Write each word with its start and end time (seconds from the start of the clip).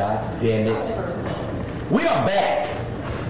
God 0.00 0.40
damn 0.40 0.66
it. 0.66 0.84
We 1.88 2.02
are 2.02 2.26
back. 2.26 2.68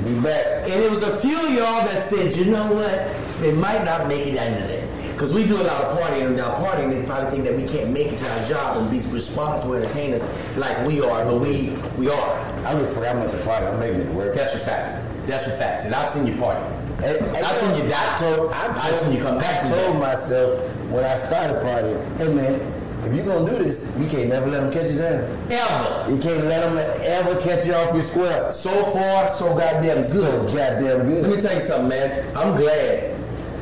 We 0.03 0.15
back. 0.21 0.67
And 0.67 0.83
it 0.83 0.91
was 0.91 1.03
a 1.03 1.15
few 1.19 1.37
of 1.37 1.51
y'all 1.53 1.85
that 1.85 2.05
said, 2.05 2.35
you 2.35 2.47
know 2.47 2.73
what? 2.73 3.41
They 3.43 3.53
might 3.53 3.85
not 3.85 4.09
make 4.09 4.27
it 4.27 4.29
into 4.29 4.67
that. 4.67 5.13
Because 5.13 5.35
we 5.35 5.45
do 5.45 5.61
a 5.61 5.63
lot 5.63 5.85
of 5.85 5.99
partying, 5.99 6.29
and 6.29 6.39
now 6.39 6.55
partying, 6.55 6.91
they 6.91 7.05
probably 7.05 7.33
think 7.33 7.45
that 7.45 7.55
we 7.55 7.69
can't 7.69 7.91
make 7.91 8.13
it 8.13 8.19
to 8.19 8.27
our 8.27 8.49
job 8.49 8.79
and 8.79 8.91
be 8.91 8.99
responsible 9.11 9.75
entertainers 9.75 10.25
like 10.57 10.87
we 10.87 11.03
are, 11.03 11.27
but 11.27 11.39
we 11.39 11.77
we 11.99 12.09
are. 12.09 12.39
I 12.65 12.73
really 12.73 12.95
forgot 12.95 13.17
much 13.17 13.35
of 13.35 13.45
party. 13.45 13.67
I'm 13.67 13.79
making 13.79 14.01
it 14.01 14.15
work. 14.15 14.35
That's 14.35 14.55
a 14.55 14.59
fact. 14.59 14.99
That's 15.27 15.47
a 15.47 15.51
fact. 15.51 15.85
And 15.85 15.95
I've 15.95 16.09
seen 16.09 16.27
you 16.27 16.35
party. 16.39 16.65
Hey, 17.03 17.19
hey, 17.19 17.43
I've 17.43 17.57
seen 17.59 17.77
you 17.77 17.91
die. 17.91 18.17
I 18.17 18.19
told, 18.19 18.53
I 18.53 18.89
I've 18.89 18.99
seen 19.01 19.13
you 19.13 19.23
come 19.23 19.39
back 19.39 19.67
I 19.67 19.69
told 19.69 19.99
myself 19.99 20.75
when 20.91 21.05
I 21.05 21.15
started 21.27 21.57
partying, 21.57 22.17
hey 22.17 22.33
man, 22.33 22.74
if 23.07 23.15
you're 23.15 23.25
gonna 23.25 23.51
do 23.51 23.63
this, 23.65 23.85
you 23.99 24.09
can't 24.09 24.29
never 24.29 24.47
let 24.51 24.61
them 24.63 24.73
catch 24.73 24.91
you 24.91 24.99
down. 24.99 25.25
Ever. 25.51 26.11
You 26.11 26.19
can't 26.19 26.45
let 26.47 26.61
them 26.63 26.79
ever 27.03 27.41
catch 27.41 27.67
you 27.67 27.75
off 27.75 27.95
your 27.95 28.05
square. 28.05 28.51
So 28.53 28.71
far, 28.87 29.29
so 29.29 29.49
goddamn 29.57 30.05
So 30.05 30.13
good. 30.21 30.47
goddamn 30.55 31.07
good. 31.09 31.23
Let 31.27 31.37
me 31.37 31.43
tell 31.43 31.55
you 31.55 31.67
something, 31.67 31.89
man. 31.89 32.37
I'm 32.37 32.57
glad. 32.57 33.15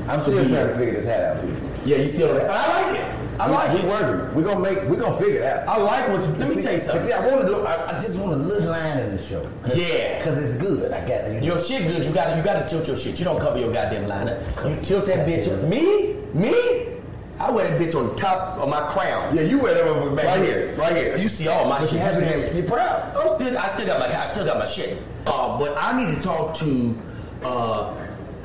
I'm 0.08 0.20
still 0.22 0.48
trying 0.48 0.68
to 0.68 0.76
figure 0.76 0.94
this 0.94 1.06
hat 1.06 1.36
out. 1.36 1.44
Yeah, 1.84 1.96
you 1.98 2.08
still. 2.08 2.30
I 2.50 2.90
like 2.90 3.00
it. 3.00 3.06
I 3.40 3.48
like 3.48 3.72
we, 3.72 3.80
it. 3.80 3.86
Working. 3.86 4.34
We 4.36 4.42
gonna 4.44 4.60
make. 4.60 4.88
We 4.88 4.96
gonna 4.96 5.16
figure 5.18 5.40
it 5.40 5.44
out. 5.44 5.66
I 5.66 5.76
like 5.82 6.08
what 6.10 6.20
you. 6.20 6.34
Let 6.34 6.48
me 6.48 6.54
See- 6.56 6.62
tell 6.62 6.72
you 6.74 6.78
something. 6.78 7.06
See. 7.06 7.12
I 7.12 7.26
want 7.26 7.40
to 7.42 7.46
do. 7.48 7.60
I, 7.62 7.96
I 7.96 8.00
just 8.00 8.18
want 8.18 8.32
a 8.32 8.36
little 8.36 8.70
line 8.70 8.98
in 8.98 9.16
the 9.16 9.22
show. 9.22 9.48
Yeah. 9.74 10.18
Because 10.18 10.38
it's 10.38 10.56
good. 10.62 10.92
I 10.92 11.00
got 11.00 11.24
it. 11.24 11.42
Your 11.42 11.58
shit 11.58 11.88
good. 11.88 12.04
You 12.04 12.12
got 12.12 12.36
You 12.36 12.42
got 12.42 12.60
to 12.60 12.68
tilt 12.68 12.86
your 12.86 12.96
shit. 12.96 13.18
You 13.18 13.24
don't 13.24 13.40
cover 13.40 13.58
your 13.58 13.72
goddamn 13.72 14.06
liner. 14.06 14.40
You 14.64 14.76
tilt 14.82 15.06
that 15.06 15.26
bitch. 15.26 15.48
Me? 15.68 16.14
Me? 16.34 16.88
I 17.38 17.50
wear 17.50 17.68
that 17.68 17.80
bitch 17.80 17.94
on 17.98 18.14
top 18.16 18.58
of 18.58 18.68
my 18.68 18.80
crown. 18.92 19.34
Yeah, 19.34 19.42
you 19.42 19.58
wear 19.58 19.74
that 19.74 19.84
motherfucker 19.84 20.14
back 20.16 20.26
Right 20.26 20.42
here, 20.42 20.74
right 20.76 20.94
here. 20.96 21.16
You 21.16 21.28
see 21.28 21.48
all 21.48 21.68
my 21.68 21.78
But 21.80 21.86
shit. 21.86 21.94
you 21.94 21.98
have 22.00 22.18
to. 22.18 22.54
You're 22.54 22.64
proud. 22.66 23.16
I'm 23.16 23.34
still, 23.34 23.58
I 23.58 23.66
still 23.68 23.86
got 23.86 23.98
my, 23.98 24.22
I 24.22 24.26
still 24.26 24.44
got 24.44 24.58
my 24.58 24.64
shit. 24.66 24.98
Uh, 25.26 25.58
but 25.58 25.74
I 25.76 26.04
need 26.04 26.14
to 26.14 26.20
talk 26.20 26.54
to, 26.56 26.96
uh, 27.42 27.94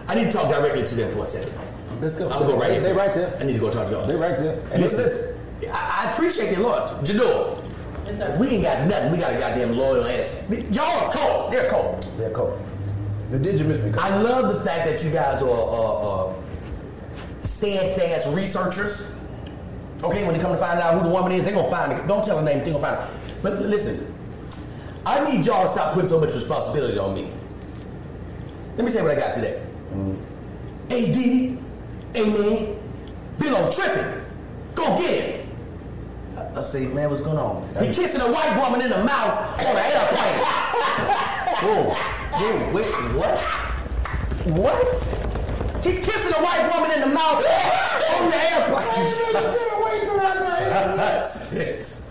I 0.07 0.15
need 0.15 0.25
to 0.25 0.31
talk 0.31 0.49
directly 0.49 0.83
to 0.83 0.95
them 0.95 1.11
for 1.11 1.23
a 1.23 1.25
second. 1.25 1.53
Let's 2.01 2.15
go. 2.15 2.25
I'm 2.29 2.39
gonna 2.39 2.45
go 2.53 2.57
right 2.59 2.67
They, 2.69 2.73
here. 2.75 2.83
they 2.83 2.93
right 2.93 3.13
there. 3.13 3.37
I 3.39 3.43
need 3.43 3.53
to 3.53 3.59
go 3.59 3.69
talk 3.71 3.87
to 3.87 3.91
y'all. 3.91 4.07
They 4.07 4.15
right 4.15 4.37
there. 4.37 4.59
And 4.71 4.81
Listen, 4.81 5.03
listen. 5.03 5.71
I, 5.71 6.05
I 6.07 6.11
appreciate 6.11 6.49
their 6.51 6.59
loyalty. 6.59 7.11
Jador, 7.13 7.63
if 8.07 8.39
we 8.39 8.47
ain't 8.49 8.63
got 8.63 8.87
nothing, 8.87 9.11
we 9.11 9.17
got 9.17 9.33
a 9.35 9.37
goddamn 9.39 9.75
loyal 9.77 10.05
ass. 10.05 10.41
Y'all 10.71 10.85
are 10.85 11.11
cold. 11.11 11.51
They're 11.51 11.69
cold. 11.69 12.03
They're 12.17 12.31
cold. 12.31 12.59
But 13.31 13.41
did 13.41 13.59
you 13.59 13.65
miss 13.65 13.83
me? 13.83 13.91
I 13.99 14.21
love 14.21 14.53
the 14.53 14.63
fact 14.63 14.85
that 14.85 15.03
you 15.03 15.11
guys 15.11 15.41
are 15.41 15.49
uh, 15.49 16.29
uh, 16.29 16.33
steadfast 17.47 18.27
researchers. 18.29 19.07
Okay, 20.03 20.23
when 20.25 20.33
they 20.33 20.39
come 20.39 20.51
to 20.51 20.57
find 20.57 20.79
out 20.79 20.93
who 20.95 21.07
the 21.07 21.13
woman 21.13 21.31
is, 21.31 21.43
they're 21.43 21.53
gonna 21.53 21.69
find 21.69 21.91
it. 21.91 22.07
Don't 22.07 22.23
tell 22.23 22.37
her 22.37 22.43
name, 22.43 22.59
they're 22.59 22.73
gonna 22.73 22.79
find 22.79 22.95
it. 22.99 23.41
But 23.41 23.61
listen, 23.63 24.13
I 25.05 25.31
need 25.31 25.45
y'all 25.45 25.63
to 25.65 25.71
stop 25.71 25.93
putting 25.93 26.09
so 26.09 26.19
much 26.19 26.33
responsibility 26.33 26.97
on 26.99 27.13
me. 27.13 27.31
Let 28.75 28.85
me 28.85 28.91
tell 28.91 29.01
you 29.01 29.07
what 29.07 29.17
I 29.17 29.19
got 29.19 29.33
today. 29.33 29.59
Hey, 30.89 31.11
Dee, 31.11 31.57
hey, 32.13 32.29
man, 32.29 32.77
been 33.39 33.53
on 33.53 33.71
tripping. 33.71 34.23
Go 34.75 34.97
get 34.99 35.23
him. 35.23 35.49
I, 36.37 36.59
I 36.59 36.61
say, 36.61 36.85
man, 36.85 37.09
what's 37.09 37.21
going 37.21 37.37
on? 37.37 37.67
He 37.83 37.91
kissing 37.93 38.21
a 38.21 38.31
white 38.31 38.55
woman 38.61 38.81
in 38.81 38.91
the 38.91 39.03
mouth 39.03 39.59
on 39.59 39.75
an 39.75 39.91
airplane. 39.91 40.43
Whoa, 41.57 41.89
whoa, 42.37 42.71
wait, 42.71 42.85
what? 43.15 43.39
What? 44.55 45.26
He 45.83 45.95
kissing 46.01 46.33
a 46.33 46.43
white 46.43 46.69
woman 46.73 46.91
in 46.91 47.01
the 47.01 47.07
mouth 47.13 47.43
on 47.43 48.29
the 48.29 48.37
airplane. 48.51 49.17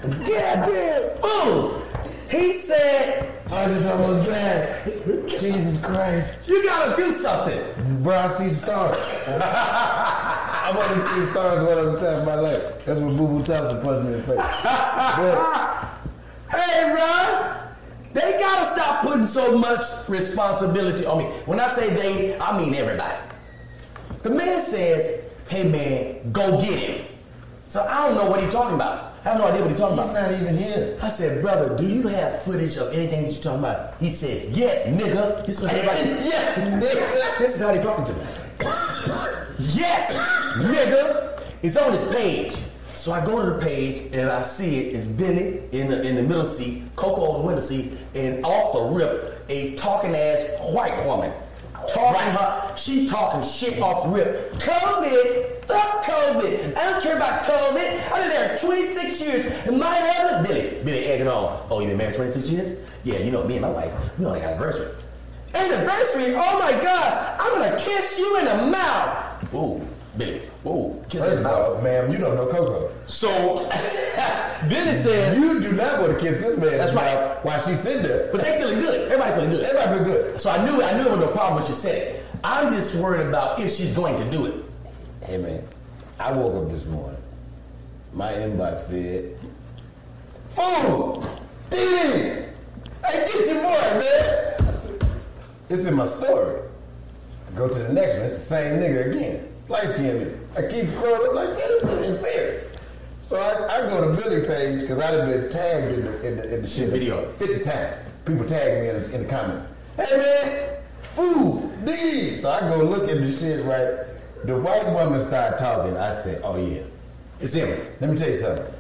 Goddamn. 0.03 1.17
Fool. 1.21 1.83
He 2.29 2.53
said, 2.55 3.33
I 3.53 3.67
just 3.69 3.87
almost 3.87 4.29
died. 4.29 4.83
Jesus 5.29 5.81
Christ. 5.81 6.49
you 6.49 6.65
gotta 6.65 6.97
do 6.97 7.13
something. 7.13 7.63
Bro, 8.03 8.17
I 8.17 8.29
see 8.39 8.49
stars. 8.51 8.97
I've 9.29 10.77
only 10.77 11.09
seen 11.15 11.31
stars 11.31 11.67
one 11.69 11.79
other 11.79 11.99
time 11.99 12.21
in 12.21 12.25
my 12.27 12.35
life. 12.35 12.85
That's 12.85 12.99
when 12.99 13.17
Boo 13.17 13.29
Boo 13.29 13.45
Thompson 13.45 13.81
punched 13.83 14.07
me 14.09 14.15
in 14.15 14.21
the 14.21 14.27
face. 14.27 14.37
But 14.37 16.01
Hey, 16.51 16.93
bro. 16.93 17.55
They 18.13 18.39
gotta 18.39 18.75
stop 18.75 19.03
putting 19.03 19.27
so 19.27 19.57
much 19.59 19.83
responsibility 20.09 21.05
on 21.07 21.19
me. 21.19 21.25
When 21.45 21.61
I 21.61 21.69
say 21.73 21.91
they, 21.91 22.39
I 22.39 22.57
mean 22.59 22.75
everybody. 22.75 23.15
The 24.27 24.35
man 24.35 24.61
says, 24.61 25.23
hey 25.49 25.63
man, 25.63 26.33
go 26.33 26.61
get 26.61 26.77
him. 26.77 27.07
So 27.61 27.87
I 27.89 28.09
don't 28.09 28.17
know 28.17 28.29
what 28.29 28.43
he's 28.43 28.53
talking 28.53 28.75
about. 28.75 29.15
I 29.25 29.29
have 29.29 29.39
no 29.39 29.47
idea 29.47 29.61
what 29.61 29.71
he's 29.71 29.79
talking 29.79 29.97
he's 29.99 30.11
about. 30.11 30.33
He's 30.33 30.41
not 30.41 30.51
even 30.51 30.57
here. 30.61 30.99
I 31.01 31.09
said, 31.09 31.41
brother, 31.41 31.77
do 31.77 31.87
you 31.87 32.09
have 32.09 32.43
footage 32.43 32.75
of 32.77 32.93
anything 32.93 33.23
that 33.23 33.33
you're 33.35 33.41
talking 33.41 33.61
about? 33.61 33.95
He 34.01 34.11
says, 34.11 34.51
yes, 34.51 34.85
nigga. 34.89 35.47
This 35.47 35.59
is 35.59 35.63
what 35.63 35.73
everybody, 35.73 36.25
Yes, 36.29 37.39
this 37.39 37.55
is 37.55 37.61
how 37.61 37.73
they 37.73 37.81
talking 37.81 38.05
to 38.05 38.13
me. 38.15 38.27
yes, 39.59 40.13
nigga. 40.57 41.41
It's 41.63 41.77
on 41.77 41.93
his 41.93 42.03
page. 42.13 42.57
So 42.89 43.13
I 43.13 43.25
go 43.25 43.41
to 43.41 43.51
the 43.53 43.65
page 43.65 44.13
and 44.13 44.29
I 44.29 44.43
see 44.43 44.81
it. 44.81 44.97
It's 44.97 45.05
Billy 45.05 45.63
in 45.71 45.89
the 45.89 46.03
in 46.03 46.17
the 46.17 46.23
middle 46.25 46.45
seat, 46.45 46.83
Coco 46.97 47.21
on 47.31 47.41
the 47.43 47.47
window 47.47 47.61
seat, 47.63 47.93
and 48.17 48.45
off 48.45 48.73
the 48.73 48.93
rip, 48.93 49.45
a 49.49 49.77
talking 49.77 50.17
ass 50.17 50.41
white 50.73 51.07
woman. 51.07 51.33
Talking 51.89 52.33
her, 52.33 52.77
she 52.77 53.07
talking 53.07 53.43
shit 53.49 53.81
off 53.81 54.05
the 54.05 54.11
rip. 54.11 54.53
COVID, 54.55 55.65
fuck 55.67 56.05
COVID. 56.05 56.77
I 56.77 56.91
don't 56.91 57.03
care 57.03 57.17
about 57.17 57.45
COVID. 57.45 58.13
I've 58.13 58.23
been 58.23 58.31
there 58.31 58.57
26 58.59 59.21
years. 59.21 59.47
And 59.67 59.79
my 59.79 59.97
husband, 59.97 60.47
Billy, 60.47 60.83
Billy 60.85 61.07
egging 61.07 61.29
on. 61.29 61.45
Oh, 61.45 61.67
oh, 61.71 61.81
you 61.81 61.89
been 61.89 61.97
married 61.97 62.15
26 62.15 62.49
years? 62.49 62.79
Yeah, 63.05 63.19
you 63.19 63.31
know, 63.31 63.45
me 63.45 63.55
and 63.55 63.63
my 63.63 63.71
wife, 63.71 63.93
we 64.19 64.25
only 64.25 64.41
got 64.41 64.51
anniversary. 64.51 64.95
Anniversary? 65.55 66.35
Oh 66.35 66.59
my 66.59 66.73
God, 66.83 67.41
I'm 67.41 67.53
gonna 67.61 67.79
kiss 67.79 68.19
you 68.19 68.39
in 68.39 68.45
the 68.45 68.67
mouth. 68.67 69.55
Ooh, 69.55 69.81
Billy, 70.17 70.41
ooh, 70.67 71.05
kiss 71.09 71.21
me 71.21 71.29
in 71.29 71.35
First 71.35 71.43
the 71.43 71.49
of 71.49 71.59
mouth. 71.59 71.77
all, 71.77 71.83
ma'am, 71.83 72.11
you 72.13 72.19
don't 72.19 72.35
know 72.37 72.47
Coco. 72.47 72.91
So, 73.07 73.29
Billy 74.69 74.97
says, 75.03 75.39
You 75.39 75.61
do 75.61 75.73
not 75.73 76.01
want 76.01 76.15
to 76.15 76.19
kiss 76.21 76.39
this 76.39 76.57
man. 76.59 76.79
That's 76.79 76.95
right. 76.95 77.39
While 77.45 77.61
she's 77.67 77.81
sitting 77.81 78.03
there. 78.03 78.31
but 78.33 78.41
they 78.41 78.59
feeling 78.59 78.79
good. 78.79 79.03
Everybody 79.13 79.33
feeling 79.35 79.51
good. 79.51 79.65
Everybody 79.65 79.95
feel 79.99 80.05
good. 80.05 80.41
So 80.41 80.51
I 80.51 80.65
knew 80.65 80.83
I 80.83 80.93
knew 80.97 81.05
it 81.07 81.11
was 81.11 81.21
no 81.21 81.29
problem 81.29 81.57
when 81.57 81.67
she 81.67 81.73
said 81.73 81.95
it. 81.97 82.25
I'm 82.43 82.73
just 82.73 82.95
worried 82.95 83.27
about 83.27 83.61
if 83.61 83.73
she's 83.75 83.93
going 83.93 84.17
to 84.17 84.31
do 84.31 84.47
it. 84.47 84.55
Hey 85.23 85.37
man, 85.39 85.63
I 86.19 86.33
woke 86.33 86.65
up 86.65 86.71
this 86.73 86.85
morning. 86.87 87.19
My 88.15 88.33
inbox 88.33 88.83
said, 88.83 89.37
"Fool, 90.49 91.25
Didi, 91.71 92.45
hey, 93.05 93.27
get 93.27 93.47
your 93.47 93.55
boy, 93.57 94.01
man." 94.01 94.55
I 94.67 94.71
said, 94.71 95.07
It's 95.69 95.85
in 95.87 95.95
my 95.95 96.07
story. 96.07 96.63
I 97.49 97.57
go 97.57 97.69
to 97.69 97.75
the 97.75 97.93
next 97.93 98.15
one. 98.15 98.23
It's 98.25 98.35
the 98.37 98.41
same 98.41 98.81
nigga 98.81 99.11
again, 99.15 99.49
light 99.69 99.89
skinned. 99.89 100.39
I 100.57 100.63
keep 100.63 100.87
scrolling. 100.87 101.31
I'm 101.31 101.35
like, 101.35 101.57
this 101.57 101.85
nigga 101.85 102.05
is 102.05 102.21
serious. 102.21 102.73
So 103.21 103.37
I, 103.37 103.85
I 103.85 103.89
go 103.89 104.01
to 104.07 104.23
Billy 104.23 104.47
page 104.47 104.83
because 104.83 104.99
I'd 105.01 105.15
have 105.15 105.29
been 105.29 105.51
tagged 105.51 105.93
in 105.99 106.05
the, 106.05 106.29
in 106.29 106.37
the, 106.37 106.55
in 106.55 106.63
the 106.63 106.69
shit 106.69 106.91
Video. 106.91 107.29
50 107.31 107.65
times. 107.65 107.97
People 108.25 108.47
tag 108.47 108.83
me 108.83 108.89
in 108.89 109.01
the, 109.01 109.15
in 109.15 109.23
the 109.25 109.29
comments. 109.29 109.67
Hey 109.97 110.17
man, 110.17 110.77
fool, 111.13 111.73
Didi. 111.85 112.39
So 112.39 112.51
I 112.51 112.61
go 112.61 112.85
look 112.85 113.09
at 113.09 113.19
the 113.19 113.33
shit, 113.33 113.65
right? 113.65 114.07
The 114.45 114.57
white 114.59 114.87
woman 114.93 115.25
started 115.25 115.59
talking. 115.59 115.97
I 115.97 116.15
said, 116.15 116.41
oh 116.45 116.57
yeah. 116.57 116.83
It's 117.41 117.53
him. 117.53 117.69
Let 118.01 118.11
me 118.11 118.17
tell 118.17 118.31
you 118.31 118.37
something. 118.37 118.73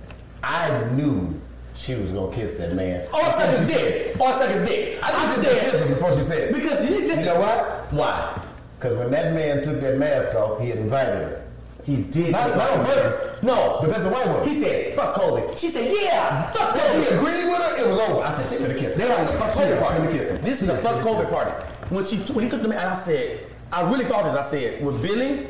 I 0.42 0.84
knew 0.92 1.40
she 1.74 1.94
was 1.94 2.12
gonna 2.12 2.34
kiss 2.34 2.54
that 2.54 2.74
man. 2.74 3.06
Or 3.12 3.20
suck 3.20 3.58
his 3.58 3.68
dick. 3.68 4.20
Or 4.20 4.32
suck 4.32 4.50
his 4.50 4.66
dick. 4.68 5.02
I 5.02 5.08
I 5.08 5.34
just 5.34 5.42
said 5.42 5.60
kiss 5.60 5.72
said 5.72 5.86
him 5.86 5.94
before 5.94 6.12
she 6.14 6.22
said. 6.22 6.38
it. 6.38 6.54
because 6.54 6.84
you 6.84 6.90
listen. 6.90 7.18
You 7.20 7.24
know 7.26 7.40
why? 7.40 7.86
Why? 7.90 8.42
Because 8.86 9.00
when 9.00 9.10
that 9.10 9.34
man 9.34 9.62
took 9.64 9.80
that 9.80 9.98
mask 9.98 10.32
off, 10.36 10.60
he 10.60 10.70
invited 10.70 11.14
her. 11.14 11.44
He 11.84 11.96
did. 11.96 12.30
Not- 12.30 12.56
not 12.56 12.70
on 12.70 12.86
purpose. 12.86 13.42
No, 13.42 13.78
But 13.80 13.90
that's 13.90 14.04
a 14.04 14.10
white 14.10 14.28
woman. 14.28 14.48
He 14.48 14.60
said, 14.60 14.94
"Fuck 14.94 15.14
COVID." 15.16 15.58
She 15.58 15.68
said, 15.68 15.90
"Yeah, 15.92 16.52
fuck 16.52 16.72
Once 16.76 17.08
he 17.08 17.14
agreed 17.14 17.46
with 17.46 17.58
her, 17.58 17.76
it 17.76 17.88
was 17.88 17.98
over. 17.98 18.22
I 18.22 18.32
said, 18.32 18.46
she 18.46 18.64
finna 18.64 18.78
kiss 18.78 18.92
him. 18.94 18.98
They 19.00 19.12
a 19.12 19.26
fuck 19.32 19.50
COVID 19.50 19.80
party. 19.80 20.16
kiss 20.16 20.30
him. 20.30 20.42
This 20.42 20.62
is 20.62 20.68
a 20.68 20.76
fuck 20.78 21.02
COVID 21.02 21.28
party. 21.30 21.50
When 21.88 22.04
she 22.04 22.16
when 22.32 22.44
he 22.44 22.50
took 22.50 22.62
the 22.62 22.68
and 22.68 22.78
I 22.78 22.94
said, 22.94 23.40
I 23.72 23.88
really 23.90 24.04
thought 24.04 24.24
this. 24.24 24.34
I 24.34 24.40
said, 24.42 24.84
with 24.84 25.02
Billy, 25.02 25.48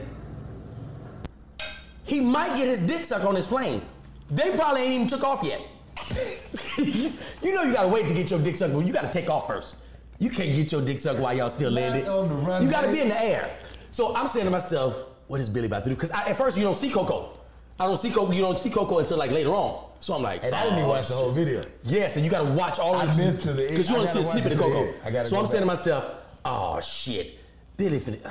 he 2.05 2.21
might 2.21 2.57
get 2.57 2.69
his 2.69 2.81
dick 2.81 3.05
sucked 3.05 3.27
on 3.27 3.35
his 3.35 3.47
plane. 3.47 3.83
They 4.31 4.51
probably 4.57 4.81
ain't 4.83 4.93
even 4.95 5.09
took 5.09 5.25
off 5.25 5.43
yet. 5.43 5.61
you 6.79 7.55
know 7.55 7.63
you 7.65 7.75
gotta 7.75 7.89
wait 7.89 8.09
to 8.09 8.15
get 8.15 8.31
your 8.31 8.41
dick 8.41 8.57
sucked, 8.57 8.73
but 8.73 8.87
you 8.87 8.95
gotta 8.95 9.13
take 9.13 9.29
off 9.29 9.47
first. 9.47 9.77
You 10.19 10.31
can't 10.31 10.55
get 10.55 10.73
your 10.73 10.83
dick 10.83 10.99
sucked 10.99 11.21
while 11.21 11.35
y'all 11.35 11.51
still 11.51 11.71
landed. 11.71 12.09
on 12.09 12.29
the 12.29 12.35
runway. 12.35 12.65
You 12.65 12.71
gotta 12.71 12.91
be 12.91 13.01
in 13.01 13.09
the 13.09 13.23
air. 13.23 13.51
So 13.91 14.15
I'm 14.15 14.27
saying 14.27 14.47
to 14.47 14.51
myself, 14.51 15.05
what 15.27 15.41
is 15.41 15.49
Billy 15.49 15.67
about 15.67 15.85
to 15.85 15.91
do? 15.91 15.97
Because 15.97 16.11
at 16.11 16.37
first 16.37 16.57
you 16.57 16.63
don't 16.63 16.77
see 16.77 16.91
Coco. 16.91 17.39
I 17.79 17.87
don't 17.87 17.99
see 17.99 18.11
Coco. 18.11 18.33
You 18.33 18.41
don't 18.41 18.59
see 18.59 18.71
Coco 18.71 18.99
until 18.99 19.19
like 19.19 19.31
later 19.31 19.51
on. 19.51 19.85
So 20.01 20.15
I'm 20.15 20.23
like, 20.23 20.45
And 20.45 20.55
I 20.55 20.63
didn't 20.63 20.79
even 20.79 20.91
oh, 20.91 20.95
watch 20.95 21.09
the 21.09 21.15
whole 21.15 21.33
video. 21.33 21.65
Yes, 21.85 22.17
and 22.17 22.25
you 22.25 22.31
gotta 22.31 22.51
watch 22.51 22.79
all 22.79 22.95
of 22.95 23.15
to 23.15 23.23
end. 23.23 23.39
Because 23.43 23.89
you 23.89 23.97
I 23.97 23.99
only 23.99 24.11
see 24.11 24.21
a 24.21 24.23
gotta 24.23 24.33
snippet 24.33 24.53
of 24.53 24.59
it 24.59 24.65
to 24.65 24.71
the 24.71 24.75
Coco. 24.75 24.85
end. 24.87 24.95
I 25.05 25.11
gotta 25.11 25.29
so 25.29 25.39
I'm 25.39 25.47
saying 25.47 25.63
to 25.63 25.67
myself, 25.67 26.11
oh 26.45 26.81
shit, 26.81 27.39
Billy 27.77 27.99
finna. 27.99 28.25
Uh, 28.25 28.31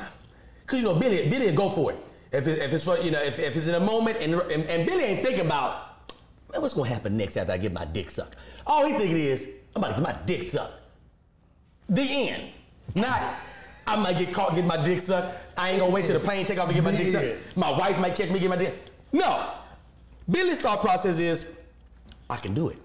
because 0.61 0.79
you 0.79 0.85
know, 0.85 0.95
Billy, 0.95 1.29
Billy 1.29 1.51
go 1.51 1.69
for 1.69 1.91
it. 1.91 1.97
If, 2.31 2.47
it, 2.47 2.59
if 2.59 2.73
it's 2.73 2.83
for, 2.83 2.97
you 2.97 3.11
know, 3.11 3.21
if, 3.21 3.37
if 3.39 3.55
it's 3.55 3.67
in 3.67 3.75
a 3.75 3.79
moment 3.79 4.17
and, 4.19 4.33
and, 4.33 4.63
and 4.65 4.85
Billy 4.87 5.03
ain't 5.03 5.23
thinking 5.23 5.45
about, 5.45 6.07
man, 6.51 6.61
what's 6.61 6.73
gonna 6.73 6.89
happen 6.89 7.15
next 7.15 7.37
after 7.37 7.53
I 7.53 7.57
get 7.57 7.71
my 7.71 7.85
dick 7.85 8.09
sucked? 8.09 8.35
All 8.65 8.85
he 8.85 8.93
thinking 8.93 9.17
is, 9.17 9.47
I'm 9.75 9.83
about 9.83 9.95
to 9.95 10.01
get 10.01 10.03
my 10.03 10.19
dick 10.25 10.43
sucked. 10.43 10.73
The 11.89 12.01
end. 12.01 12.49
Not, 12.95 13.21
I 13.85 13.95
might 13.97 14.17
get 14.17 14.33
caught 14.33 14.53
getting 14.53 14.67
my 14.67 14.83
dick 14.83 15.01
sucked. 15.01 15.37
I 15.57 15.71
ain't 15.71 15.79
gonna 15.79 15.91
wait 15.91 16.05
till 16.05 16.17
the 16.17 16.23
plane 16.23 16.45
take 16.45 16.59
off 16.59 16.67
to 16.67 16.73
get 16.73 16.83
my 16.83 16.91
dick 16.91 17.11
sucked. 17.11 17.57
My 17.57 17.71
wife 17.71 17.99
might 17.99 18.15
catch 18.15 18.29
me 18.29 18.35
getting 18.35 18.49
my 18.49 18.55
dick. 18.55 18.75
No. 19.11 19.51
Billy's 20.29 20.57
thought 20.57 20.81
process 20.81 21.19
is, 21.19 21.45
I 22.29 22.37
can 22.37 22.53
do 22.53 22.69
it. 22.69 22.77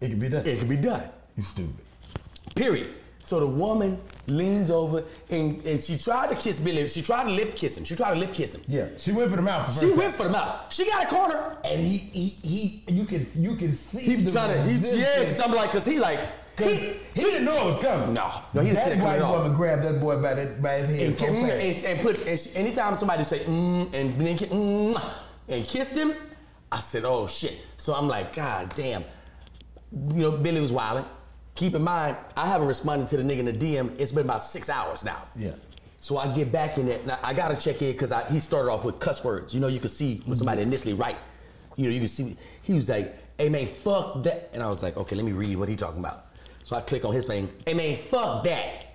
It 0.00 0.08
can 0.08 0.18
be 0.18 0.28
done. 0.28 0.46
It 0.46 0.58
can 0.58 0.68
be 0.68 0.76
done. 0.76 1.08
You 1.36 1.42
stupid. 1.42 1.74
Period. 2.56 2.98
So 3.22 3.38
the 3.38 3.46
woman 3.46 4.00
leans 4.26 4.70
over 4.70 5.04
and, 5.30 5.64
and 5.64 5.80
she 5.80 5.98
tried 5.98 6.30
to 6.30 6.34
kiss 6.34 6.58
Billy. 6.58 6.88
She 6.88 7.02
tried 7.02 7.24
to 7.24 7.30
lip 7.30 7.54
kiss 7.54 7.76
him. 7.76 7.84
She 7.84 7.94
tried 7.94 8.14
to 8.14 8.18
lip 8.18 8.32
kiss 8.32 8.54
him. 8.54 8.62
Yeah, 8.66 8.88
she 8.98 9.12
went 9.12 9.30
for 9.30 9.36
the 9.36 9.42
mouth. 9.42 9.78
She 9.78 9.92
went 9.92 10.14
for 10.14 10.24
the 10.24 10.30
mouth. 10.30 10.72
She 10.72 10.84
got 10.86 11.04
a 11.04 11.06
corner. 11.06 11.56
and 11.64 11.80
he 11.80 11.98
he 11.98 12.28
he 12.28 12.82
you 12.88 13.04
can 13.04 13.26
you 13.36 13.56
can 13.56 13.70
see 13.72 14.00
He 14.00 14.16
the 14.16 14.30
trying 14.32 14.54
to, 14.54 14.62
he, 14.62 15.00
yeah, 15.00 15.24
cause 15.24 15.38
I'm 15.38 15.52
like, 15.52 15.70
cause 15.70 15.84
he 15.84 15.98
like, 16.00 16.28
he, 16.62 16.92
he, 17.14 17.20
didn't 17.22 17.44
know 17.44 17.68
it 17.68 17.74
was 17.74 17.82
coming. 17.82 18.14
No, 18.14 18.42
no, 18.54 18.60
he 18.60 18.70
didn't 18.70 18.98
that 18.98 19.20
white 19.20 19.20
woman 19.20 19.54
grabbed 19.56 19.84
that 19.84 20.00
boy 20.00 20.20
by 20.20 20.34
that 20.34 20.62
by 20.62 20.74
his 20.74 20.96
head 20.96 21.06
and, 21.06 21.18
so 21.18 21.26
mm, 21.26 21.50
and, 21.50 21.84
and 21.84 22.00
put, 22.00 22.26
and 22.26 22.50
anytime 22.54 22.94
somebody 22.94 23.24
say, 23.24 23.40
mm, 23.40 23.92
and 23.94 24.14
then 24.14 24.36
mm, 24.36 25.12
and 25.48 25.64
kissed 25.66 25.92
him, 25.92 26.14
I 26.72 26.80
said, 26.80 27.04
oh 27.04 27.26
shit. 27.26 27.58
So 27.76 27.94
I'm 27.94 28.08
like, 28.08 28.34
God 28.34 28.72
damn. 28.74 29.04
You 29.92 30.22
know, 30.22 30.32
Billy 30.32 30.60
was 30.60 30.72
wilding. 30.72 31.04
Keep 31.56 31.74
in 31.74 31.82
mind, 31.82 32.16
I 32.36 32.46
haven't 32.46 32.68
responded 32.68 33.08
to 33.08 33.16
the 33.16 33.22
nigga 33.22 33.40
in 33.40 33.44
the 33.46 33.52
DM. 33.52 34.00
It's 34.00 34.12
been 34.12 34.24
about 34.24 34.42
six 34.42 34.70
hours 34.70 35.04
now. 35.04 35.22
Yeah. 35.36 35.52
So 35.98 36.16
I 36.16 36.32
get 36.32 36.50
back 36.50 36.78
in 36.78 36.88
it, 36.88 37.02
and 37.02 37.12
I, 37.12 37.18
I 37.22 37.34
gotta 37.34 37.54
check 37.54 37.82
in 37.82 37.92
because 37.92 38.12
he 38.30 38.40
started 38.40 38.70
off 38.70 38.84
with 38.84 38.98
cuss 38.98 39.22
words. 39.22 39.52
You 39.52 39.60
know, 39.60 39.66
you 39.66 39.80
could 39.80 39.90
see 39.90 40.22
when 40.24 40.34
somebody 40.34 40.62
initially 40.62 40.94
write. 40.94 41.18
You 41.76 41.84
know, 41.84 41.90
you 41.90 42.00
can 42.00 42.08
see 42.08 42.36
he 42.62 42.72
was 42.72 42.88
like, 42.88 43.14
"Hey 43.36 43.50
man, 43.50 43.66
fuck 43.66 44.22
that," 44.22 44.48
and 44.54 44.62
I 44.62 44.68
was 44.68 44.82
like, 44.82 44.96
"Okay, 44.96 45.14
let 45.14 45.24
me 45.26 45.32
read 45.32 45.56
what 45.56 45.68
he 45.68 45.76
talking 45.76 46.00
about." 46.00 46.29
So 46.70 46.76
I 46.76 46.82
click 46.82 47.04
on 47.04 47.12
his 47.12 47.24
thing. 47.24 47.48
Hey 47.66 47.74
man, 47.74 47.96
fuck 47.96 48.44
that. 48.44 48.94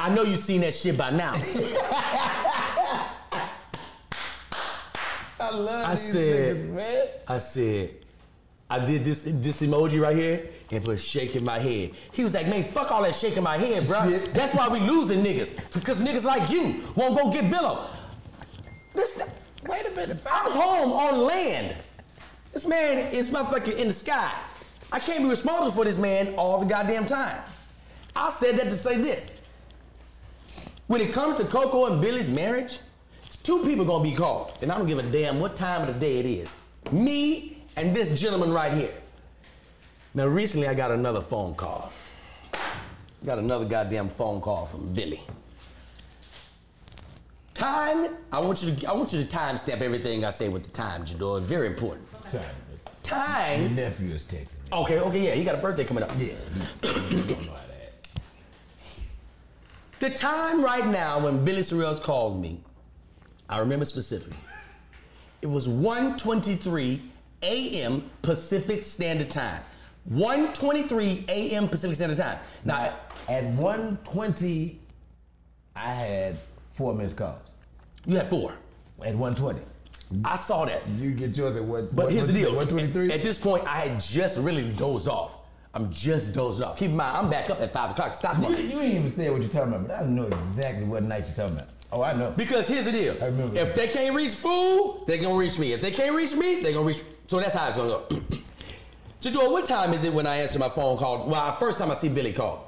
I 0.00 0.08
know 0.08 0.22
you 0.22 0.38
seen 0.38 0.62
that 0.62 0.72
shit 0.72 0.96
by 0.96 1.10
now. 1.10 1.34
I 5.38 5.50
love 5.52 5.86
I 5.86 5.90
these 5.96 6.12
said- 6.12 6.56
niggas, 6.56 6.70
man. 6.70 7.06
I 7.28 7.36
said, 7.36 7.94
I 8.70 8.82
did 8.86 9.04
this 9.04 9.24
this 9.26 9.60
emoji 9.60 10.00
right 10.00 10.16
here 10.16 10.48
and 10.70 10.82
put 10.82 10.98
shaking 10.98 11.44
my 11.44 11.58
head. 11.58 11.90
He 12.12 12.24
was 12.24 12.32
like, 12.32 12.48
man, 12.48 12.64
fuck 12.64 12.90
all 12.90 13.02
that 13.02 13.14
shaking 13.14 13.42
my 13.42 13.58
head, 13.58 13.86
bro. 13.86 14.08
Shit. 14.08 14.32
That's 14.32 14.54
why 14.54 14.68
we 14.70 14.80
losing 14.80 15.22
niggas. 15.22 15.74
Because 15.74 16.00
niggas 16.00 16.24
like 16.24 16.48
you 16.48 16.82
won't 16.94 17.18
go 17.18 17.30
get 17.30 17.44
Billo. 17.52 17.84
This 18.94 19.22
Wait 19.68 19.86
a 19.86 19.90
minute. 19.90 20.16
I'm 20.26 20.52
home 20.52 20.92
on 20.92 21.18
land. 21.18 21.76
This 22.54 22.64
man 22.64 23.12
is 23.12 23.28
motherfucking 23.28 23.76
in 23.76 23.88
the 23.88 23.92
sky. 23.92 24.32
I 24.92 24.98
can't 24.98 25.22
be 25.22 25.28
responsible 25.28 25.70
for 25.70 25.84
this 25.84 25.96
man 25.96 26.34
all 26.36 26.58
the 26.60 26.66
goddamn 26.66 27.06
time. 27.06 27.40
I 28.16 28.30
said 28.30 28.56
that 28.58 28.64
to 28.64 28.76
say 28.76 28.98
this. 28.98 29.36
When 30.88 31.00
it 31.00 31.12
comes 31.12 31.36
to 31.36 31.44
Coco 31.44 31.86
and 31.86 32.00
Billy's 32.00 32.28
marriage, 32.28 32.80
it's 33.24 33.36
two 33.36 33.62
people 33.64 33.84
gonna 33.84 34.02
be 34.02 34.14
called, 34.14 34.52
and 34.60 34.72
I 34.72 34.76
don't 34.76 34.86
give 34.86 34.98
a 34.98 35.02
damn 35.04 35.38
what 35.38 35.54
time 35.54 35.82
of 35.82 35.86
the 35.86 35.92
day 35.94 36.18
it 36.18 36.26
is. 36.26 36.56
Me 36.90 37.58
and 37.76 37.94
this 37.94 38.20
gentleman 38.20 38.52
right 38.52 38.72
here. 38.72 38.92
Now, 40.14 40.26
recently 40.26 40.66
I 40.66 40.74
got 40.74 40.90
another 40.90 41.20
phone 41.20 41.54
call. 41.54 41.92
Got 43.24 43.38
another 43.38 43.66
goddamn 43.66 44.08
phone 44.08 44.40
call 44.40 44.66
from 44.66 44.92
Billy. 44.92 45.20
Time, 47.54 48.16
I 48.32 48.40
want 48.40 48.62
you 48.62 48.74
to 48.74 48.86
I 48.88 48.94
want 48.94 49.12
you 49.12 49.22
to 49.22 49.28
timestamp 49.28 49.82
everything 49.82 50.24
I 50.24 50.30
say 50.30 50.48
with 50.48 50.64
the 50.64 50.70
time, 50.70 51.04
Jador. 51.04 51.38
It's 51.38 51.46
very 51.46 51.66
important. 51.66 52.08
Sorry, 52.24 52.42
but 52.84 53.02
Time. 53.04 53.60
your 53.60 53.70
nephew 53.70 54.14
is 54.14 54.24
texting. 54.24 54.59
Okay, 54.72 54.98
okay, 55.00 55.20
yeah, 55.26 55.34
he 55.34 55.44
got 55.44 55.54
a 55.56 55.58
birthday 55.58 55.84
coming 55.84 56.02
up. 56.04 56.10
Yeah, 56.18 56.32
he, 56.82 56.88
he 57.16 57.22
don't 57.22 57.46
know 57.46 57.52
how. 57.52 57.60
The 59.98 60.08
time 60.10 60.64
right 60.64 60.86
now 60.86 61.18
when 61.22 61.44
Billy 61.44 61.60
Sorrells 61.60 62.00
called 62.00 62.40
me, 62.40 62.62
I 63.50 63.58
remember 63.58 63.84
specifically. 63.84 64.38
It 65.42 65.46
was 65.46 65.68
1:23 65.68 67.00
a.m. 67.42 68.10
Pacific 68.22 68.80
Standard 68.80 69.30
Time. 69.30 69.62
1:23 70.10 71.28
a.m. 71.28 71.68
Pacific 71.68 71.96
Standard 71.96 72.16
Time. 72.18 72.38
Now, 72.64 72.94
At 73.28 73.44
120, 73.44 74.80
I 75.76 75.92
had 75.92 76.38
four 76.72 76.94
missed 76.94 77.16
calls. 77.18 77.38
you 78.06 78.16
had 78.16 78.28
four. 78.28 78.52
At 79.04 79.14
120. 79.14 79.60
I 80.24 80.36
saw 80.36 80.64
that. 80.64 80.86
You 80.88 81.12
get 81.12 81.36
yours 81.36 81.56
at 81.56 81.64
what? 81.64 81.94
But 81.94 82.06
what, 82.06 82.12
here's 82.12 82.26
the 82.26 82.32
deal. 82.32 82.54
123? 82.54 83.12
At 83.12 83.22
this 83.22 83.38
point, 83.38 83.64
I 83.66 83.80
had 83.80 84.00
just 84.00 84.38
really 84.38 84.70
dozed 84.72 85.08
off. 85.08 85.38
I'm 85.72 85.90
just 85.92 86.34
dozed 86.34 86.62
off. 86.62 86.78
Keep 86.78 86.90
in 86.90 86.96
mind, 86.96 87.16
I'm 87.16 87.30
back 87.30 87.48
up 87.48 87.60
at 87.60 87.70
five 87.70 87.92
o'clock. 87.92 88.14
Stop 88.14 88.38
you, 88.38 88.56
you 88.56 88.80
ain't 88.80 88.94
even 88.94 89.10
said 89.10 89.30
what 89.30 89.40
you're 89.40 89.50
talking 89.50 89.72
about, 89.72 89.86
but 89.86 89.96
I 89.96 90.00
don't 90.00 90.16
know 90.16 90.26
exactly 90.26 90.84
what 90.84 91.04
night 91.04 91.26
you're 91.26 91.36
talking 91.36 91.58
about. 91.58 91.68
Oh, 91.92 92.02
I 92.02 92.12
know. 92.12 92.32
Because 92.36 92.68
here's 92.68 92.84
the 92.84 92.92
deal. 92.92 93.16
I 93.20 93.26
remember. 93.26 93.58
If 93.58 93.74
they 93.74 93.86
can't 93.86 94.14
reach 94.14 94.32
Fool, 94.32 95.04
they 95.06 95.18
gonna 95.18 95.36
reach 95.36 95.58
me. 95.58 95.72
If 95.72 95.80
they 95.80 95.90
can't 95.90 96.14
reach 96.14 96.32
me, 96.32 96.60
they 96.60 96.72
gonna 96.72 96.86
reach. 96.86 97.02
So 97.26 97.38
that's 97.38 97.54
how 97.54 97.68
it's 97.68 97.76
gonna 97.76 97.88
go. 97.88 98.06
Jador, 99.20 99.52
what 99.52 99.66
time 99.66 99.92
is 99.92 100.02
it 100.04 100.12
when 100.12 100.26
I 100.26 100.36
answer 100.36 100.58
my 100.58 100.68
phone 100.68 100.96
call? 100.96 101.26
Well, 101.28 101.52
first 101.52 101.78
time 101.78 101.90
I 101.90 101.94
see 101.94 102.08
Billy 102.08 102.32
call. 102.32 102.66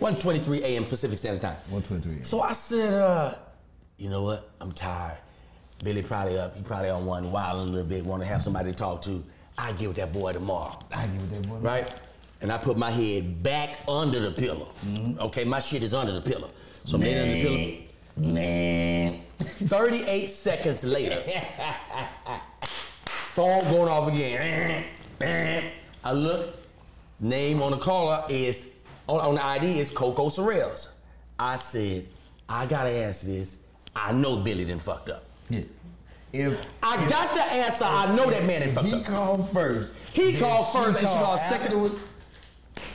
1:23 0.00 0.60
a.m. 0.60 0.84
Pacific 0.84 1.18
Standard 1.18 1.40
Time. 1.40 1.56
123. 1.70 2.24
So 2.24 2.40
I 2.40 2.52
said, 2.52 2.92
uh, 2.92 3.34
you 3.96 4.10
know 4.10 4.22
what? 4.22 4.50
I'm 4.60 4.72
tired. 4.72 5.18
Billy 5.84 6.02
probably 6.02 6.38
up. 6.38 6.56
He 6.56 6.62
probably 6.62 6.88
on 6.88 7.04
one 7.04 7.30
wild 7.30 7.60
a 7.60 7.62
little 7.70 7.86
bit. 7.86 8.04
Want 8.04 8.22
to 8.22 8.26
have 8.26 8.42
somebody 8.42 8.70
to 8.72 8.76
talk 8.76 9.02
to. 9.02 9.22
I 9.56 9.72
get 9.72 9.88
with 9.88 9.96
that 9.98 10.12
boy 10.12 10.32
tomorrow. 10.32 10.78
I 10.92 11.06
give 11.06 11.22
it 11.22 11.42
that 11.42 11.46
one. 11.50 11.62
right? 11.62 11.92
And 12.40 12.50
I 12.50 12.58
put 12.58 12.76
my 12.76 12.90
head 12.90 13.42
back 13.42 13.78
under 13.86 14.18
the 14.18 14.32
pillow. 14.32 14.70
Mm-hmm. 14.86 15.20
Okay, 15.20 15.44
my 15.44 15.60
shit 15.60 15.82
is 15.82 15.94
under 15.94 16.12
the 16.12 16.20
pillow. 16.20 16.48
So 16.84 16.96
I'm 16.96 17.02
under 17.02 17.24
the 17.24 17.42
pillow. 17.42 17.80
Man. 18.16 19.20
38 19.38 20.26
seconds 20.28 20.84
later, 20.84 21.22
phone 23.06 23.62
going 23.64 23.88
off 23.88 24.08
again. 24.08 24.84
I 26.04 26.12
look, 26.12 26.56
name 27.20 27.62
on 27.62 27.72
the 27.72 27.78
caller 27.78 28.24
is, 28.28 28.70
on, 29.08 29.20
on 29.20 29.34
the 29.34 29.44
ID 29.44 29.80
is 29.80 29.90
Coco 29.90 30.28
Sorrells. 30.28 30.88
I 31.38 31.56
said, 31.56 32.06
I 32.48 32.66
gotta 32.66 32.90
answer 32.90 33.26
this. 33.26 33.64
I 33.96 34.12
know 34.12 34.36
Billy 34.36 34.64
done 34.64 34.78
fucked 34.78 35.08
up. 35.08 35.24
Yeah. 35.48 35.60
If 36.32 36.66
I 36.82 36.96
got 37.08 37.32
the 37.32 37.42
answer. 37.42 37.84
I 37.84 38.14
know 38.14 38.28
that 38.28 38.44
man 38.44 38.62
done 38.62 38.70
fucked 38.70 38.88
he 38.88 38.94
up. 38.94 38.98
He 39.00 39.04
called 39.04 39.50
first, 39.52 39.98
He 40.12 40.36
called 40.36 40.72
first 40.72 40.98
and 40.98 41.06
she 41.06 41.14
called 41.14 41.40
second. 41.40 41.92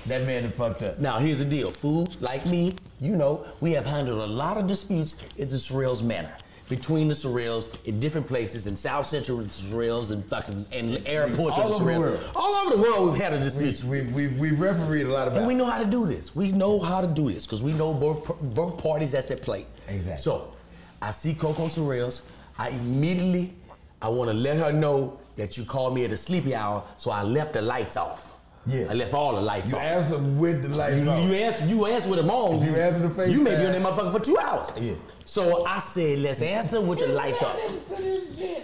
That 0.08 0.26
man 0.26 0.44
done 0.44 0.52
fucked 0.52 0.82
up. 0.82 1.00
Now, 1.00 1.20
here's 1.20 1.40
the 1.40 1.46
deal. 1.46 1.72
Fool, 1.72 2.10
like 2.20 2.46
me, 2.46 2.74
you 3.00 3.16
know, 3.16 3.46
we 3.62 3.72
have 3.72 3.86
handled 3.86 4.20
a 4.20 4.32
lot 4.32 4.58
of 4.58 4.68
disputes 4.68 5.16
in 5.38 5.48
the 5.48 5.56
Sorrells 5.56 6.04
manner. 6.04 6.36
Between 6.68 7.08
the 7.08 7.16
Sorrells 7.16 7.70
in 7.86 8.00
different 8.00 8.28
places, 8.28 8.68
in 8.68 8.76
South 8.76 9.08
Central 9.08 9.40
with 9.40 9.48
the 9.48 9.76
Sorrells 9.76 10.12
and 10.12 10.24
fucking 10.26 10.66
and 10.72 11.02
airports 11.08 11.58
All 11.58 11.64
of 11.64 11.70
the 11.70 11.76
over 11.76 11.94
the 11.94 12.00
world. 12.00 12.32
All 12.36 12.56
over 12.56 12.76
the 12.76 12.82
world, 12.82 13.10
we've 13.10 13.20
had 13.20 13.34
a 13.34 13.40
dispute. 13.40 13.84
we, 13.86 14.04
we, 14.04 14.28
we 14.28 14.52
refereed 14.52 15.08
a 15.08 15.12
lot 15.12 15.28
about 15.28 15.40
And 15.40 15.48
we 15.48 15.56
know 15.56 15.66
how 15.66 15.80
to 15.80 15.90
do 15.90 16.06
this. 16.06 16.36
We 16.36 16.52
know 16.52 16.78
how 16.78 17.02
to 17.02 17.08
do 17.08 17.32
this 17.32 17.46
because 17.48 17.64
we 17.64 17.72
know 17.74 17.92
both 17.94 18.40
both 18.54 18.78
parties 18.78 19.14
that's 19.14 19.32
at 19.32 19.42
play. 19.42 19.66
Exactly. 19.88 20.18
So, 20.18 20.54
I 21.02 21.10
see 21.10 21.34
Coco 21.34 21.68
Sorrells. 21.68 22.22
I 22.60 22.70
immediately, 22.70 23.56
I 24.02 24.10
want 24.10 24.30
to 24.30 24.34
let 24.36 24.58
her 24.58 24.72
know 24.72 25.18
that 25.38 25.58
you 25.58 25.64
called 25.64 25.96
me 25.96 26.04
at 26.06 26.12
a 26.12 26.18
sleepy 26.18 26.54
hour, 26.54 26.84
so 26.98 27.10
I 27.10 27.24
left 27.24 27.54
the 27.54 27.62
lights 27.62 27.96
off. 27.98 28.36
Yeah. 28.68 28.88
I 28.90 28.94
left 28.94 29.14
all 29.14 29.34
the 29.36 29.42
lights 29.42 29.72
You 29.72 29.78
off. 29.78 29.84
answer 29.84 30.18
with 30.20 30.62
the 30.64 30.78
lights 30.78 30.98
You, 30.98 31.10
off. 31.10 31.24
you 31.28 31.34
answer, 31.36 31.66
you 31.66 31.86
answer 31.86 32.10
with 32.10 32.20
them 32.20 32.30
on. 32.30 32.62
You 32.64 32.76
answer 32.76 33.00
the 33.00 33.08
FaceTime. 33.08 33.32
You 33.32 33.40
may 33.42 33.56
be 33.56 33.66
on 33.66 33.72
that 33.72 33.82
motherfucker 33.82 34.12
for 34.12 34.20
two 34.20 34.38
hours. 34.38 34.72
Yeah. 34.80 34.94
So 35.24 35.66
I 35.66 35.80
said, 35.80 36.20
let's 36.20 36.42
answer 36.42 36.82
with 36.82 37.00
the 37.00 37.08
lights 37.08 37.42
off. 37.42 37.58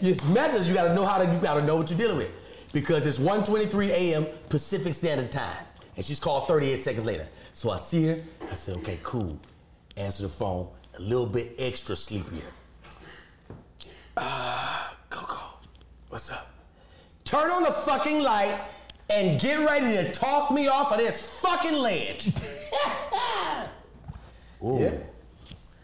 This 0.01 0.23
message, 0.25 0.67
you 0.67 0.73
gotta 0.73 0.93
know 0.93 1.05
how 1.05 1.17
to, 1.17 1.25
you 1.33 1.39
gotta 1.39 1.63
know 1.63 1.77
what 1.77 1.89
you're 1.89 1.97
dealing 1.97 2.17
with. 2.17 2.31
Because 2.73 3.05
it's 3.05 3.17
1.23 3.19 3.87
a.m. 3.89 4.27
Pacific 4.49 4.93
Standard 4.93 5.31
Time. 5.31 5.55
And 5.95 6.03
she's 6.05 6.19
called 6.19 6.45
38 6.49 6.81
seconds 6.83 7.05
later. 7.05 7.27
So 7.53 7.71
I 7.71 7.77
see 7.77 8.07
her, 8.07 8.19
I 8.51 8.53
said, 8.53 8.75
okay, 8.79 8.99
cool. 9.01 9.39
Answer 9.95 10.23
the 10.23 10.29
phone, 10.29 10.67
a 10.97 11.01
little 11.01 11.25
bit 11.25 11.55
extra 11.57 11.95
sleepier. 11.95 12.43
Ah, 14.17 14.95
Coco, 15.09 15.39
what's 16.09 16.31
up? 16.31 16.47
Turn 17.23 17.49
on 17.51 17.63
the 17.63 17.71
fucking 17.71 18.21
light 18.21 18.61
and 19.09 19.39
get 19.39 19.65
ready 19.67 19.95
to 19.97 20.11
talk 20.11 20.51
me 20.51 20.67
off 20.67 20.91
of 20.91 20.97
this 20.99 21.39
fucking 21.41 21.73
ledge. 21.73 22.29
Ooh. 24.63 24.79
Yeah. 24.79 24.91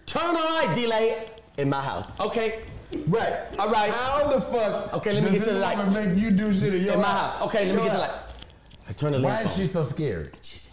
Turn 0.06 0.24
on 0.24 0.34
the 0.36 0.40
light 0.40 0.74
D'Lai 0.76 1.26
in 1.58 1.70
my 1.70 1.82
house. 1.82 2.12
Okay. 2.20 2.62
Right. 3.08 3.34
All 3.60 3.70
right. 3.70 3.92
How 3.92 4.28
the 4.28 4.42
fuck? 4.42 4.94
Okay, 4.96 5.14
let 5.14 5.24
me 5.24 5.30
does 5.32 5.40
get 5.40 5.46
to 5.46 5.54
the 5.54 5.60
this 5.60 5.62
light. 5.62 5.78
woman 5.78 5.94
Make 6.14 6.18
you 6.24 6.32
do 6.32 6.54
shit 6.54 6.74
in 6.76 6.84
your 6.84 6.94
In 6.96 7.00
my 7.02 7.08
house. 7.08 7.42
Okay, 7.44 7.66
let 7.66 7.76
me 7.76 7.82
Your 7.82 7.84
get 7.86 7.94
the 7.94 8.00
light. 8.00 8.12
I 8.90 8.94
turn 8.94 9.12
the 9.14 9.20
light. 9.20 9.46
Why 9.46 9.50
is 9.52 9.56
she 9.56 9.68
so 9.68 9.86
scary? 9.86 10.26
She's, 10.42 10.70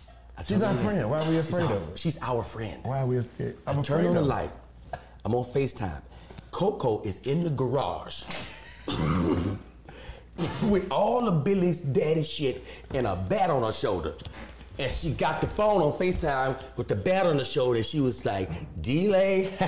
She's 0.46 0.58
turn 0.60 0.76
our 0.76 0.82
friend. 0.84 1.10
Why 1.10 1.18
are 1.20 1.28
we 1.30 1.36
She's 1.36 1.48
afraid 1.48 1.66
our- 1.66 1.72
of 1.74 1.86
her? 1.90 1.96
She's 1.96 2.18
our 2.22 2.42
friend. 2.42 2.80
Why 2.84 3.00
are 3.00 3.06
we 3.06 3.20
scared? 3.22 3.56
I'm 3.66 3.82
Turn 3.82 3.98
afraid 4.00 4.08
on 4.08 4.14
the 4.14 4.20
of 4.20 4.26
her. 4.26 4.30
light. 4.30 4.50
I'm 5.24 5.34
on 5.34 5.44
FaceTime. 5.44 6.02
Coco 6.58 7.00
is 7.02 7.20
in 7.20 7.44
the 7.44 7.50
garage 7.50 8.24
with 10.64 10.90
all 10.90 11.28
of 11.28 11.44
Billy's 11.44 11.80
daddy 11.80 12.24
shit 12.24 12.64
and 12.92 13.06
a 13.06 13.14
bat 13.14 13.48
on 13.48 13.62
her 13.62 13.70
shoulder. 13.70 14.16
And 14.76 14.90
she 14.90 15.12
got 15.12 15.40
the 15.40 15.46
phone 15.46 15.80
on 15.80 15.92
FaceTime 15.92 16.60
with 16.74 16.88
the 16.88 16.96
bat 16.96 17.26
on 17.26 17.36
the 17.36 17.44
shoulder. 17.44 17.80
She 17.84 18.00
was 18.00 18.26
like, 18.26 18.50
D'Lai. 18.82 19.42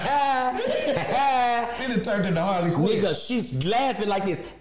Then 1.78 1.92
it 1.92 2.02
turned 2.02 2.26
into 2.26 2.42
Harley 2.42 2.72
Quinn. 2.72 3.00
Nigga, 3.00 3.14
she's 3.24 3.64
laughing 3.64 4.08
like 4.08 4.24
this. 4.24 4.44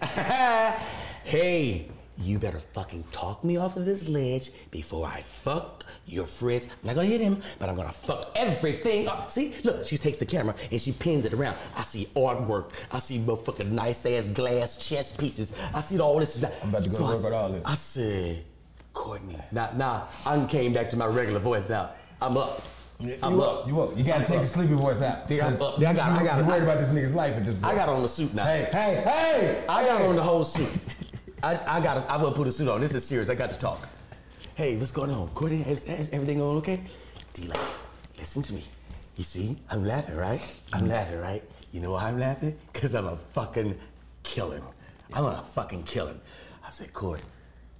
hey, 1.24 1.88
you 2.20 2.38
better 2.38 2.60
fucking 2.60 3.04
talk 3.12 3.42
me 3.42 3.56
off 3.56 3.76
of 3.76 3.86
this 3.86 4.08
ledge 4.08 4.50
before 4.70 5.06
I 5.06 5.22
fuck 5.22 5.84
your 6.06 6.26
friends. 6.26 6.66
I'm 6.66 6.86
not 6.88 6.96
gonna 6.96 7.08
hit 7.08 7.20
him, 7.20 7.40
but 7.58 7.68
I'm 7.68 7.74
gonna 7.74 7.90
fuck 7.90 8.30
everything 8.36 9.08
up. 9.08 9.30
See, 9.30 9.54
look, 9.64 9.84
she 9.84 9.96
takes 9.96 10.18
the 10.18 10.26
camera 10.26 10.54
and 10.70 10.80
she 10.80 10.92
pins 10.92 11.24
it 11.24 11.32
around. 11.32 11.56
I 11.76 11.82
see 11.82 12.06
artwork. 12.14 12.72
I 12.92 12.98
see 12.98 13.18
motherfucking 13.18 13.70
nice 13.70 14.04
ass 14.04 14.26
glass 14.26 14.76
chess 14.76 15.16
pieces. 15.16 15.52
I 15.74 15.80
see 15.80 15.98
all 15.98 16.18
this. 16.18 16.42
I'm 16.62 16.68
about 16.68 16.84
to 16.84 16.90
go 16.90 16.96
So 16.96 17.04
work 17.04 17.24
on 17.24 17.32
all 17.32 17.48
this. 17.50 17.64
I 17.64 17.74
said, 17.74 18.44
Courtney. 18.92 19.38
Now, 19.52 19.70
now, 19.74 20.08
I 20.26 20.44
came 20.44 20.72
back 20.72 20.90
to 20.90 20.96
my 20.96 21.06
regular 21.06 21.40
voice. 21.40 21.68
Now, 21.68 21.90
I'm 22.20 22.36
up. 22.36 22.62
You 22.98 23.16
I'm 23.22 23.40
up. 23.40 23.66
You 23.66 23.80
up. 23.80 23.96
You 23.96 24.04
gotta 24.04 24.26
take 24.26 24.40
the 24.40 24.46
sleepy 24.46 24.74
voice 24.74 25.00
out. 25.00 25.30
Yeah, 25.30 25.46
I'm 25.46 25.62
up. 25.62 25.80
Yeah, 25.80 25.90
I 25.90 25.94
got- 25.94 26.20
I 26.20 26.24
got 26.24 26.38
it. 26.38 26.44
worried 26.44 26.64
about 26.64 26.78
this 26.78 26.88
nigga's 26.88 27.14
life 27.14 27.34
at 27.34 27.46
this 27.46 27.54
point. 27.56 27.66
I 27.66 27.74
got 27.74 27.88
on 27.88 28.02
the 28.02 28.08
suit 28.08 28.34
now. 28.34 28.44
Hey, 28.44 28.68
hey, 28.70 29.02
hey! 29.06 29.64
I 29.66 29.84
got 29.84 30.00
hey. 30.02 30.06
on 30.06 30.16
the 30.16 30.22
whole 30.22 30.44
suit. 30.44 30.68
I, 31.42 31.78
I 31.78 31.80
got. 31.80 32.08
I 32.08 32.16
will 32.16 32.32
put 32.32 32.46
a 32.46 32.52
suit 32.52 32.68
on. 32.68 32.80
This 32.80 32.94
is 32.94 33.04
serious. 33.04 33.28
I 33.28 33.34
got 33.34 33.50
to 33.50 33.58
talk. 33.58 33.88
Hey, 34.54 34.76
what's 34.76 34.90
going 34.90 35.10
on, 35.10 35.28
Courtney? 35.28 35.62
Is, 35.62 35.82
is 35.84 36.10
everything 36.12 36.38
going 36.38 36.58
okay? 36.58 36.82
D-Lane, 37.32 37.58
listen 38.18 38.42
to 38.42 38.52
me. 38.52 38.62
You 39.16 39.24
see, 39.24 39.58
I'm 39.70 39.84
laughing, 39.84 40.16
right? 40.16 40.40
I'm 40.72 40.80
mm-hmm. 40.80 40.90
laughing, 40.90 41.18
right? 41.18 41.42
You 41.72 41.80
know 41.80 41.92
why 41.92 42.08
I'm 42.08 42.18
laughing? 42.18 42.58
Cause 42.74 42.94
I'm 42.94 43.06
a 43.06 43.16
fucking 43.16 43.78
killer. 44.22 44.60
I'm 45.12 45.24
gonna 45.24 45.42
fucking 45.42 45.84
kill 45.84 46.08
him. 46.08 46.20
I 46.66 46.70
said, 46.70 46.92
Court, 46.92 47.20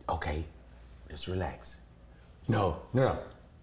okay, 0.09 0.45
just 1.11 1.27
relax. 1.27 1.81
No, 2.49 2.81
no, 2.95 3.05
no. 3.05 3.19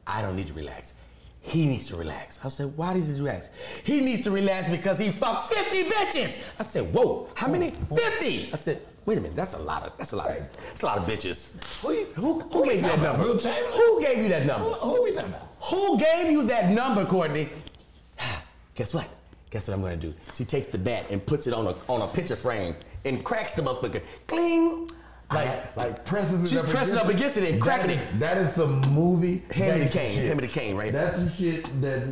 I 0.05 0.21
don't 0.21 0.35
need 0.35 0.47
to 0.47 0.53
relax. 0.53 0.93
He 1.41 1.65
needs 1.65 1.87
to 1.87 1.95
relax. 1.95 2.39
I 2.43 2.49
said, 2.49 2.75
why 2.75 2.93
does 2.93 3.07
he 3.07 3.21
relax? 3.21 3.49
He 3.83 4.01
needs 4.01 4.23
to 4.23 4.31
relax 4.31 4.67
because 4.67 4.99
he 4.99 5.09
fucked 5.09 5.53
50 5.53 5.83
bitches. 5.85 6.39
I 6.59 6.63
said, 6.63 6.93
whoa, 6.93 7.29
how 7.35 7.47
many? 7.47 7.71
50. 7.71 8.53
I 8.53 8.57
said, 8.57 8.81
wait 9.07 9.17
a 9.17 9.21
minute, 9.21 9.35
that's 9.35 9.53
a 9.53 9.57
lot 9.57 9.83
of 9.83 9.97
that's 9.97 10.11
a 10.11 10.15
lot 10.15 10.29
of 10.29 10.35
that's 10.67 10.83
a 10.83 10.85
lot 10.85 10.97
of 10.99 11.05
bitches. 11.05 11.63
Who 11.81 11.93
you, 11.93 12.05
who, 12.13 12.39
who 12.41 12.65
gave 12.65 12.75
you 12.75 12.87
that 12.89 13.01
number? 13.01 13.23
Wilt 13.23 13.41
Chamberlain? 13.41 13.71
Who 13.73 14.01
gave 14.01 14.17
you 14.19 14.29
that 14.29 14.45
number? 14.45 14.69
Who 14.69 14.95
are 14.97 15.03
we 15.03 15.11
talking 15.13 15.29
about? 15.29 15.47
Who 15.63 15.97
gave 15.97 16.31
you 16.31 16.43
that 16.43 16.69
number, 16.69 17.05
Courtney? 17.05 17.49
Guess 18.75 18.93
what? 18.93 19.07
Guess 19.49 19.69
what 19.69 19.73
I'm 19.75 19.81
gonna 19.81 19.95
do? 19.95 20.13
She 20.33 20.45
takes 20.45 20.67
the 20.67 20.77
bat 20.77 21.05
and 21.09 21.25
puts 21.25 21.47
it 21.47 21.53
on 21.53 21.65
a 21.67 21.75
on 21.87 22.01
a 22.01 22.07
picture 22.07 22.35
frame 22.35 22.75
and 23.05 23.23
cracks 23.23 23.53
the 23.53 23.63
motherfucker. 23.63 24.03
Cling. 24.27 24.91
Like, 25.29 25.75
like 25.75 26.05
presses 26.05 26.41
it 26.41 26.47
She's 26.47 26.57
up 26.57 26.67
pressing 26.67 26.93
against 26.93 27.03
up 27.03 27.09
against 27.13 27.37
it 27.37 27.51
and 27.51 27.61
cracking 27.61 27.89
is- 27.89 27.99
it. 27.99 28.19
That 28.19 28.37
is 28.37 28.53
some 28.53 28.79
movie. 28.93 29.43
Hand 29.51 29.81
me 29.81 29.85
the 29.85 29.91
cane, 29.91 30.15
shit. 30.15 30.25
hand 30.25 30.39
me 30.39 30.47
the 30.47 30.53
cane, 30.53 30.77
right? 30.77 30.93
That's 30.93 31.17
some 31.17 31.29
shit 31.29 31.65
that 31.81 32.03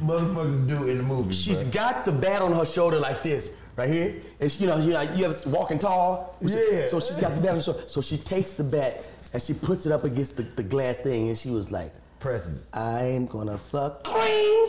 motherfuckers 0.00 0.66
do 0.66 0.88
in 0.88 0.98
the 0.98 1.04
movies. 1.04 1.40
She's 1.40 1.62
bruh. 1.62 1.70
got 1.72 2.04
the 2.04 2.10
bat 2.10 2.42
on 2.42 2.52
her 2.52 2.64
shoulder 2.64 2.98
like 2.98 3.22
this, 3.22 3.52
right 3.76 3.88
here. 3.88 4.14
And 4.40 4.50
she, 4.50 4.60
you 4.60 4.66
know, 4.66 4.76
you 4.78 4.92
know, 4.92 5.00
you 5.02 5.24
ever 5.24 5.34
walking 5.48 5.78
tall? 5.78 6.36
Yeah. 6.40 6.86
So 6.86 7.00
she's 7.00 7.16
got 7.16 7.34
the 7.34 7.40
bat 7.42 7.62
shoulder. 7.62 7.80
So 7.86 8.00
she 8.00 8.16
takes 8.16 8.54
the 8.54 8.64
bat 8.64 9.06
and 9.32 9.42
she 9.42 9.54
puts 9.54 9.86
it 9.86 9.92
up 9.92 10.04
against 10.04 10.36
the, 10.36 10.42
the 10.42 10.62
glass 10.62 10.96
thing, 10.98 11.28
and 11.28 11.38
she 11.38 11.50
was 11.50 11.70
like, 11.72 11.92
pressing. 12.20 12.54
it. 12.54 12.76
"I'm 12.76 13.26
gonna 13.26 13.56
fuck 13.58 14.04
cling 14.04 14.68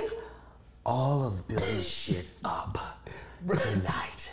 all 0.85 1.25
of 1.27 1.47
Billy's 1.47 1.87
shit 2.03 2.25
up 2.45 2.77
tonight." 3.47 4.31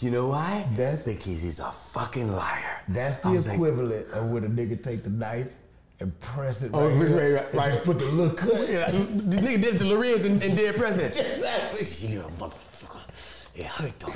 You 0.00 0.10
know 0.10 0.28
why? 0.28 0.66
That's- 0.74 1.02
because 1.04 1.42
he's 1.42 1.58
a 1.60 1.70
fucking 1.70 2.32
liar. 2.34 2.80
That's 2.88 3.16
the 3.20 3.30
was 3.30 3.46
like, 3.46 3.54
equivalent 3.54 4.08
of 4.12 4.30
when 4.30 4.44
a 4.44 4.48
nigga 4.48 4.82
take 4.82 5.04
the 5.04 5.10
knife 5.10 5.46
and 6.00 6.18
press 6.18 6.62
it 6.62 6.70
Oh, 6.74 6.88
right, 6.88 6.96
right, 6.98 7.08
here 7.08 7.34
right, 7.36 7.54
right. 7.54 7.84
put 7.84 8.00
the 8.00 8.06
little 8.06 8.34
cut. 8.34 8.68
Yeah, 8.68 8.90
the 8.90 9.36
nigga 9.36 9.60
did 9.62 9.74
it 9.76 9.78
to 9.78 9.84
Larenz 9.84 10.24
and, 10.24 10.42
and 10.42 10.56
dead 10.56 10.74
president. 10.76 11.16
Exactly. 11.16 12.08
You 12.08 12.22
motherfucker. 12.38 13.00
Yeah, 13.54 13.68
hurt, 13.68 13.98
don't? 13.98 14.14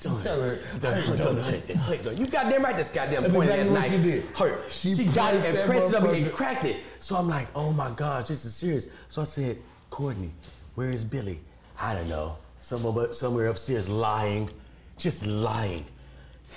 Don't 0.00 0.22
Tell 0.22 0.40
her, 0.42 0.48
hurt. 0.50 0.66
Don't 0.80 0.92
hurt, 0.94 1.04
hurt, 1.04 1.18
don't 1.18 1.36
don't 1.36 1.44
hurt. 1.44 1.70
Hurt, 1.76 2.02
don't 2.02 2.16
You 2.18 2.26
goddamn 2.26 2.62
right 2.64 2.76
this 2.76 2.90
goddamn 2.90 3.22
That's 3.22 3.34
pointed 3.34 3.52
ass 3.58 3.68
exactly 3.68 3.72
what 3.72 3.80
knife. 3.80 4.04
she 4.04 4.10
did. 4.10 4.36
Hurt. 4.36 4.72
She 4.72 4.94
She, 4.94 5.04
got 5.06 5.34
it 5.34 5.44
and 5.44 5.58
pressed 5.70 5.92
it 5.92 5.94
up 5.94 6.04
and 6.08 6.32
cracked 6.32 6.64
it. 6.64 6.78
So 6.98 7.14
I'm 7.16 7.28
like, 7.28 7.46
oh 7.54 7.72
my 7.72 7.90
God, 7.92 8.26
this 8.26 8.44
is 8.44 8.54
serious. 8.54 8.88
So 9.08 9.20
I 9.22 9.24
said, 9.24 9.58
Courtney, 9.90 10.32
where 10.74 10.90
is 10.90 11.04
Billy? 11.04 11.40
I 11.80 11.94
don't 11.94 12.08
know. 12.08 12.36
Somewhere, 12.58 13.12
somewhere 13.12 13.46
upstairs 13.46 13.88
lying. 13.88 14.50
Just 14.98 15.24
lying. 15.24 15.84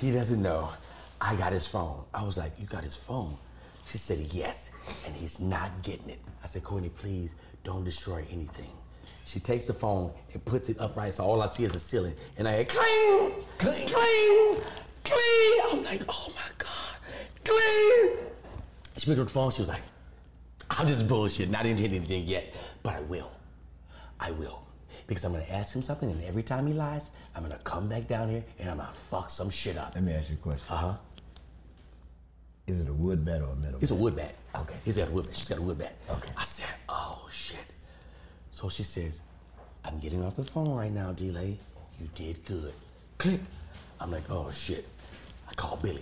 He 0.02 0.12
doesn't 0.12 0.42
know. 0.42 0.70
I 1.22 1.36
got 1.36 1.54
his 1.54 1.68
phone. 1.68 2.04
I 2.14 2.24
was 2.24 2.38
like, 2.38 2.52
you 2.60 2.66
got 2.66 2.84
his 2.84 2.96
phone? 2.96 3.38
She 3.86 3.98
said, 3.98 4.20
yes, 4.20 4.72
and 5.06 5.16
he's 5.16 5.40
not 5.40 5.72
getting 5.82 6.10
it. 6.10 6.20
I 6.44 6.48
said, 6.48 6.64
Courtney, 6.64 6.90
please 6.90 7.36
don't 7.64 7.84
destroy 7.84 8.26
anything. 8.32 8.72
She 9.26 9.40
takes 9.40 9.66
the 9.66 9.74
phone 9.74 10.12
and 10.34 10.44
puts 10.46 10.70
it 10.70 10.80
upright, 10.80 11.14
so 11.16 11.24
all 11.24 11.42
I 11.42 11.48
see 11.48 11.64
is 11.64 11.76
a 11.76 11.80
ceiling. 11.80 12.16
And 12.38 12.48
I 12.48 12.56
hear 12.56 12.66
cling, 12.66 13.46
cling, 13.58 13.88
cling, 13.88 14.62
cling. 15.04 15.60
I'm 15.72 15.84
like, 15.84 16.04
oh 16.08 16.32
my 16.34 16.50
God, 16.58 16.96
cling. 17.44 18.26
She 18.98 19.06
picked 19.06 19.20
up 19.20 19.28
the 19.28 19.34
phone, 19.34 19.52
she 19.52 19.62
was 19.62 19.70
like, 19.70 19.82
I'm 20.70 20.88
just 20.88 21.08
bullshitting. 21.08 21.56
I 21.56 21.64
didn't 21.64 21.80
hit 21.80 21.92
anything 21.92 22.26
yet, 22.26 22.56
but 22.84 22.96
I 22.96 23.02
will. 23.02 23.32
I 24.20 24.32
will. 24.32 24.64
Because 25.08 25.24
I'm 25.24 25.32
gonna 25.32 25.46
ask 25.50 25.76
him 25.76 25.82
something, 25.82 26.10
and 26.10 26.22
every 26.24 26.44
time 26.44 26.68
he 26.68 26.74
lies, 26.74 27.12
I'm 27.36 27.44
gonna 27.44 27.60
come 27.64 27.88
back 27.88 28.08
down 28.08 28.30
here 28.30 28.44
and 28.60 28.70
I'm 28.70 28.78
gonna 28.78 28.92
fuck 28.92 29.30
some 29.30 29.50
shit 29.50 29.78
up. 29.78 29.94
Let 29.96 30.04
me 30.04 30.14
ask 30.14 30.30
you 30.30 30.36
a 30.36 30.40
question. 30.40 30.66
Uh 30.70 30.76
huh. 30.76 30.94
Is 32.66 32.82
it 32.82 32.90
a 32.90 32.94
wood 32.94 33.24
bat 33.24 33.42
or 33.42 33.52
a 33.52 33.56
metal? 33.56 33.80
It's 33.82 33.92
a 33.92 33.96
wood 33.96 34.18
bat. 34.18 34.36
Okay. 34.54 34.76
He's 34.84 34.98
got 34.98 35.08
a 35.08 35.12
wood 35.12 35.26
bat. 35.28 35.36
She's 35.38 35.48
got 35.48 35.60
a 35.60 35.62
wood 35.62 35.78
bat. 35.78 35.96
Okay. 36.10 36.30
I 36.36 36.44
said, 36.44 36.68
oh 36.90 37.28
shit. 37.32 37.58
So 38.58 38.70
she 38.70 38.82
says, 38.82 39.22
I'm 39.86 40.00
getting 40.00 40.24
off 40.24 40.36
the 40.36 40.44
phone 40.44 40.74
right 40.74 40.92
now, 40.92 41.12
D'Lai. 41.14 41.58
You 42.02 42.10
did 42.16 42.44
good. 42.44 42.74
Click. 43.20 43.40
I'm 44.02 44.10
like, 44.10 44.32
oh 44.32 44.50
shit. 44.50 44.88
I 45.48 45.54
called 45.54 45.84
Billy. 45.84 46.02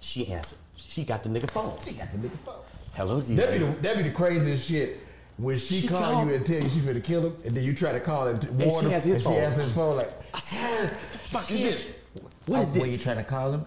She 0.00 0.26
answered. 0.28 0.56
She 0.76 1.04
got 1.04 1.22
the 1.22 1.28
nigga 1.28 1.50
phone. 1.50 1.76
She 1.84 1.92
got 1.92 2.10
the 2.12 2.16
nigga 2.16 2.38
phone. 2.46 2.62
Hello, 2.94 3.20
That'd 3.20 3.60
be, 3.60 3.66
the, 3.66 3.72
that'd 3.82 4.02
be 4.02 4.08
the 4.08 4.16
craziest 4.16 4.66
shit. 4.66 5.00
When 5.36 5.58
she, 5.58 5.82
She 5.82 5.86
call 5.86 6.00
called- 6.00 6.28
you 6.28 6.34
and 6.34 6.46
tell 6.46 6.62
you 6.62 6.70
she 6.70 6.78
finna 6.80 7.04
kill 7.04 7.26
him, 7.26 7.36
and 7.44 7.54
then 7.54 7.62
you 7.62 7.74
try 7.74 7.92
to 7.92 8.00
call 8.00 8.26
him 8.26 8.40
to 8.40 8.50
warn 8.50 8.70
she 8.70 8.86
him, 8.86 8.92
has 8.92 9.04
his 9.04 9.16
and 9.16 9.24
phone. 9.24 9.34
she 9.34 9.38
answers 9.40 9.64
his 9.64 9.74
phone 9.74 9.96
like, 9.98 10.12
I 10.32 10.38
said, 10.38 10.90
what 10.92 11.12
the 11.12 11.18
fuck 11.18 11.50
is 11.50 11.58
this? 11.58 11.86
What 12.46 12.58
oh, 12.58 12.62
is 12.62 12.78
Were 12.78 12.86
you 12.86 12.92
this? 12.92 13.02
trying 13.02 13.18
to 13.18 13.24
call 13.24 13.52
him? 13.52 13.66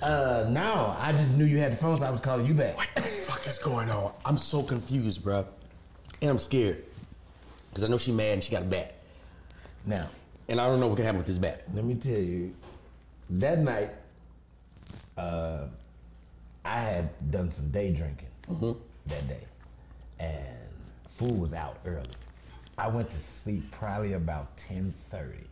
Uh, 0.00 0.46
no, 0.48 0.96
I 0.98 1.12
just 1.12 1.36
knew 1.36 1.44
you 1.44 1.58
had 1.58 1.72
the 1.72 1.76
phone, 1.76 1.98
so 1.98 2.04
I 2.04 2.10
was 2.10 2.22
calling 2.22 2.46
you 2.46 2.54
back. 2.54 2.78
What 2.78 2.88
the 2.94 3.02
fuck 3.02 3.46
is 3.46 3.58
going 3.58 3.90
on? 3.90 4.14
I'm 4.24 4.38
so 4.38 4.62
confused, 4.62 5.22
bruh. 5.22 5.44
And 6.22 6.30
I'm 6.30 6.38
scared. 6.38 6.84
Because 7.70 7.84
I 7.84 7.88
know 7.88 7.98
she 7.98 8.12
mad 8.12 8.34
and 8.34 8.44
she 8.44 8.50
got 8.52 8.62
a 8.62 8.66
bat. 8.66 8.94
Now, 9.86 10.08
And 10.48 10.60
I 10.60 10.66
don't 10.66 10.80
know 10.80 10.88
what 10.88 10.96
can 10.96 11.04
happen 11.06 11.18
with 11.18 11.26
this 11.26 11.38
bat. 11.38 11.64
let 11.74 11.84
me 11.84 11.94
tell 11.94 12.12
you, 12.18 12.54
that 13.30 13.58
night, 13.60 13.90
uh, 15.16 15.66
I 16.64 16.78
had 16.80 17.30
done 17.30 17.50
some 17.52 17.70
day 17.70 17.90
drinking 17.92 18.26
Mm-hmm. 18.50 18.72
that 19.06 19.28
day, 19.28 19.44
and 20.18 20.46
food 21.10 21.38
was 21.38 21.54
out 21.54 21.78
early. 21.86 22.08
I 22.76 22.88
went 22.88 23.08
to 23.10 23.16
sleep 23.18 23.70
probably 23.70 24.14
about 24.14 24.56
ten 24.56 24.92
thirty. 25.10 25.44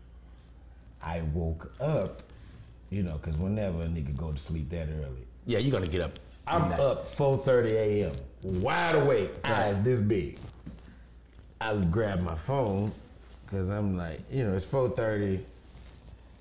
I 1.01 1.21
woke 1.33 1.71
up, 1.81 2.23
you 2.91 3.05
know, 3.05 3.19
because 3.23 3.39
whenever 3.39 3.83
a 3.83 3.87
nigga 3.87 4.17
go 4.17 4.33
to 4.33 4.39
sleep 4.39 4.69
that 4.71 4.89
early, 4.89 5.25
Yeah, 5.47 5.59
you're 5.61 5.71
gonna 5.71 5.87
get 5.87 6.01
up. 6.01 6.19
I'm 6.49 6.73
up 6.73 7.09
4:30 7.15 7.71
a.m. 7.73 8.13
wide 8.43 8.97
awake, 8.97 9.31
eyes 9.45 9.81
this 9.83 10.01
big. 10.01 10.39
I 11.61 11.75
grab 11.91 12.21
my 12.21 12.37
phone 12.37 12.93
because 13.45 13.69
I'm 13.69 13.97
like, 13.97 14.21
you 14.31 14.45
know, 14.45 14.57
it's 14.57 14.67
4:30. 14.67 15.41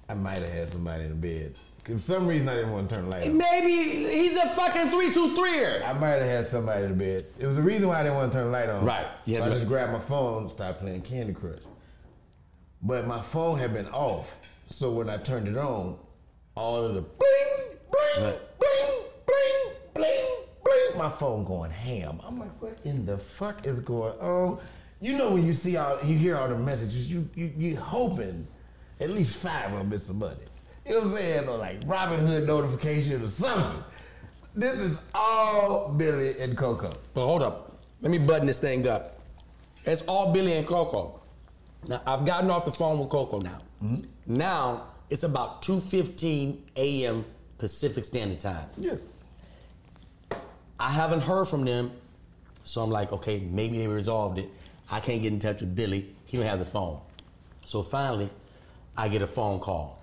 I 0.09 0.13
might 0.13 0.37
have 0.37 0.49
had 0.51 0.71
somebody 0.71 1.03
in 1.03 1.09
the 1.09 1.15
bed. 1.15 1.55
For 1.83 1.99
some 1.99 2.27
reason, 2.27 2.49
I 2.49 2.55
didn't 2.55 2.71
want 2.73 2.89
to 2.89 2.95
turn 2.95 3.05
the 3.05 3.11
light 3.11 3.23
on. 3.27 3.37
Maybe 3.37 3.71
he's 3.71 4.35
a 4.35 4.49
fucking 4.49 4.89
three 4.91 5.11
two 5.11 5.33
threer. 5.35 5.81
I 5.85 5.93
might 5.93 6.11
have 6.11 6.25
had 6.27 6.45
somebody 6.47 6.83
in 6.83 6.89
the 6.89 6.95
bed. 6.97 7.25
It 7.39 7.47
was 7.47 7.55
the 7.55 7.61
reason 7.61 7.87
why 7.87 7.99
I 8.01 8.03
didn't 8.03 8.15
want 8.17 8.31
to 8.31 8.37
turn 8.37 8.45
the 8.47 8.51
light 8.51 8.69
on. 8.69 8.83
Right. 8.85 9.07
Yes, 9.25 9.43
so 9.43 9.49
I 9.51 9.53
just 9.53 9.67
grabbed 9.67 9.93
my 9.93 9.99
phone, 9.99 10.49
started 10.49 10.79
playing 10.79 11.01
Candy 11.03 11.33
Crush. 11.33 11.59
But 12.81 13.07
my 13.07 13.21
phone 13.21 13.57
had 13.57 13.73
been 13.73 13.87
off, 13.87 14.39
so 14.69 14.91
when 14.91 15.09
I 15.09 15.17
turned 15.17 15.47
it 15.47 15.57
on, 15.57 15.97
all 16.55 16.83
of 16.83 16.93
the 16.93 17.01
bling, 17.01 17.77
bling, 17.89 18.25
Right. 18.25 18.59
bling, 18.59 19.03
bling, 19.25 19.73
bling, 19.93 20.25
bling, 20.63 20.97
my 20.97 21.09
phone 21.09 21.43
going 21.45 21.71
ham. 21.71 22.19
I'm 22.25 22.37
like, 22.37 22.61
what 22.61 22.77
in 22.83 23.05
the 23.05 23.17
fuck 23.17 23.65
is 23.65 23.79
going 23.79 24.17
on? 24.19 24.59
You 24.99 25.17
know 25.17 25.33
when 25.33 25.45
you 25.45 25.53
see 25.53 25.77
all, 25.77 25.99
you 26.03 26.17
hear 26.17 26.37
all 26.37 26.47
the 26.47 26.57
messages, 26.57 27.09
you 27.11 27.29
you 27.35 27.51
you 27.55 27.75
hoping 27.77 28.47
at 28.99 29.09
least 29.11 29.35
five 29.37 29.71
of 29.71 29.79
them 29.79 29.93
is 29.93 30.05
some 30.05 30.19
money. 30.19 30.35
You 30.85 30.93
know 30.93 30.99
what 30.99 31.07
I'm 31.07 31.15
saying? 31.15 31.49
Or 31.49 31.57
like 31.57 31.81
Robinhood 31.81 32.45
notification 32.45 33.21
or 33.21 33.27
something. 33.27 33.83
This 34.55 34.79
is 34.79 34.99
all 35.13 35.89
Billy 35.89 36.39
and 36.39 36.57
Coco. 36.57 36.93
But 37.13 37.25
hold 37.25 37.43
up. 37.43 37.77
Let 38.01 38.11
me 38.11 38.17
button 38.17 38.47
this 38.47 38.59
thing 38.59 38.87
up. 38.87 39.19
It's 39.85 40.01
all 40.03 40.33
Billy 40.33 40.53
and 40.53 40.65
Coco. 40.65 41.21
Now 41.87 42.01
I've 42.07 42.25
gotten 42.25 42.49
off 42.49 42.65
the 42.65 42.71
phone 42.71 42.97
with 42.97 43.09
Coco 43.09 43.39
now. 43.39 43.61
Mm-hmm. 43.83 44.05
Now 44.25 44.87
it's 45.11 45.23
about 45.23 45.61
2:15 45.61 46.59
a.m. 46.75 47.25
Pacific 47.59 48.03
Standard 48.05 48.39
Time. 48.39 48.69
Yeah. 48.77 48.95
I 50.79 50.91
haven't 50.91 51.21
heard 51.21 51.45
from 51.45 51.65
them, 51.65 51.91
so 52.63 52.83
I'm 52.83 52.91
like, 52.91 53.11
okay, 53.11 53.39
maybe 53.39 53.77
they 53.79 53.87
resolved 53.87 54.37
it. 54.37 54.49
I 54.89 54.99
can't 54.99 55.21
get 55.21 55.33
in 55.33 55.39
touch 55.39 55.61
with 55.61 55.75
Billy. 55.75 56.15
He 56.25 56.37
don't 56.37 56.45
have 56.45 56.59
the 56.59 56.65
phone. 56.65 56.99
So 57.65 57.83
finally, 57.83 58.29
I 58.95 59.07
get 59.07 59.21
a 59.21 59.27
phone 59.27 59.59
call. 59.59 59.99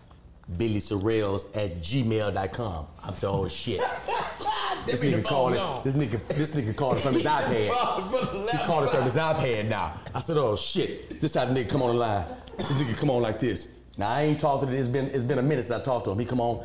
Billy 0.59 0.79
Sorrells 0.79 1.47
at 1.57 1.81
gmail.com. 1.81 2.87
I'm 3.03 3.15
saying, 3.15 3.35
oh 3.35 3.49
shit. 3.49 3.81
this 4.87 5.03
nigga 5.03 5.25
called 5.25 5.55
it. 5.55 5.85
This 5.85 5.95
nigga, 5.97 6.27
this 6.37 6.55
nigga 6.55 6.77
called 6.77 6.99
it 6.99 7.01
from 7.01 7.15
his 7.15 7.25
iPad. 7.25 8.51
He 8.51 8.59
called 8.67 8.85
it 8.85 8.91
from 8.91 9.05
his 9.05 9.17
iPad 9.17 9.69
now. 9.69 10.01
I 10.15 10.21
said, 10.21 10.37
oh 10.37 10.57
shit. 10.57 11.21
This 11.21 11.35
how 11.35 11.47
the 11.47 11.53
nigga 11.55 11.71
come 11.71 11.83
on 11.83 11.95
the 11.95 12.01
line. 12.01 12.27
This 12.59 12.73
nigga 12.73 12.97
come 12.99 13.11
on 13.11 13.23
like 13.23 13.39
this. 13.39 13.69
Now 13.97 14.11
I 14.11 14.23
ain't 14.23 14.41
talked 14.41 14.63
to 14.63 14.69
him. 14.69 14.75
It's 14.75 14.89
been 14.89 15.07
it's 15.07 15.25
been 15.25 15.39
a 15.39 15.43
minute 15.43 15.65
since 15.65 15.81
I 15.81 15.83
talked 15.85 16.05
to 16.07 16.11
him. 16.11 16.19
He 16.19 16.25
come 16.25 16.41
on. 16.41 16.65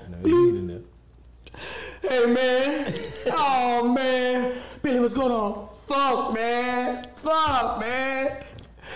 Hey 2.01 2.25
man. 2.25 2.93
Oh 3.31 3.93
man. 3.93 4.55
Billy, 4.81 4.99
what's 4.99 5.13
going 5.13 5.31
on? 5.31 5.68
Fuck 5.89 6.35
man. 6.35 7.07
Fuck 7.15 7.79
man. 7.79 8.43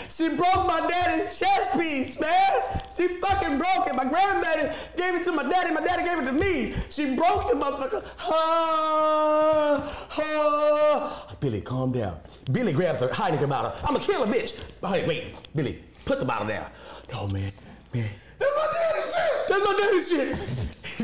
She 0.09 0.29
broke 0.29 0.67
my 0.67 0.85
daddy's 0.87 1.39
chest 1.39 1.73
piece, 1.73 2.19
man. 2.19 2.61
She 2.95 3.07
fucking 3.07 3.57
broke 3.57 3.87
it. 3.87 3.95
My 3.95 4.05
granddaddy 4.05 4.75
gave 4.95 5.15
it 5.15 5.23
to 5.23 5.31
my 5.31 5.41
daddy. 5.41 5.73
My 5.73 5.81
daddy 5.81 6.03
gave 6.03 6.19
it 6.19 6.25
to 6.25 6.31
me. 6.31 6.71
She 6.91 7.15
broke 7.15 7.49
the 7.49 7.55
motherfucker. 7.55 8.05
Ah, 8.29 10.07
ah. 10.19 11.35
Billy, 11.39 11.61
calm 11.61 11.93
down. 11.93 12.19
Billy 12.51 12.73
grabs 12.73 12.99
her 12.99 13.07
Heineken 13.07 13.49
bottle. 13.49 13.73
I'ma 13.83 13.97
kill 13.97 14.21
a 14.23 14.27
bitch. 14.27 14.53
Wait, 14.81 15.07
wait, 15.07 15.35
Billy, 15.55 15.83
put 16.05 16.19
the 16.19 16.25
bottle 16.25 16.47
down. 16.47 16.69
No, 17.11 17.25
man, 17.25 17.51
man. 17.91 18.07
That's 18.37 18.55
my 18.55 18.67
daddy's 18.71 19.15
shit. 19.15 19.47
That's 19.49 19.65
my 19.65 19.73
daddy's 19.79 20.09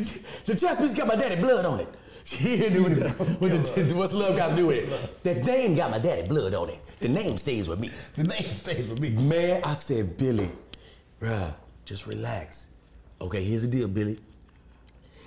shit. 0.06 0.24
the 0.46 0.56
chest 0.56 0.82
piece 0.82 0.94
got 0.94 1.08
my 1.08 1.16
daddy 1.16 1.36
blood 1.38 1.66
on 1.66 1.80
it. 1.80 1.88
She 2.26 2.54
it 2.56 2.74
with 2.82 3.00
the, 3.00 3.24
with 3.40 3.76
the, 3.76 3.96
what's 3.96 4.14
love 4.14 4.36
got 4.38 4.50
to 4.50 4.56
do 4.56 4.68
with 4.68 4.92
it? 4.92 5.24
That 5.24 5.46
name 5.46 5.76
got 5.76 5.92
my 5.92 6.00
daddy 6.00 6.28
blood 6.28 6.54
on 6.54 6.70
it. 6.70 6.80
The 7.00 7.08
name 7.10 7.38
stays 7.38 7.68
with 7.68 7.80
me. 7.80 7.92
The 8.16 8.24
name 8.26 8.54
stays 8.54 8.88
with 8.88 9.00
me. 9.00 9.10
Man, 9.12 9.62
I 9.64 9.74
said, 9.74 10.18
Billy, 10.18 10.50
bruh, 11.22 11.54
just 11.86 12.06
relax. 12.08 12.68
Okay, 13.22 13.44
here's 13.44 13.64
the 13.64 13.68
deal, 13.68 13.88
Billy. 13.88 14.20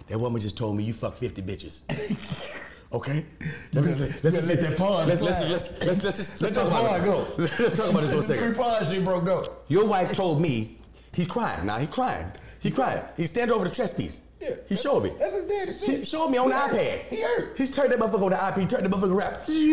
That 0.08 0.18
woman 0.18 0.40
just 0.40 0.56
told 0.56 0.76
me 0.76 0.84
you 0.84 0.92
fuck 0.92 1.14
50 1.14 1.42
bitches. 1.42 1.82
Okay? 2.92 3.24
Let 3.72 3.84
me 3.86 3.90
better- 3.92 4.12
better 4.20 4.46
let 4.46 4.60
that 4.60 4.76
pause 4.76 5.08
let's, 5.08 5.22
let's, 5.22 5.38
slide. 5.38 5.50
let's, 5.50 5.70
let's, 5.86 6.04
let's, 6.04 6.16
just- 6.18 6.42
let's 6.42 6.54
Let 6.54 6.62
talk 6.70 6.70
that 6.70 6.84
about 6.84 7.00
it. 7.00 7.04
go. 7.38 7.42
Let's 7.62 7.76
talk 7.78 7.88
about 7.90 8.02
this 8.02 8.10
for 8.12 8.18
a 8.18 8.20
The 8.20 8.26
three 8.26 8.36
second. 8.36 8.56
ponds 8.56 8.90
she 8.90 8.98
broke 8.98 9.24
go. 9.24 9.50
Your 9.68 9.86
wife 9.86 10.12
told 10.12 10.42
me 10.42 10.76
he 11.14 11.24
crying. 11.24 11.64
Now 11.64 11.78
he 11.78 11.86
crying. 11.86 12.30
He 12.60 12.70
crying. 12.70 13.02
He 13.16 13.26
standing 13.26 13.54
over 13.56 13.66
the 13.66 13.74
chess 13.74 13.94
piece. 13.94 14.20
Yeah. 14.42 14.54
He 14.68 14.74
showed 14.76 15.04
me. 15.04 15.12
That's 15.18 15.34
his 15.34 15.44
daddy's 15.44 15.80
He 15.82 16.04
showed 16.04 16.28
me 16.28 16.38
on 16.38 16.48
the 16.48 16.54
He 16.56 16.60
hurt. 16.60 16.72
iPad. 16.72 17.00
He 17.08 17.20
hurt. 17.20 17.54
He's 17.58 17.70
turned 17.70 17.92
that 17.92 17.98
motherfucker 18.00 18.22
on 18.24 18.30
the 18.30 18.36
iPad. 18.36 18.58
He 18.58 18.66
turned 18.66 18.84
the 18.84 18.88
motherfucker. 18.96 19.40
See, 19.40 19.70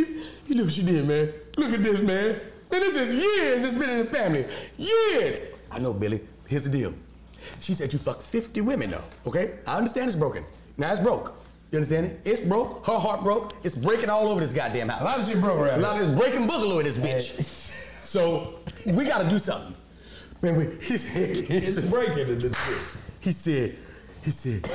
you 0.48 0.56
look 0.56 0.66
what 0.66 0.74
she 0.74 0.84
did, 0.84 1.08
man. 1.08 1.32
Look 1.58 1.74
at 1.74 1.82
this, 1.82 2.02
man. 2.02 2.40
Man, 2.72 2.82
this 2.82 2.96
is 2.96 3.14
years. 3.16 3.64
It's 3.64 3.74
been 3.74 3.90
in 3.90 3.98
the 4.00 4.06
family. 4.06 4.46
Years. 4.78 5.40
I 5.72 5.80
know, 5.80 5.92
Billy. 5.94 6.22
Here's 6.48 6.66
the 6.66 6.70
deal. 6.70 6.94
She 7.60 7.74
said 7.74 7.92
you 7.92 7.98
fucked 7.98 8.22
50 8.22 8.62
women, 8.62 8.92
though. 8.92 9.04
Okay? 9.26 9.56
I 9.66 9.78
understand 9.78 10.08
it's 10.08 10.16
broken. 10.16 10.44
Now 10.78 10.92
it's 10.92 11.02
broke. 11.02 11.34
You 11.72 11.78
understand 11.78 12.06
it? 12.08 12.20
It's 12.26 12.40
broke. 12.42 12.86
Her 12.86 13.00
heart 13.00 13.24
broke. 13.24 13.54
It's 13.64 13.76
breaking 13.76 14.10
all 14.10 14.28
over 14.28 14.40
this 14.40 14.54
goddamn 14.54 14.90
house. 14.90 15.02
A 15.02 15.04
lot 15.04 15.20
of 15.20 15.28
shit 15.28 15.40
broke 15.42 15.58
around 15.58 15.80
a 15.80 15.82
lot 15.82 16.00
of 16.00 16.08
this 16.08 16.20
breaking 16.20 16.48
boogaloo 16.48 16.80
in 16.80 16.86
this 16.86 16.98
bitch. 16.98 17.46
So 18.00 18.56
we 18.86 19.06
gotta 19.06 19.30
do 19.30 19.38
something. 19.40 19.76
Man, 20.42 20.56
we, 20.56 20.66
he 20.84 20.98
said, 20.98 21.30
It's 21.50 21.80
breaking 21.80 22.28
in 22.30 22.40
this 22.40 22.56
shit. 22.66 22.78
he 23.20 23.32
said, 23.32 23.76
he 24.24 24.32
said, 24.32 24.70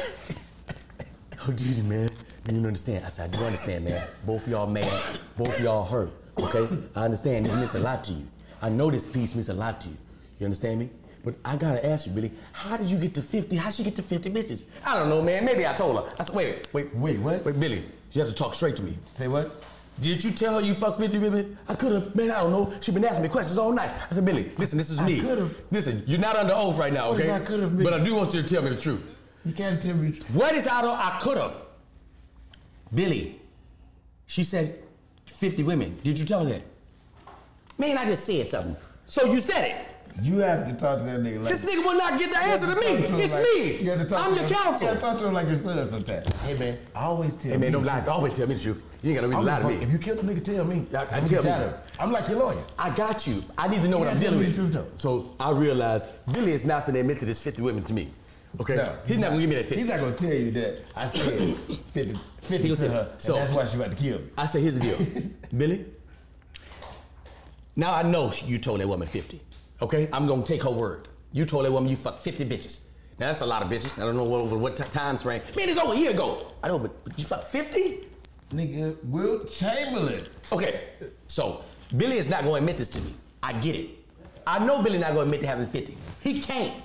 oh, 1.46 1.52
Didi, 1.52 1.83
man, 1.83 2.09
you 2.48 2.57
don't 2.57 2.66
understand. 2.66 3.04
I 3.04 3.09
said, 3.09 3.33
I 3.33 3.37
do 3.37 3.44
understand, 3.44 3.85
man. 3.85 4.07
Both 4.26 4.46
of 4.46 4.52
y'all 4.52 4.66
mad, 4.66 5.02
both 5.37 5.57
of 5.59 5.61
y'all 5.64 5.85
hurt, 5.85 6.11
okay? 6.40 6.68
I 6.96 7.04
understand 7.04 7.46
it 7.46 7.54
means 7.54 7.74
a 7.74 7.80
lot 7.80 8.04
to 8.04 8.12
you. 8.12 8.26
I 8.62 8.68
know 8.68 8.90
this 8.90 9.07
piece 9.07 9.35
means 9.35 9.48
a 9.48 9.54
lot 9.54 9.80
to 9.83 9.88
you. 9.88 9.96
You 10.38 10.46
understand 10.46 10.80
me? 10.80 10.90
But 11.24 11.37
I 11.44 11.57
gotta 11.57 11.85
ask 11.87 12.07
you, 12.07 12.12
Billy, 12.12 12.30
how 12.52 12.76
did 12.76 12.87
you 12.90 12.98
get 12.98 13.14
to 13.14 13.22
50? 13.22 13.57
How'd 13.57 13.72
she 13.72 13.83
get 13.83 13.96
to 13.96 14.02
50 14.02 14.30
bitches? 14.30 14.64
I 14.85 14.98
don't 14.98 15.09
know, 15.09 15.22
man. 15.22 15.44
Maybe 15.44 15.66
I 15.66 15.72
told 15.72 15.96
her. 15.96 16.12
I 16.18 16.24
said, 16.24 16.35
wait, 16.35 16.68
wait, 16.74 16.94
Wait, 16.94 17.18
what? 17.18 17.44
Wait, 17.44 17.59
Billy, 17.59 17.85
you 18.12 18.20
have 18.20 18.28
to 18.28 18.35
talk 18.35 18.54
straight 18.54 18.76
to 18.76 18.83
me. 18.83 18.98
Say 19.12 19.28
what? 19.28 19.64
Did 20.00 20.22
you 20.24 20.33
tell 20.33 20.59
her 20.59 20.61
you 20.61 20.74
fucked 20.74 20.98
50 20.98 21.18
women? 21.18 21.57
I 21.68 21.76
could 21.76 21.92
have. 21.92 22.14
Man, 22.16 22.30
I 22.30 22.40
don't 22.40 22.50
know. 22.50 22.72
She 22.80 22.90
been 22.90 23.04
asking 23.04 23.22
me 23.22 23.28
questions 23.28 23.57
all 23.59 23.72
night. 23.72 23.90
I 24.11 24.14
said, 24.14 24.24
Billy, 24.24 24.50
listen, 24.59 24.76
this 24.76 24.90
is 24.90 24.98
I 24.98 25.07
me. 25.07 25.20
could've. 25.20 25.57
Listen, 25.70 26.02
you're 26.07 26.18
not 26.18 26.37
under 26.37 26.52
oath 26.52 26.76
right 26.78 26.92
now, 26.92 27.11
What 27.11 27.20
okay? 27.20 27.30
I 27.30 27.38
could've? 27.40 27.83
But 27.83 27.94
I 27.94 28.02
do 28.04 28.14
want 28.16 28.35
you 28.35 28.42
to 28.42 28.48
tell 28.48 28.62
me 28.62 28.70
the 28.70 28.80
truth. 28.80 29.02
You 29.44 29.52
can't 29.52 29.80
tell 29.80 29.94
me. 29.96 30.12
What 30.33 30.54
is 30.54 30.66
out 30.66 30.85
of 30.85 30.90
I 30.98 31.18
could 31.20 31.37
have? 31.38 31.61
Billy, 32.94 33.40
she 34.26 34.42
said 34.42 34.78
50 35.26 35.62
women. 35.64 35.96
Did 36.02 36.18
you 36.18 36.24
tell 36.24 36.44
her 36.44 36.50
that? 36.50 36.62
Man, 37.76 37.98
I 37.98 38.07
just 38.07 38.24
said 38.24 38.48
something. 38.48 38.76
So 39.07 39.26
you 39.33 39.40
said 39.40 39.64
it. 39.68 39.76
You 40.22 40.38
have 40.38 40.68
to 40.68 40.74
talk 40.74 40.98
to 40.98 41.04
that 41.04 41.20
nigga 41.20 41.42
like 41.42 41.52
This 41.52 41.64
nigga 41.64 41.85
will 41.85 41.98
not 41.98 42.16
get 42.20 42.30
the 42.30 42.38
answer 42.38 42.66
to 42.66 42.74
talk 42.74 42.85
me. 42.85 42.96
him 42.98 43.20
It's 43.20 43.33
like- 43.35 43.42
me. 43.42 43.76
You 43.83 43.90
have 43.90 44.00
to 44.00 44.04
talk 44.07 44.24
I'm 44.24 44.35
to 44.35 44.40
your 44.40 44.48
him- 44.48 44.54
counsel. 44.54 44.83
You 44.83 44.88
have 44.94 45.00
to 45.00 45.00
talk 45.07 45.18
to 45.18 45.26
him 45.26 45.35
like 45.35 45.46
your 45.48 45.57
son 45.57 45.90
sometimes. 45.90 46.37
Hey 46.42 46.57
man, 46.57 46.78
I 46.94 47.00
always 47.07 47.35
tell 47.35 47.50
Hey 47.50 47.59
man, 47.59 47.61
me. 47.66 47.70
don't 47.72 47.85
lie. 47.85 48.07
Always 48.07 48.33
tell 48.33 48.46
me 48.46 48.54
the 48.54 48.61
truth. 48.62 48.80
You 49.02 49.11
ain't 49.11 49.16
gotta 49.16 49.26
really 49.28 49.40
I'm 49.40 49.44
lie 49.44 49.59
to 49.59 49.66
me. 49.76 49.85
If 49.85 49.90
you 49.90 49.98
kill 49.98 50.14
the 50.14 50.22
nigga, 50.22 50.44
tell 50.44 50.64
me. 50.64 50.87
I- 50.94 50.98
I 50.98 51.00
I'm 51.18 51.26
tell 51.26 51.42
me. 51.42 51.48
him. 51.50 51.74
I'm 51.98 52.12
like 52.12 52.28
your 52.28 52.38
lawyer. 52.38 52.62
I 52.78 52.90
got 52.94 53.26
you. 53.26 53.42
I 53.59 53.66
need 53.66 53.83
to 53.83 53.88
know 53.88 53.98
what 53.98 54.07
I'm 54.09 54.18
dealing 54.18 54.38
with. 54.38 54.54
truth, 54.54 54.72
though. 54.72 54.87
So 54.94 55.35
I 55.40 55.50
realized 55.50 56.07
Billy 56.30 56.52
is 56.52 56.64
not 56.64 56.87
finna 56.87 57.00
admit 57.00 57.18
to 57.18 57.24
this 57.26 57.42
50 57.42 57.62
women 57.62 57.83
to 57.83 57.92
me. 57.92 58.12
Okay? 58.61 58.77
No, 58.77 58.97
he's 59.07 59.19
not 59.19 59.31
gonna 59.31 59.40
give 59.40 59.49
me 59.51 59.57
that 59.57 59.67
50. 59.67 59.77
He's 59.77 59.88
not 59.88 60.01
gonna 60.01 60.14
tell 60.17 60.33
you 60.33 60.51
that 60.53 60.79
I 60.95 61.07
said 61.07 61.57
50, 61.93 62.19
50 62.43 62.57
He 62.57 62.59
gonna 62.59 62.69
to 62.69 62.77
say, 62.77 62.88
her, 62.88 63.14
so- 63.19 63.35
that's 63.35 63.53
why 63.55 63.67
she 63.67 63.77
about 63.77 63.90
to 63.90 63.97
kill 63.97 64.19
me. 64.19 64.27
I 64.38 64.47
said, 64.47 64.62
here's 64.62 64.79
the 64.79 64.81
deal. 64.81 65.31
Billy, 65.57 65.85
now 67.77 67.95
I 67.95 68.03
know 68.03 68.33
you 68.47 68.59
told 68.59 68.81
that 68.81 68.88
woman 68.88 69.09
50. 69.09 69.40
Okay? 69.83 70.09
I'm 70.12 70.27
gonna 70.27 70.45
take 70.45 70.62
her 70.62 70.71
word. 70.71 71.09
You 71.33 71.45
told 71.45 71.64
that 71.64 71.73
woman 71.73 71.90
you 71.90 71.97
fucked 71.97 72.19
50 72.19 72.45
bitches. 72.45 72.79
Now 73.19 73.27
that's 73.27 73.40
a 73.40 73.47
lot 73.47 73.62
of 73.62 73.69
bitches. 73.69 73.97
I 74.01 74.05
don't 74.05 74.17
know 74.17 74.25
what, 74.25 74.40
over 74.40 74.57
what 74.57 74.77
t- 74.77 74.85
time 74.85 75.17
frame. 75.17 75.43
Man, 75.57 75.69
it's 75.69 75.79
over 75.79 75.95
a 75.95 75.97
year 75.97 76.11
ago. 76.11 76.47
I 76.62 76.69
know, 76.69 76.79
but, 76.79 77.05
but 77.05 77.19
you 77.19 77.25
fucked 77.25 77.47
50? 77.47 78.05
Nigga, 78.51 78.97
Wilt 79.05 79.53
Chamberlain. 79.53 80.27
Okay, 80.53 80.88
so 81.27 81.62
Billy 81.97 82.19
is 82.19 82.29
not 82.29 82.43
going 82.45 82.55
to 82.55 82.59
admit 82.61 82.77
this 82.77 82.88
to 82.90 83.01
me. 83.01 83.14
I 83.43 83.53
get 83.55 83.75
it. 83.75 83.90
I 84.47 84.64
know 84.64 84.83
Billy 84.83 84.99
not 84.99 85.14
going 85.14 85.29
to 85.29 85.35
admit 85.35 85.40
to 85.40 85.47
having 85.47 85.67
50. 85.67 85.97
He 86.23 86.40
can't. 86.40 86.83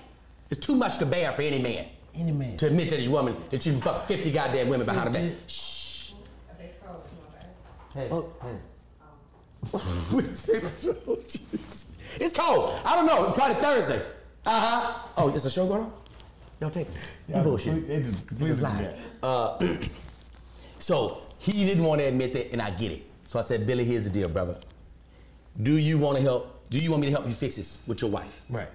It's 0.49 0.59
too 0.59 0.75
much 0.75 0.97
to 0.99 1.05
bear 1.05 1.31
for 1.31 1.41
any 1.43 1.59
man. 1.59 1.85
Any 2.15 2.31
man. 2.31 2.57
To 2.57 2.67
admit 2.67 2.89
to 2.89 2.97
this 2.97 3.07
woman 3.07 3.35
that 3.49 3.65
you 3.65 3.73
fucked 3.79 4.03
50 4.03 4.31
goddamn 4.31 4.69
women 4.69 4.85
behind 4.85 5.07
her 5.07 5.13
back. 5.13 5.31
Shh. 5.47 6.11
Hey, 7.93 8.07
Oh. 8.11 8.25
hey. 8.41 8.55
it's 12.19 12.33
cold. 12.33 12.79
I 12.85 12.95
don't 12.95 13.05
know. 13.05 13.31
Probably 13.31 13.55
Thursday. 13.61 14.01
Uh 14.45 14.59
huh. 14.59 15.07
Oh, 15.17 15.29
it's 15.35 15.45
a 15.45 15.51
show 15.51 15.67
going 15.67 15.81
on? 15.83 15.93
Y'all 16.61 16.69
take 16.69 16.87
it. 16.87 16.93
You 17.27 17.35
Y'all 17.35 17.43
bullshit. 17.43 17.73
complete- 17.73 17.87
they 17.87 18.03
just 18.03 18.27
This 18.37 18.49
is 18.49 18.59
completely 18.59 18.85
live. 18.87 18.99
Uh, 19.23 19.77
so 20.79 21.21
he 21.37 21.65
didn't 21.65 21.83
want 21.83 21.99
to 22.01 22.05
admit 22.07 22.33
that, 22.33 22.51
and 22.51 22.61
I 22.61 22.71
get 22.71 22.91
it. 22.91 23.05
So 23.25 23.37
I 23.39 23.41
said, 23.41 23.65
Billy, 23.67 23.85
here's 23.85 24.05
the 24.05 24.09
deal, 24.09 24.29
brother. 24.29 24.57
Do 25.61 25.77
you 25.77 25.97
want 25.97 26.17
to 26.17 26.23
help? 26.23 26.69
Do 26.69 26.79
you 26.79 26.91
want 26.91 27.01
me 27.01 27.07
to 27.07 27.11
help 27.11 27.27
you 27.27 27.33
fix 27.33 27.55
this 27.57 27.79
with 27.87 28.01
your 28.01 28.11
wife? 28.11 28.41
Right. 28.49 28.69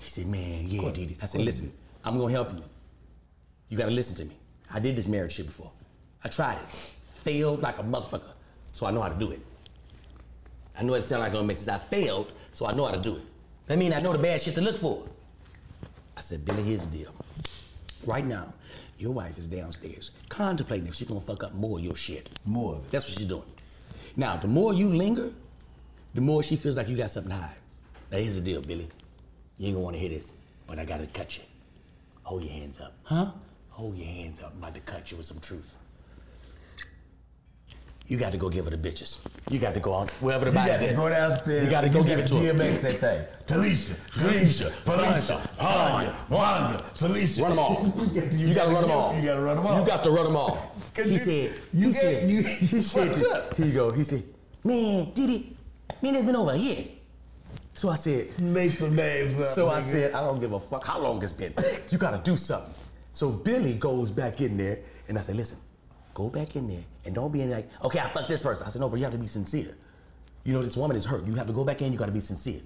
He 0.00 0.08
said, 0.08 0.26
man, 0.26 0.66
yeah, 0.66 0.90
Didi. 0.90 1.16
I 1.22 1.26
said, 1.26 1.42
listen, 1.42 1.70
I'm 2.04 2.18
gonna 2.18 2.32
help 2.32 2.52
you. 2.52 2.64
You 3.68 3.76
gotta 3.76 3.90
listen 3.90 4.16
to 4.16 4.24
me. 4.24 4.36
I 4.72 4.80
did 4.80 4.96
this 4.96 5.06
marriage 5.06 5.32
shit 5.32 5.46
before. 5.46 5.70
I 6.24 6.28
tried 6.28 6.54
it. 6.54 6.68
Failed 7.04 7.62
like 7.62 7.78
a 7.78 7.82
motherfucker. 7.82 8.32
So 8.72 8.86
I 8.86 8.90
know 8.90 9.02
how 9.02 9.10
to 9.10 9.18
do 9.18 9.30
it. 9.30 9.40
I 10.78 10.82
know 10.82 10.94
it 10.94 11.02
sounds 11.02 11.20
like 11.20 11.32
it 11.32 11.36
don't 11.36 11.46
make 11.46 11.58
sense. 11.58 11.68
I 11.68 11.78
failed, 11.78 12.32
so 12.52 12.66
I 12.66 12.72
know 12.72 12.86
how 12.86 12.92
to 12.92 13.00
do 13.00 13.16
it. 13.16 13.22
That 13.66 13.78
mean 13.78 13.92
I 13.92 14.00
know 14.00 14.12
the 14.12 14.18
bad 14.18 14.40
shit 14.40 14.54
to 14.54 14.62
look 14.62 14.78
for. 14.78 15.06
I 16.16 16.20
said, 16.22 16.44
Billy, 16.46 16.62
here's 16.62 16.86
the 16.86 16.98
deal. 16.98 17.14
Right 18.06 18.24
now, 18.24 18.52
your 18.98 19.12
wife 19.12 19.36
is 19.38 19.46
downstairs 19.46 20.12
contemplating 20.30 20.86
if 20.86 20.94
she's 20.94 21.08
gonna 21.08 21.20
fuck 21.20 21.44
up 21.44 21.54
more 21.54 21.78
of 21.78 21.84
your 21.84 21.94
shit. 21.94 22.30
More 22.46 22.76
of 22.76 22.86
it. 22.86 22.90
That's 22.90 23.06
what 23.06 23.18
she's 23.18 23.26
doing. 23.26 23.44
Now, 24.16 24.36
the 24.36 24.48
more 24.48 24.72
you 24.72 24.88
linger, 24.88 25.30
the 26.14 26.20
more 26.22 26.42
she 26.42 26.56
feels 26.56 26.76
like 26.78 26.88
you 26.88 26.96
got 26.96 27.10
something 27.10 27.30
to 27.30 27.38
hide. 27.38 27.56
Now, 28.10 28.18
here's 28.18 28.36
the 28.36 28.40
deal, 28.40 28.62
Billy. 28.62 28.88
You 29.60 29.66
ain't 29.66 29.74
gonna 29.76 29.84
wanna 29.84 29.98
hear 29.98 30.08
this, 30.08 30.32
but 30.66 30.78
I 30.78 30.86
gotta 30.86 31.06
cut 31.06 31.36
you. 31.36 31.44
Hold 32.22 32.44
your 32.44 32.52
hands 32.54 32.80
up. 32.80 32.94
Huh? 33.02 33.30
Hold 33.68 33.94
your 33.98 34.06
hands 34.06 34.42
up. 34.42 34.52
I'm 34.56 34.58
about 34.62 34.74
to 34.74 34.80
cut 34.80 35.10
you 35.10 35.18
with 35.18 35.26
some 35.26 35.38
truth. 35.40 35.76
You 38.06 38.16
got 38.16 38.32
to 38.32 38.38
go 38.38 38.48
give 38.48 38.64
her 38.64 38.70
the 38.70 38.78
bitches. 38.78 39.18
You 39.50 39.58
got 39.58 39.74
to 39.74 39.80
go 39.80 39.92
on 39.92 40.08
wherever 40.20 40.46
the 40.46 40.50
You 40.50 40.54
body's 40.54 40.72
got 40.72 40.80
to 40.80 40.88
at. 40.90 40.96
go 40.96 41.08
downstairs. 41.10 41.64
You 41.64 41.70
got 41.70 41.82
to 41.82 41.90
go 41.90 42.02
give 42.02 42.18
it 42.20 42.26
to 42.28 42.34
her. 42.36 42.52
DMX 42.54 42.80
that 42.80 43.00
thing. 43.00 43.24
Talisha, 43.46 43.94
Talisha, 44.12 44.70
Felicia, 44.72 45.50
Tanya, 45.58 46.16
Wanda, 46.30 46.78
Talisha. 46.94 47.40
Run 47.42 47.50
them 47.50 47.58
all. 47.60 47.92
You 48.38 48.54
got 48.54 48.64
to 48.64 48.70
run 48.70 48.82
them 48.82 48.90
all. 48.90 49.14
You 49.14 49.22
got 49.22 49.34
to 49.36 49.40
run 49.42 49.56
them 49.58 49.66
all. 49.66 49.80
You 49.80 49.86
got 49.86 50.02
to 50.04 50.10
run 50.10 50.24
them 50.24 50.36
all. 50.36 50.74
He 50.96 51.02
you- 51.12 51.18
said. 51.18 51.52
you 51.74 51.86
he 51.88 51.92
said. 51.92 52.30
you- 52.30 52.42
he 52.42 52.80
said. 52.80 53.14
to-. 53.50 53.54
Here 53.56 53.66
you 53.66 53.72
go. 53.74 53.90
He 53.92 54.02
said, 54.04 54.24
"Man, 54.64 55.12
did 55.12 55.30
it? 55.30 55.42
Man, 56.02 56.14
it's 56.16 56.24
been 56.24 56.34
over 56.36 56.56
year." 56.56 56.84
So 57.80 57.88
I 57.88 57.96
said. 57.96 58.38
Make 58.40 58.72
some 58.72 58.94
names 58.94 59.40
up. 59.40 59.46
So 59.46 59.70
I 59.70 59.80
said, 59.80 60.12
I 60.12 60.20
don't 60.20 60.38
give 60.38 60.52
a 60.52 60.60
fuck 60.60 60.84
how 60.84 60.98
long 60.98 61.22
it's 61.22 61.32
been. 61.32 61.54
You 61.90 61.98
gotta 61.98 62.18
do 62.18 62.36
something. 62.36 62.74
So 63.12 63.30
Billy 63.30 63.74
goes 63.74 64.10
back 64.10 64.40
in 64.40 64.56
there, 64.56 64.78
and 65.08 65.18
I 65.18 65.22
said, 65.22 65.36
listen, 65.36 65.58
Go 66.14 66.28
back 66.28 66.56
in 66.56 66.68
there 66.68 66.82
and 67.04 67.14
don't 67.14 67.32
be 67.32 67.40
in 67.40 67.50
like, 67.50 67.68
okay, 67.84 68.00
I 68.00 68.08
fucked 68.08 68.28
this 68.28 68.42
person. 68.42 68.66
I 68.66 68.70
said, 68.70 68.80
no, 68.80 68.88
but 68.88 68.98
you 68.98 69.04
have 69.04 69.12
to 69.12 69.18
be 69.18 69.26
sincere. 69.26 69.74
You 70.44 70.52
know, 70.52 70.62
this 70.62 70.76
woman 70.76 70.96
is 70.96 71.04
hurt. 71.04 71.24
You 71.26 71.34
have 71.34 71.46
to 71.46 71.52
go 71.52 71.64
back 71.64 71.82
in, 71.82 71.92
you 71.92 71.98
gotta 71.98 72.12
be 72.12 72.20
sincere. 72.20 72.60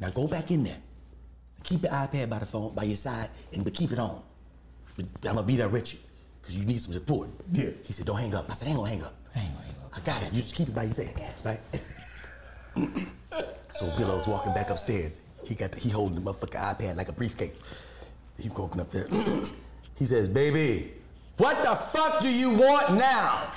Now 0.00 0.10
go 0.10 0.26
back 0.26 0.50
in 0.50 0.64
there. 0.64 0.78
Keep 1.64 1.82
your 1.82 1.92
iPad 1.92 2.28
by 2.28 2.38
the 2.38 2.46
phone, 2.46 2.74
by 2.74 2.84
your 2.84 2.96
side, 2.96 3.30
and 3.52 3.64
but 3.64 3.74
keep 3.74 3.92
it 3.92 3.98
on. 3.98 4.22
But 4.96 5.06
I'm 5.24 5.34
gonna 5.34 5.42
be 5.42 5.56
there 5.56 5.68
with 5.68 5.92
you, 5.92 5.98
because 6.40 6.56
you 6.56 6.64
need 6.64 6.80
some 6.80 6.92
support. 6.92 7.28
Yeah. 7.52 7.70
He 7.82 7.92
said, 7.92 8.06
don't 8.06 8.18
hang 8.18 8.34
up. 8.34 8.50
I 8.50 8.54
said, 8.54 8.68
I 8.68 8.70
ain't 8.70 8.78
gonna 8.78 8.90
hang 8.90 9.02
up. 9.02 9.14
I 9.96 10.00
got 10.00 10.22
it. 10.22 10.32
You 10.32 10.40
just 10.40 10.54
keep 10.54 10.68
it 10.68 10.74
by 10.74 10.84
your 10.84 10.92
side. 10.92 11.34
Right? 11.44 11.60
so 13.74 13.90
Billo's 13.96 14.26
walking 14.28 14.52
back 14.52 14.70
upstairs. 14.70 15.20
He 15.44 15.54
got 15.54 15.72
the, 15.72 15.80
he 15.80 15.90
holding 15.90 16.22
the 16.22 16.30
motherfucking 16.32 16.76
iPad 16.78 16.96
like 16.96 17.08
a 17.08 17.12
briefcase. 17.12 17.60
He 18.38 18.48
walking 18.48 18.80
up 18.80 18.90
there. 18.90 19.06
he 19.96 20.06
says, 20.06 20.28
baby, 20.28 20.92
what 21.36 21.62
the 21.64 21.74
fuck 21.74 22.20
do 22.20 22.28
you 22.28 22.50
want 22.54 22.94
now? 22.94 23.50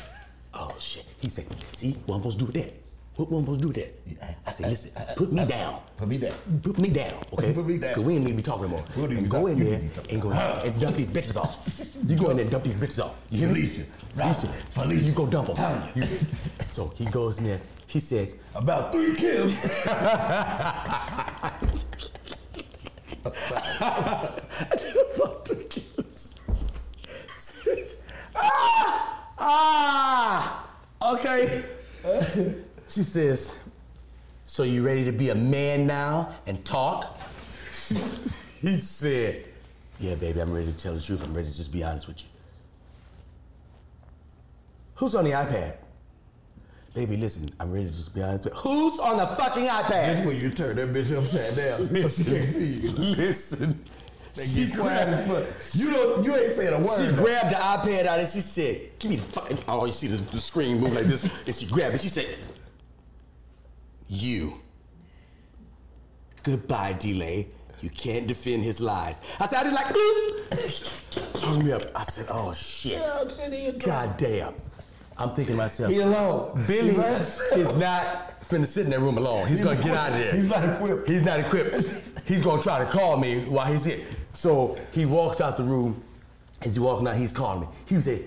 oh 0.54 0.74
shit. 0.78 1.04
He 1.18 1.28
said, 1.28 1.46
see, 1.72 1.92
what 2.06 2.16
I'm 2.16 2.20
supposed 2.20 2.38
to 2.38 2.44
do 2.46 2.52
with 2.52 2.64
that? 2.64 2.72
What 3.16 3.28
am 3.30 3.36
I 3.36 3.40
supposed 3.40 3.60
to 3.60 3.62
do 3.62 3.68
with 3.68 4.18
that? 4.18 4.36
I 4.46 4.52
said, 4.52 4.70
listen, 4.70 5.02
put 5.16 5.32
me 5.32 5.44
down. 5.44 5.80
Put 5.96 6.08
me 6.08 6.18
down. 6.18 6.34
Put 6.62 6.78
me 6.78 6.88
down, 6.88 7.24
okay? 7.32 7.52
Put 7.52 7.66
me 7.66 7.78
down. 7.78 7.94
Cause 7.94 8.04
we 8.04 8.14
ain't 8.14 8.24
need 8.24 8.30
to 8.32 8.36
be 8.36 8.42
talking 8.42 8.62
no 8.62 8.68
more. 8.68 8.84
We 8.96 9.02
don't 9.02 9.10
need 9.10 9.16
to 9.16 9.20
And 9.22 9.30
go 9.30 9.46
in 9.46 9.58
there 9.64 9.78
need 9.80 9.94
to 9.94 10.00
be 10.02 10.10
and 10.10 10.22
go 10.22 10.32
and 10.32 10.80
dump 10.80 10.96
these 10.96 11.08
bitches 11.08 11.36
off. 11.36 11.80
You 12.06 12.16
go 12.16 12.30
in 12.30 12.36
there 12.36 12.44
and 12.44 12.50
dump 12.50 12.64
these 12.64 12.76
bitches 12.76 13.04
off. 13.04 13.20
You 13.30 13.38
hear 13.40 13.48
me? 13.48 13.54
Felicia, 13.54 13.84
Felicia, 14.14 14.46
Felicia, 14.70 15.04
you 15.04 15.12
go 15.12 15.26
dump 15.26 15.54
them. 15.54 15.88
You- 15.94 16.04
so 16.68 16.92
he 16.96 17.04
goes 17.06 17.38
in 17.38 17.46
there. 17.46 17.60
He 17.86 18.00
says, 18.00 18.36
About 18.54 18.92
three 18.92 19.14
kills. 19.14 19.54
ah, 19.86 21.60
ah, 29.38 30.66
okay. 31.14 31.64
she 32.86 33.02
says, 33.02 33.58
so 34.44 34.62
you 34.62 34.84
ready 34.84 35.04
to 35.04 35.12
be 35.12 35.30
a 35.30 35.34
man 35.34 35.86
now 35.86 36.34
and 36.46 36.64
talk? 36.64 37.18
he 38.60 38.76
said, 38.76 39.44
yeah, 39.98 40.14
baby, 40.14 40.40
I'm 40.40 40.52
ready 40.52 40.70
to 40.70 40.78
tell 40.78 40.94
the 40.94 41.00
truth. 41.00 41.22
I'm 41.22 41.34
ready 41.34 41.48
to 41.48 41.56
just 41.56 41.72
be 41.72 41.82
honest 41.82 42.08
with 42.08 42.22
you. 42.22 42.28
Who's 44.96 45.14
on 45.14 45.24
the 45.24 45.30
iPad? 45.30 45.76
Baby, 46.94 47.16
listen, 47.16 47.50
I'm 47.58 47.72
ready 47.72 47.86
to 47.86 47.90
just 47.92 48.14
be 48.14 48.22
honest 48.22 48.44
with 48.44 48.54
you. 48.54 48.60
Who's 48.60 48.98
on 49.00 49.16
the 49.16 49.26
fucking 49.26 49.66
iPad? 49.66 49.88
That's 49.88 50.26
when 50.26 50.38
you 50.40 50.48
turn 50.50 50.76
that 50.76 50.88
bitch 50.90 51.12
upside 51.16 51.56
down. 51.56 51.88
Listen, 51.92 52.24
So 52.24 52.30
you 52.30 52.38
can 52.40 52.52
see 52.52 52.64
you. 52.86 52.90
listen. 52.92 53.84
They 54.34 54.46
She 54.46 54.66
get 54.66 54.78
quiet 54.78 55.26
grabbed. 55.28 55.74
You 55.74 55.90
don't. 55.90 56.24
You 56.24 56.34
ain't 56.36 56.52
saying 56.52 56.72
a 56.72 56.86
word. 56.86 56.98
she 57.10 57.16
grabbed 57.16 57.50
the 57.50 57.56
iPad 57.56 58.06
out 58.06 58.18
and 58.20 58.28
she 58.28 58.40
said, 58.40 58.80
"Give 58.98 59.10
me 59.10 59.16
the 59.16 59.22
fucking." 59.22 59.58
Oh, 59.68 59.84
you 59.86 59.92
see 59.92 60.06
the, 60.08 60.16
the 60.30 60.40
screen 60.40 60.78
move 60.80 60.92
like 60.94 61.04
this, 61.06 61.22
and 61.46 61.54
she 61.54 61.66
grabbed 61.66 61.94
it. 61.96 62.00
She 62.00 62.08
said, 62.08 62.26
"You." 64.08 64.54
Goodbye, 66.42 66.92
D'Lai. 66.94 67.46
You 67.80 67.90
can't 67.90 68.26
defend 68.26 68.62
his 68.64 68.80
lies. 68.80 69.20
I 69.40 69.46
said, 69.48 69.58
I 69.60 69.64
did 69.64 69.72
like, 69.72 69.86
bloop. 69.94 71.40
Hung 71.42 71.64
me 71.64 71.72
up. 71.72 71.82
I 71.94 72.02
said, 72.04 72.26
oh 72.30 72.52
shit. 72.52 73.02
God 73.80 74.16
damn. 74.16 74.54
I'm 75.16 75.30
thinking 75.30 75.54
to 75.54 75.58
myself, 75.58 75.92
He 75.92 76.00
alone. 76.00 76.64
Billy 76.66 76.90
is 76.90 77.76
not 77.76 78.40
finna 78.40 78.66
sit 78.66 78.84
in 78.84 78.90
that 78.90 79.00
room 79.00 79.16
alone. 79.16 79.46
He's 79.46 79.60
gonna 79.60 79.80
get 79.80 79.94
out 79.94 80.12
of 80.12 80.18
there. 80.18 80.32
He's 80.32 80.48
not 80.48 80.64
equipped. 80.64 81.08
He's 81.08 81.24
not 81.24 81.40
equipped. 81.40 81.86
He's 82.26 82.42
gonna 82.42 82.62
try 82.62 82.78
to 82.80 82.86
call 82.86 83.16
me 83.16 83.44
while 83.44 83.72
he's 83.72 83.84
here. 83.84 84.04
So 84.32 84.76
he 84.92 85.06
walks 85.06 85.40
out 85.40 85.56
the 85.56 85.62
room. 85.64 86.02
As 86.62 86.74
he 86.74 86.80
walks 86.80 87.06
out, 87.06 87.16
he's 87.16 87.32
calling 87.32 87.60
me. 87.60 87.66
He 87.86 87.94
would 87.94 88.04
say, 88.04 88.22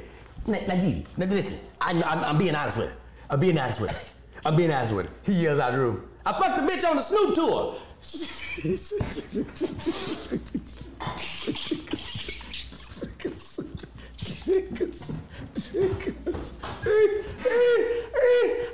"Na- 0.46 0.58
Najidi, 0.60 1.06
now 1.18 1.26
listen, 1.26 1.58
I, 1.82 1.92
I'm, 1.92 2.24
I'm 2.24 2.38
being 2.38 2.56
honest 2.56 2.78
with 2.78 2.90
her. 2.90 2.96
I'm 3.30 3.40
being 3.40 3.58
honest 3.58 3.82
with 3.82 3.92
her. 3.92 4.08
I'm 4.46 4.56
being 4.56 4.72
honest 4.72 4.94
with 4.94 5.08
her. 5.08 5.12
He 5.24 5.34
yells 5.34 5.60
out 5.60 5.74
the 5.74 5.80
room, 5.80 6.08
I 6.26 6.32
fucked 6.34 6.58
the 6.58 6.72
bitch 6.72 6.88
on 6.90 6.96
the 6.98 7.02
Snoop 7.02 7.36
tour. 7.36 7.76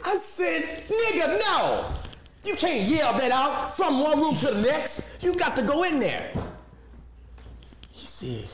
I 0.05 0.15
said, 0.17 0.63
nigga, 0.87 1.39
no. 1.39 1.89
You 2.43 2.55
can't 2.55 2.87
yell 2.89 3.13
that 3.17 3.31
out 3.31 3.75
from 3.75 4.01
one 4.01 4.19
room 4.19 4.35
to 4.37 4.47
the 4.47 4.61
next. 4.61 5.01
You 5.21 5.35
got 5.35 5.55
to 5.55 5.61
go 5.63 5.83
in 5.83 5.99
there. 5.99 6.31
He 7.89 8.05
said, 8.05 8.49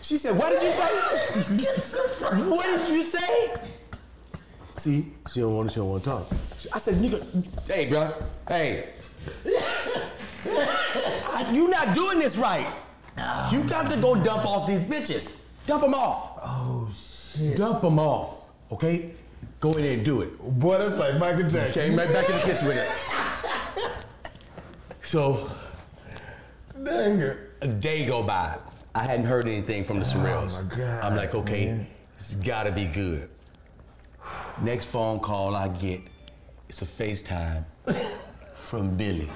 she 0.00 0.16
said, 0.16 0.36
what 0.38 0.52
did 0.52 0.62
you 0.62 0.70
say? 0.70 2.40
what 2.48 2.64
did 2.64 2.88
you 2.88 3.02
say? 3.02 3.54
See, 4.76 5.12
she 5.30 5.40
don't 5.40 5.54
want 5.54 5.68
to, 5.68 5.74
she 5.74 5.80
don't 5.80 5.90
want 5.90 6.04
to 6.04 6.10
talk. 6.10 6.26
I 6.74 6.78
said, 6.78 6.94
nigga, 6.94 7.66
hey, 7.66 7.84
bro, 7.86 8.12
hey. 8.48 8.88
I- 10.46 11.50
you 11.52 11.68
not 11.68 11.94
doing 11.94 12.18
this 12.18 12.36
right. 12.38 12.66
You 13.52 13.62
got 13.64 13.90
to 13.90 13.96
go 13.96 14.14
dump 14.14 14.46
off 14.46 14.66
these 14.66 14.82
bitches. 14.82 15.32
Dump 15.66 15.82
them 15.82 15.92
off. 15.94 16.38
Oh 16.42 16.88
shit. 16.94 17.09
Dump 17.56 17.82
them 17.82 17.98
off, 17.98 18.50
okay? 18.72 19.10
Go 19.60 19.72
in 19.72 19.82
there 19.82 19.92
and 19.94 20.04
do 20.04 20.22
it. 20.22 20.38
Boy, 20.58 20.78
that's 20.78 20.96
like 20.96 21.18
Michael 21.18 21.48
Jackson. 21.48 21.72
Came 21.72 21.96
right 21.98 22.12
back 22.12 22.28
in 22.28 22.34
the 22.36 22.42
kitchen 22.42 22.66
with 22.68 22.76
it. 22.76 22.88
So, 25.02 25.50
Dang 26.84 27.18
it. 27.18 27.36
a 27.62 27.66
day 27.66 28.04
go 28.04 28.22
by. 28.22 28.56
I 28.94 29.02
hadn't 29.02 29.26
heard 29.26 29.48
anything 29.48 29.82
from 29.82 29.98
the 29.98 30.04
Sorrells. 30.04 30.56
Oh, 30.56 30.68
my 30.70 30.76
God, 30.76 31.02
I'm 31.04 31.16
like, 31.16 31.34
okay, 31.34 31.66
man. 31.66 31.86
has 32.16 32.36
gotta 32.36 32.70
be 32.70 32.84
good. 32.84 33.28
Next 34.62 34.84
phone 34.84 35.18
call 35.18 35.56
I 35.56 35.66
get, 35.66 36.02
it's 36.68 36.82
a 36.82 36.84
FaceTime 36.86 37.64
from 38.54 38.96
Billy. 38.96 39.28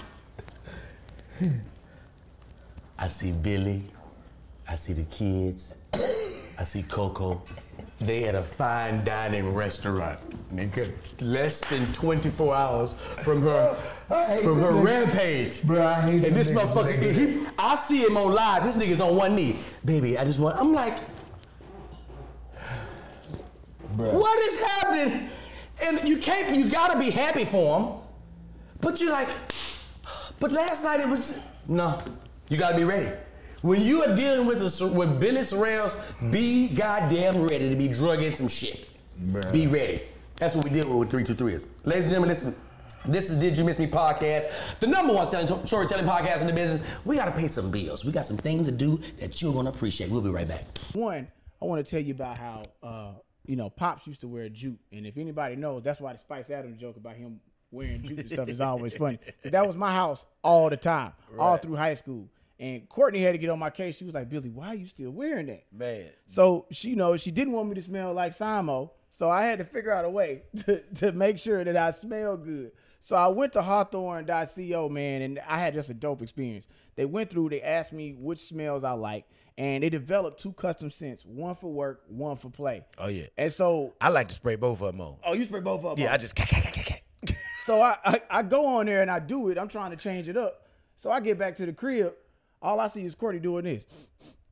I 2.96 3.08
see 3.08 3.32
Billy, 3.32 3.82
I 4.68 4.76
see 4.76 4.92
the 4.92 5.04
kids, 5.04 5.74
I 6.56 6.62
see 6.62 6.84
Coco. 6.84 7.42
They 8.04 8.24
at 8.24 8.34
a 8.34 8.42
fine 8.42 9.02
dining 9.04 9.54
restaurant, 9.54 10.18
nigga. 10.54 10.92
Less 11.20 11.60
than 11.60 11.90
24 11.94 12.54
hours 12.54 12.92
from 13.22 13.40
her 13.42 13.74
from 14.42 14.60
her 14.60 14.72
niggas. 14.72 14.84
rampage. 14.84 15.62
Bro, 15.62 15.82
I 15.86 16.00
hate 16.02 16.24
And 16.24 16.36
this 16.36 16.50
niggas, 16.50 16.66
motherfucker, 16.66 17.12
he, 17.12 17.46
I 17.58 17.74
see 17.76 18.02
him 18.04 18.16
on 18.18 18.34
live. 18.34 18.62
This 18.64 18.76
nigga's 18.76 19.00
on 19.00 19.16
one 19.16 19.34
knee. 19.34 19.56
Baby, 19.86 20.18
I 20.18 20.24
just 20.24 20.38
want, 20.38 20.56
I'm 20.58 20.72
like, 20.74 20.98
Bruh. 23.96 24.12
what 24.12 24.38
is 24.48 24.60
happening? 24.60 25.28
And 25.82 26.06
you 26.08 26.18
can't, 26.18 26.54
you 26.56 26.68
gotta 26.68 26.98
be 26.98 27.10
happy 27.10 27.44
for 27.46 27.80
him. 27.80 27.88
But 28.80 29.00
you're 29.00 29.12
like, 29.12 29.28
but 30.40 30.52
last 30.52 30.84
night 30.84 31.00
it 31.00 31.08
was, 31.08 31.38
no, 31.66 31.98
you 32.50 32.58
gotta 32.58 32.76
be 32.76 32.84
ready. 32.84 33.16
When 33.64 33.80
you 33.80 34.04
are 34.04 34.14
dealing 34.14 34.46
with 34.46 34.58
the, 34.58 34.86
with 34.88 35.18
Billy 35.18 35.40
Sorrells, 35.40 35.96
be 36.30 36.68
goddamn 36.68 37.42
ready 37.44 37.70
to 37.70 37.74
be 37.74 37.88
drug 37.88 38.22
in 38.22 38.34
some 38.34 38.46
shit. 38.46 38.90
Bruh. 39.18 39.50
Be 39.54 39.66
ready. 39.66 40.02
That's 40.36 40.54
what 40.54 40.64
we 40.66 40.70
deal 40.70 40.86
with 40.86 40.98
with 40.98 41.10
323 41.10 41.54
is. 41.54 41.66
Ladies 41.86 42.04
and 42.04 42.10
gentlemen, 42.12 42.28
listen. 42.28 42.54
This 43.06 43.30
is 43.30 43.38
Did 43.38 43.56
You 43.56 43.64
Miss 43.64 43.78
Me 43.78 43.86
podcast, 43.86 44.50
the 44.80 44.86
number 44.86 45.14
one 45.14 45.26
selling 45.26 45.46
storytelling 45.66 46.04
podcast 46.04 46.42
in 46.42 46.46
the 46.46 46.52
business. 46.52 46.86
We 47.06 47.16
gotta 47.16 47.32
pay 47.32 47.46
some 47.46 47.70
bills. 47.70 48.04
We 48.04 48.12
got 48.12 48.26
some 48.26 48.36
things 48.36 48.66
to 48.66 48.70
do 48.70 49.00
that 49.18 49.40
you're 49.40 49.54
gonna 49.54 49.70
appreciate. 49.70 50.10
We'll 50.10 50.20
be 50.20 50.28
right 50.28 50.46
back. 50.46 50.64
One, 50.92 51.26
I 51.62 51.64
want 51.64 51.82
to 51.82 51.90
tell 51.90 52.02
you 52.02 52.12
about 52.12 52.36
how 52.36 52.62
uh, 52.82 53.12
you 53.46 53.56
know 53.56 53.70
Pops 53.70 54.06
used 54.06 54.20
to 54.20 54.28
wear 54.28 54.50
jute, 54.50 54.78
and 54.92 55.06
if 55.06 55.16
anybody 55.16 55.56
knows, 55.56 55.82
that's 55.82 56.00
why 56.02 56.12
the 56.12 56.18
Spice 56.18 56.50
Adams 56.50 56.78
joke 56.78 56.98
about 56.98 57.16
him 57.16 57.40
wearing 57.70 58.02
jute 58.02 58.18
and 58.18 58.30
stuff 58.30 58.46
is 58.50 58.60
always 58.60 58.94
funny. 58.94 59.18
'Cause 59.42 59.52
that 59.52 59.66
was 59.66 59.74
my 59.74 59.92
house 59.94 60.26
all 60.42 60.68
the 60.68 60.76
time, 60.76 61.12
all 61.38 61.56
through 61.56 61.76
high 61.76 61.94
school. 61.94 62.28
And 62.60 62.88
Courtney 62.88 63.20
had 63.20 63.32
to 63.32 63.38
get 63.38 63.50
on 63.50 63.58
my 63.58 63.70
case. 63.70 63.96
She 63.96 64.04
was 64.04 64.14
like, 64.14 64.28
"Billy, 64.28 64.48
why 64.48 64.68
are 64.68 64.74
you 64.74 64.86
still 64.86 65.10
wearing 65.10 65.46
that?" 65.46 65.64
Man. 65.72 66.10
So 66.26 66.66
she, 66.70 66.90
you 66.90 66.96
know, 66.96 67.16
she 67.16 67.30
didn't 67.30 67.52
want 67.52 67.68
me 67.68 67.74
to 67.74 67.82
smell 67.82 68.12
like 68.12 68.32
Samo. 68.32 68.90
So 69.10 69.28
I 69.30 69.44
had 69.44 69.58
to 69.58 69.64
figure 69.64 69.92
out 69.92 70.04
a 70.04 70.10
way 70.10 70.42
to, 70.66 70.80
to 70.96 71.12
make 71.12 71.38
sure 71.38 71.64
that 71.64 71.76
I 71.76 71.90
smell 71.90 72.36
good. 72.36 72.72
So 73.00 73.16
I 73.16 73.26
went 73.28 73.52
to 73.52 73.62
Hawthorne.co, 73.62 74.88
man, 74.88 75.22
and 75.22 75.40
I 75.46 75.58
had 75.58 75.74
just 75.74 75.90
a 75.90 75.94
dope 75.94 76.22
experience. 76.22 76.66
They 76.96 77.04
went 77.04 77.28
through, 77.30 77.50
they 77.50 77.60
asked 77.60 77.92
me 77.92 78.12
which 78.12 78.40
smells 78.40 78.82
I 78.82 78.92
like, 78.92 79.26
and 79.58 79.82
they 79.82 79.90
developed 79.90 80.40
two 80.40 80.52
custom 80.52 80.90
scents, 80.90 81.24
one 81.26 81.54
for 81.54 81.70
work, 81.70 82.02
one 82.08 82.36
for 82.36 82.48
play. 82.50 82.84
Oh, 82.96 83.08
yeah. 83.08 83.26
And 83.36 83.52
so, 83.52 83.92
I 84.00 84.08
like 84.08 84.28
to 84.28 84.34
spray 84.34 84.56
both 84.56 84.80
of 84.80 84.92
them 84.92 85.00
on. 85.02 85.16
oh, 85.26 85.34
you 85.34 85.44
spray 85.44 85.60
both 85.60 85.84
of 85.84 85.96
them. 85.96 86.04
Yeah, 86.04 86.14
I 86.14 86.16
just. 86.16 86.34
So 87.64 87.80
I, 87.80 87.96
I 88.04 88.20
I 88.28 88.42
go 88.42 88.66
on 88.66 88.84
there 88.84 89.00
and 89.00 89.10
I 89.10 89.18
do 89.20 89.48
it. 89.48 89.56
I'm 89.56 89.68
trying 89.68 89.90
to 89.90 89.96
change 89.96 90.28
it 90.28 90.36
up. 90.36 90.66
So 90.96 91.10
I 91.10 91.20
get 91.20 91.38
back 91.38 91.56
to 91.56 91.64
the 91.66 91.72
crib. 91.72 92.12
All 92.64 92.80
I 92.80 92.86
see 92.86 93.04
is 93.04 93.14
Courtney 93.14 93.40
doing 93.40 93.64
this. 93.64 93.84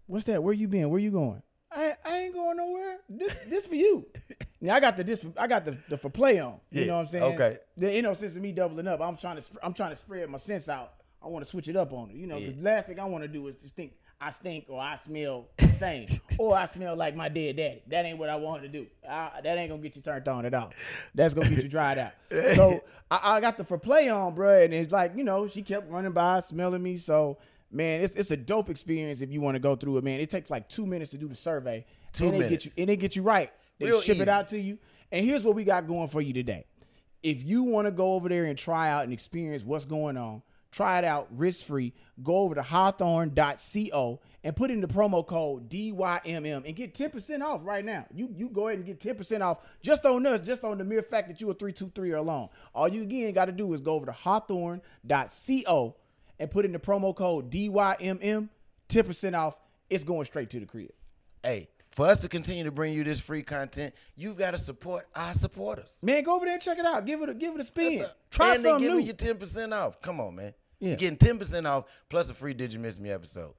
What's 0.06 0.26
that? 0.26 0.42
Where 0.42 0.52
you 0.52 0.68
been? 0.68 0.90
Where 0.90 1.00
you 1.00 1.10
going? 1.10 1.42
I, 1.74 1.94
I 2.04 2.16
ain't 2.18 2.34
going 2.34 2.58
nowhere. 2.58 2.98
This 3.08 3.34
this 3.48 3.66
for 3.66 3.74
you. 3.74 4.06
Now 4.64 4.76
I 4.76 4.80
got 4.80 4.96
the 4.96 5.02
this 5.02 5.20
I 5.36 5.48
got 5.48 5.64
the, 5.64 5.76
the 5.88 5.96
for 5.96 6.08
play 6.08 6.38
on. 6.38 6.60
You 6.70 6.82
Yeah, 6.82 6.86
know 6.86 6.94
what 6.94 7.00
I'm 7.00 7.08
saying? 7.08 7.24
okay. 7.34 7.58
The, 7.76 7.92
you 7.92 8.00
know, 8.02 8.14
since 8.14 8.36
me 8.36 8.52
doubling 8.52 8.86
up, 8.86 9.00
I'm 9.00 9.16
trying 9.16 9.34
to 9.34 9.42
sp- 9.42 9.58
I'm 9.60 9.74
trying 9.74 9.90
to 9.90 9.96
spread 9.96 10.28
my 10.30 10.38
sense 10.38 10.68
out. 10.68 10.92
I 11.20 11.26
want 11.26 11.44
to 11.44 11.50
switch 11.50 11.66
it 11.66 11.74
up 11.74 11.92
on 11.92 12.10
it. 12.10 12.14
You 12.16 12.28
know, 12.28 12.38
the 12.38 12.54
last 12.60 12.86
thing 12.86 13.00
I 13.00 13.04
want 13.06 13.22
to 13.24 13.28
do 13.28 13.48
is 13.48 13.56
just 13.56 13.74
think 13.74 13.94
I 14.20 14.30
stink 14.30 14.66
or 14.68 14.80
I 14.80 14.94
smell 15.04 15.46
the 15.56 15.66
same 15.80 16.06
or 16.38 16.56
I 16.56 16.66
smell 16.66 16.94
like 16.94 17.16
my 17.16 17.28
dead 17.28 17.56
daddy. 17.56 17.82
That 17.88 18.04
ain't 18.04 18.18
what 18.18 18.28
I 18.28 18.36
want 18.36 18.60
her 18.62 18.68
to 18.68 18.72
do. 18.72 18.86
I, 19.08 19.40
that 19.42 19.58
ain't 19.58 19.68
gonna 19.68 19.82
get 19.82 19.96
you 19.96 20.02
turned 20.02 20.28
on 20.28 20.46
at 20.46 20.54
all. 20.54 20.70
That's 21.12 21.34
gonna 21.34 21.48
get 21.50 21.64
you 21.64 21.68
dried 21.68 21.98
out. 21.98 22.12
So 22.54 22.84
I, 23.10 23.36
I 23.38 23.40
got 23.40 23.56
the 23.56 23.64
for 23.64 23.78
play 23.78 24.08
on, 24.08 24.36
bro, 24.36 24.62
and 24.62 24.72
it's 24.72 24.92
like 24.92 25.16
you 25.16 25.24
know 25.24 25.48
she 25.48 25.62
kept 25.62 25.90
running 25.90 26.12
by, 26.12 26.38
smelling 26.38 26.84
me. 26.84 26.98
So 26.98 27.38
man, 27.72 28.00
it's 28.02 28.14
it's 28.14 28.30
a 28.30 28.36
dope 28.36 28.70
experience 28.70 29.20
if 29.20 29.30
you 29.30 29.40
want 29.40 29.54
to 29.56 29.60
go 29.60 29.74
through 29.76 29.98
it, 29.98 30.04
man. 30.04 30.20
It 30.20 30.30
takes 30.30 30.50
like 30.50 30.68
two 30.68 30.86
minutes 30.86 31.10
to 31.12 31.18
do 31.18 31.28
the 31.28 31.34
survey. 31.36 31.84
Two 32.12 32.28
and 32.28 32.34
They 32.40 32.48
get 32.48 32.64
you, 32.64 32.72
and 32.76 32.88
they 32.88 32.96
get 32.96 33.16
you 33.16 33.22
right. 33.22 33.50
They 33.78 33.86
Real 33.86 34.00
ship 34.00 34.16
easy. 34.16 34.22
it 34.22 34.28
out 34.28 34.48
to 34.50 34.58
you. 34.58 34.78
And 35.10 35.24
here's 35.24 35.44
what 35.44 35.54
we 35.54 35.64
got 35.64 35.86
going 35.86 36.08
for 36.08 36.20
you 36.20 36.32
today. 36.32 36.66
If 37.22 37.42
you 37.42 37.62
want 37.62 37.86
to 37.86 37.92
go 37.92 38.14
over 38.14 38.28
there 38.28 38.44
and 38.44 38.58
try 38.58 38.90
out 38.90 39.04
and 39.04 39.12
experience 39.12 39.62
what's 39.64 39.84
going 39.84 40.16
on, 40.16 40.42
try 40.72 40.98
it 40.98 41.04
out 41.04 41.28
risk 41.30 41.66
free. 41.66 41.92
Go 42.22 42.38
over 42.38 42.54
to 42.54 42.62
hawthorne.co 42.62 44.20
and 44.44 44.56
put 44.56 44.70
in 44.70 44.80
the 44.80 44.88
promo 44.88 45.24
code 45.26 45.68
DYMM 45.68 46.66
and 46.66 46.74
get 46.74 46.94
10% 46.94 47.42
off 47.42 47.60
right 47.64 47.84
now. 47.84 48.06
You 48.14 48.28
you 48.34 48.48
go 48.48 48.68
ahead 48.68 48.78
and 48.78 48.86
get 48.86 49.00
10% 49.00 49.40
off 49.40 49.58
just 49.82 50.04
on 50.04 50.26
us, 50.26 50.40
just 50.40 50.64
on 50.64 50.78
the 50.78 50.84
mere 50.84 51.02
fact 51.02 51.28
that 51.28 51.40
you 51.40 51.48
a 51.50 51.54
323 51.54 52.10
or 52.12 52.16
alone. 52.16 52.48
All 52.74 52.88
you 52.88 53.02
again 53.02 53.32
got 53.32 53.44
to 53.46 53.52
do 53.52 53.72
is 53.74 53.80
go 53.80 53.94
over 53.94 54.06
to 54.06 54.12
hawthorne.co 54.12 55.96
and 56.38 56.50
put 56.50 56.64
in 56.64 56.72
the 56.72 56.78
promo 56.78 57.14
code 57.14 57.50
DYMM, 57.50 58.48
10% 58.88 59.34
off. 59.38 59.58
It's 59.90 60.04
going 60.04 60.24
straight 60.24 60.50
to 60.50 60.60
the 60.60 60.66
crib. 60.66 60.90
Hey, 61.42 61.68
for 61.90 62.06
us 62.06 62.20
to 62.20 62.28
continue 62.28 62.64
to 62.64 62.70
bring 62.70 62.94
you 62.94 63.04
this 63.04 63.20
free 63.20 63.42
content, 63.42 63.94
you've 64.16 64.36
got 64.38 64.52
to 64.52 64.58
support 64.58 65.06
our 65.14 65.34
supporters. 65.34 65.90
Man, 66.00 66.22
go 66.22 66.36
over 66.36 66.44
there 66.46 66.54
and 66.54 66.62
check 66.62 66.78
it 66.78 66.86
out. 66.86 67.04
Give 67.04 67.20
it 67.22 67.28
a 67.28 67.34
give 67.34 67.54
it 67.54 67.60
a 67.60 67.64
spin. 67.64 68.00
A- 68.02 68.12
Try 68.30 68.54
and 68.54 68.58
they 68.64 68.68
something 68.70 68.82
giving 68.88 69.00
new. 69.00 69.06
you 69.06 69.12
ten 69.12 69.36
percent 69.36 69.74
off. 69.74 70.00
Come 70.00 70.20
on, 70.20 70.34
man. 70.36 70.54
Yeah. 70.80 70.88
You're 70.90 70.96
getting 70.96 71.18
ten 71.18 71.38
percent 71.38 71.66
off 71.66 71.84
plus 72.08 72.28
a 72.30 72.34
free 72.34 72.54
Did 72.54 72.72
You 72.72 72.78
Miss 72.78 72.98
Me 72.98 73.10
episode. 73.10 73.52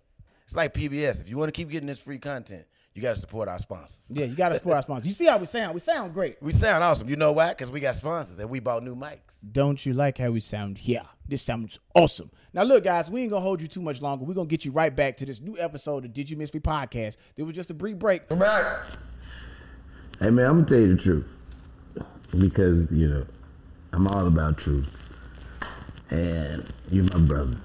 It's 0.45 0.55
like 0.55 0.73
PBS. 0.73 1.21
If 1.21 1.29
you 1.29 1.37
want 1.37 1.49
to 1.53 1.57
keep 1.57 1.69
getting 1.69 1.87
this 1.87 1.99
free 1.99 2.17
content, 2.17 2.65
you 2.93 3.01
got 3.01 3.15
to 3.15 3.21
support 3.21 3.47
our 3.47 3.59
sponsors. 3.59 3.99
Yeah, 4.09 4.25
you 4.25 4.35
gotta 4.35 4.55
support 4.55 4.75
our 4.75 4.81
sponsors. 4.83 5.07
You 5.07 5.13
see 5.13 5.25
how 5.25 5.37
we 5.37 5.47
sound? 5.47 5.73
We 5.73 5.79
sound 5.79 6.13
great. 6.13 6.41
We 6.41 6.51
sound 6.51 6.83
awesome. 6.83 7.09
You 7.09 7.15
know 7.15 7.31
why? 7.31 7.49
Because 7.49 7.71
we 7.71 7.79
got 7.79 7.95
sponsors 7.95 8.37
and 8.37 8.49
we 8.49 8.59
bought 8.59 8.83
new 8.83 8.95
mics. 8.95 9.37
Don't 9.51 9.83
you 9.85 9.93
like 9.93 10.19
how 10.19 10.29
we 10.29 10.39
sound 10.39 10.77
here? 10.77 11.03
This 11.27 11.41
sounds 11.41 11.79
awesome. 11.95 12.29
Now 12.53 12.63
look, 12.63 12.83
guys, 12.83 13.09
we 13.09 13.21
ain't 13.21 13.31
gonna 13.31 13.41
hold 13.41 13.61
you 13.61 13.67
too 13.67 13.81
much 13.81 14.01
longer. 14.01 14.25
We're 14.25 14.35
gonna 14.35 14.47
get 14.47 14.65
you 14.65 14.71
right 14.71 14.95
back 14.95 15.17
to 15.17 15.25
this 15.25 15.41
new 15.41 15.57
episode 15.57 16.05
of 16.05 16.13
Did 16.13 16.29
You 16.29 16.37
Miss 16.37 16.53
Me 16.53 16.59
podcast. 16.59 17.17
There 17.35 17.45
was 17.45 17.55
just 17.55 17.71
a 17.71 17.73
brief 17.73 17.97
break. 17.97 18.23
I'm 18.29 18.37
back. 18.39 18.83
Hey 20.19 20.29
man, 20.29 20.45
I'm 20.45 20.55
gonna 20.57 20.65
tell 20.65 20.79
you 20.79 20.95
the 20.95 21.01
truth 21.01 21.35
because 22.37 22.91
you 22.91 23.07
know 23.07 23.25
I'm 23.91 24.07
all 24.07 24.27
about 24.27 24.57
truth, 24.59 25.17
and 26.11 26.63
you're 26.91 27.05
my 27.05 27.19
brother. 27.25 27.57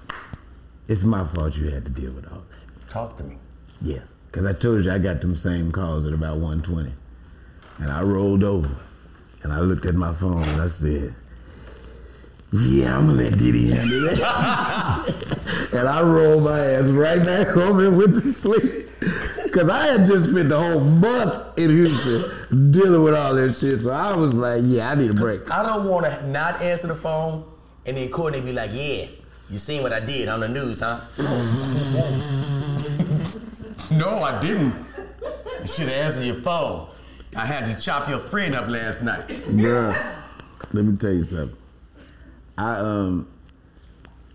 It's 0.87 1.03
my 1.03 1.23
fault 1.23 1.55
you 1.55 1.69
had 1.69 1.85
to 1.85 1.91
deal 1.91 2.11
with 2.13 2.25
all 2.31 2.41
that. 2.49 2.89
Talk 2.89 3.17
to 3.17 3.23
me. 3.23 3.37
Yeah, 3.81 3.99
because 4.29 4.45
I 4.45 4.53
told 4.53 4.85
you 4.85 4.91
I 4.91 4.99
got 4.99 5.21
them 5.21 5.35
same 5.35 5.71
calls 5.71 6.05
at 6.05 6.13
about 6.13 6.37
120, 6.37 6.91
and 7.79 7.91
I 7.91 8.01
rolled 8.01 8.43
over, 8.43 8.69
and 9.43 9.51
I 9.51 9.59
looked 9.61 9.85
at 9.85 9.95
my 9.95 10.13
phone 10.13 10.43
and 10.43 10.61
I 10.61 10.67
said, 10.67 11.15
"Yeah, 12.51 12.97
I'm 12.97 13.07
gonna 13.07 13.23
let 13.23 13.37
Diddy 13.37 13.71
handle 13.71 14.01
that," 14.01 15.69
and 15.73 15.87
I 15.87 16.01
rolled 16.01 16.43
my 16.43 16.59
ass 16.59 16.85
right 16.85 17.23
back 17.23 17.47
home 17.47 17.79
and 17.79 17.97
went 17.97 18.15
to 18.15 18.31
sleep. 18.31 18.87
Cause 19.51 19.67
I 19.67 19.87
had 19.87 20.05
just 20.05 20.29
spent 20.29 20.49
the 20.49 20.59
whole 20.59 20.79
month 20.79 21.57
in 21.57 21.71
Houston 21.71 22.69
dealing 22.71 23.01
with 23.01 23.15
all 23.15 23.33
that 23.33 23.55
shit, 23.55 23.79
so 23.79 23.89
I 23.89 24.15
was 24.15 24.33
like, 24.35 24.61
"Yeah, 24.65 24.91
I 24.91 24.95
need 24.95 25.09
a 25.09 25.13
break." 25.13 25.49
I 25.49 25.63
don't 25.63 25.87
want 25.87 26.05
to 26.05 26.27
not 26.27 26.61
answer 26.61 26.85
the 26.87 26.95
phone 26.95 27.45
and 27.85 27.97
then 27.97 28.09
Courtney 28.09 28.41
be 28.41 28.53
like, 28.53 28.69
"Yeah, 28.73 29.05
you 29.49 29.57
seen 29.57 29.81
what 29.81 29.91
I 29.93 29.99
did 29.99 30.27
on 30.29 30.41
the 30.41 30.47
news, 30.47 30.81
huh?" 30.81 30.99
no, 33.91 34.23
I 34.23 34.41
didn't. 34.41 34.73
You 35.61 35.67
should 35.67 35.87
have 35.89 36.05
answered 36.05 36.25
your 36.25 36.35
phone. 36.35 36.87
I 37.35 37.45
had 37.45 37.65
to 37.65 37.79
chop 37.81 38.09
your 38.09 38.19
friend 38.19 38.55
up 38.55 38.67
last 38.67 39.03
night. 39.03 39.27
Bruh, 39.27 40.15
let 40.73 40.85
me 40.85 40.97
tell 40.97 41.11
you 41.11 41.23
something. 41.23 41.55
I 42.57 42.75
um 42.75 43.27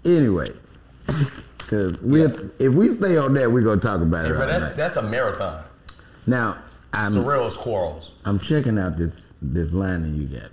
anyway, 0.04 0.52
cause 1.58 2.00
we 2.00 2.22
if 2.22 2.72
we 2.72 2.88
stay 2.90 3.16
on 3.16 3.34
that, 3.34 3.50
we're 3.50 3.62
gonna 3.62 3.80
talk 3.80 4.00
about 4.00 4.26
it. 4.26 4.34
But 4.34 4.46
that's 4.46 4.74
that's 4.76 4.96
a 4.96 5.02
marathon. 5.02 5.64
Now 6.26 6.62
I'm 6.92 7.12
Sorrel's 7.12 7.56
quarrels. 7.56 8.12
I'm 8.24 8.38
checking 8.38 8.78
out 8.78 8.96
this 8.96 9.34
this 9.42 9.72
lining 9.72 10.14
you 10.14 10.26
got. 10.26 10.50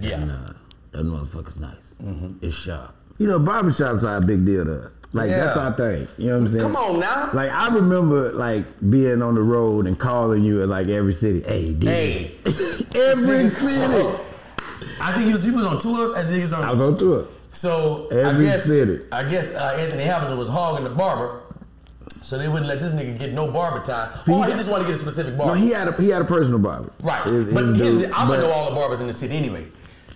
Yeah. 0.00 0.20
And, 0.20 0.30
uh, 0.30 0.52
that 0.92 1.04
motherfucker's 1.04 1.58
nice. 1.58 1.94
Mm-hmm. 2.02 2.44
It's 2.44 2.56
sharp. 2.56 2.94
You 3.18 3.26
know, 3.28 3.38
barbershops 3.38 4.02
are 4.02 4.16
a 4.16 4.20
big 4.20 4.44
deal 4.44 4.64
to 4.64 4.86
us. 4.86 4.94
Like 5.14 5.30
that's 5.30 5.56
our 5.56 5.72
thing. 5.72 6.08
You 6.16 6.28
know 6.28 6.38
what 6.38 6.46
I'm 6.46 6.48
saying? 6.48 6.62
Come 6.62 6.76
on 6.76 7.00
now. 7.00 7.30
Like 7.34 7.50
I 7.50 7.74
remember 7.74 8.32
like 8.32 8.64
being 8.90 9.20
on 9.22 9.34
the 9.34 9.42
road 9.42 9.86
and 9.86 9.98
calling 9.98 10.42
you 10.42 10.62
in 10.62 10.70
like 10.70 10.88
every 10.88 11.12
city. 11.12 11.42
Hey, 11.42 11.74
dude. 11.74 11.88
Hey. 11.90 12.34
every 12.94 13.48
city. 13.50 14.18
I 15.00 15.12
think 15.12 15.26
he 15.26 15.32
was 15.32 15.44
he 15.44 15.50
was 15.50 15.66
on 15.66 15.78
tour. 15.78 16.16
I 16.16 16.22
think 16.22 16.36
he 16.36 16.42
was 16.42 16.52
on. 16.52 16.64
I 16.64 16.70
was 16.72 16.80
on 16.80 16.96
tour. 16.96 17.26
So 17.54 18.06
Every 18.08 18.46
I 18.48 18.52
guess 18.52 18.64
city. 18.64 19.04
I 19.12 19.24
guess 19.24 19.52
uh, 19.54 19.76
Anthony 19.78 20.04
Hamilton 20.04 20.38
was 20.38 20.48
hogging 20.48 20.84
the 20.84 20.90
barber, 20.90 21.42
so 22.22 22.38
they 22.38 22.48
wouldn't 22.48 22.66
let 22.66 22.80
this 22.80 22.94
nigga 22.94 23.18
get 23.18 23.34
no 23.34 23.46
barber 23.50 23.84
time, 23.84 24.18
See, 24.20 24.32
or 24.32 24.46
he 24.46 24.52
just 24.52 24.70
wanted 24.70 24.84
to 24.84 24.90
get 24.92 24.96
a 24.96 25.02
specific 25.02 25.36
barber. 25.36 25.54
No, 25.54 25.60
he 25.60 25.68
had 25.70 25.88
a 25.88 25.92
he 26.00 26.08
had 26.08 26.22
a 26.22 26.24
personal 26.24 26.58
barber. 26.58 26.90
right, 27.02 27.26
His- 27.26 27.52
but 27.52 27.64
his 27.76 28.04
I'm 28.14 28.28
gonna 28.28 28.38
know 28.42 28.50
all 28.50 28.70
the 28.70 28.74
barbers 28.74 29.02
in 29.02 29.06
the 29.06 29.12
city 29.12 29.36
anyway. 29.36 29.66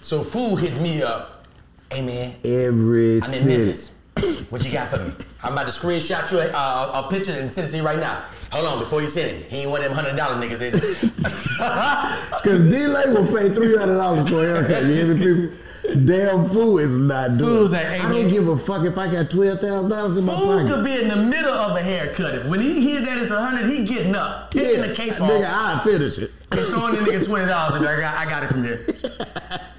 So 0.00 0.22
fool 0.22 0.56
hit 0.56 0.80
me 0.80 1.02
up, 1.02 1.46
hey 1.92 2.00
man, 2.00 2.36
Every 2.42 3.20
I'm 3.20 3.34
in 3.34 3.42
city. 3.42 3.56
Memphis. 3.56 3.92
What 4.50 4.64
you 4.64 4.72
got 4.72 4.88
for 4.88 4.98
me? 4.98 5.12
I'm 5.42 5.52
about 5.52 5.64
to 5.66 5.72
screenshot 5.72 6.30
you 6.30 6.38
a, 6.38 6.48
uh, 6.50 7.02
a 7.04 7.10
picture 7.10 7.32
and 7.32 7.52
send 7.52 7.68
it 7.68 7.70
to 7.72 7.76
you 7.78 7.82
right 7.84 7.98
now. 7.98 8.24
Hold 8.52 8.66
on, 8.66 8.78
before 8.78 9.02
you 9.02 9.08
send 9.08 9.28
it. 9.36 9.46
He 9.46 9.58
ain't 9.58 9.70
one 9.70 9.82
of 9.82 9.88
them 9.88 9.94
hundred 9.94 10.16
dollar 10.16 10.36
niggas, 10.36 10.60
is 10.60 10.74
he? 11.00 11.08
Cause 11.58 12.60
D'Lai 12.70 13.06
will 13.12 13.26
pay 13.26 13.48
three 13.54 13.76
hundred 13.76 13.96
dollars 13.96 14.28
for 14.28 14.44
a 14.44 14.46
haircut. 14.62 14.84
You 14.84 14.92
hear 14.94 15.14
me, 15.14 15.18
people? 15.18 15.56
Damn 16.04 16.48
fool 16.48 16.78
is 16.78 16.96
not 16.98 17.28
doing. 17.38 17.40
Fool's 17.40 17.72
it. 17.72 17.76
like, 17.76 17.86
hey, 17.86 18.00
I 18.00 18.10
don't 18.12 18.28
give 18.28 18.48
a 18.48 18.56
fuck 18.56 18.84
if 18.86 18.96
I 18.98 19.10
got 19.12 19.30
twelve 19.30 19.60
thousand 19.60 19.90
dollars 19.90 20.16
in 20.16 20.24
my 20.24 20.34
Fool 20.34 20.58
pocket. 20.58 20.72
could 20.74 20.84
be 20.84 21.00
in 21.02 21.08
the 21.08 21.16
middle 21.16 21.52
of 21.52 21.76
a 21.76 21.82
haircut. 21.82 22.46
When 22.46 22.60
he 22.60 22.80
hear 22.80 23.00
that 23.02 23.18
it's 23.18 23.30
a 23.30 23.40
hundred, 23.44 23.66
he 23.68 23.84
getting 23.84 24.14
up, 24.14 24.50
taking 24.50 24.80
the 24.80 24.94
cape 24.94 25.20
off. 25.20 25.30
nigga, 25.30 25.44
I 25.48 25.80
finish 25.84 26.18
it. 26.18 26.32
and 26.52 26.60
throwing 26.60 26.94
the 26.94 27.00
nigga 27.02 27.24
twenty 27.26 27.46
dollars 27.46 27.74
and 27.76 27.86
I 27.86 28.00
got, 28.00 28.14
I 28.16 28.28
got 28.30 28.42
it 28.44 28.48
from 28.48 28.64
here. 28.64 28.84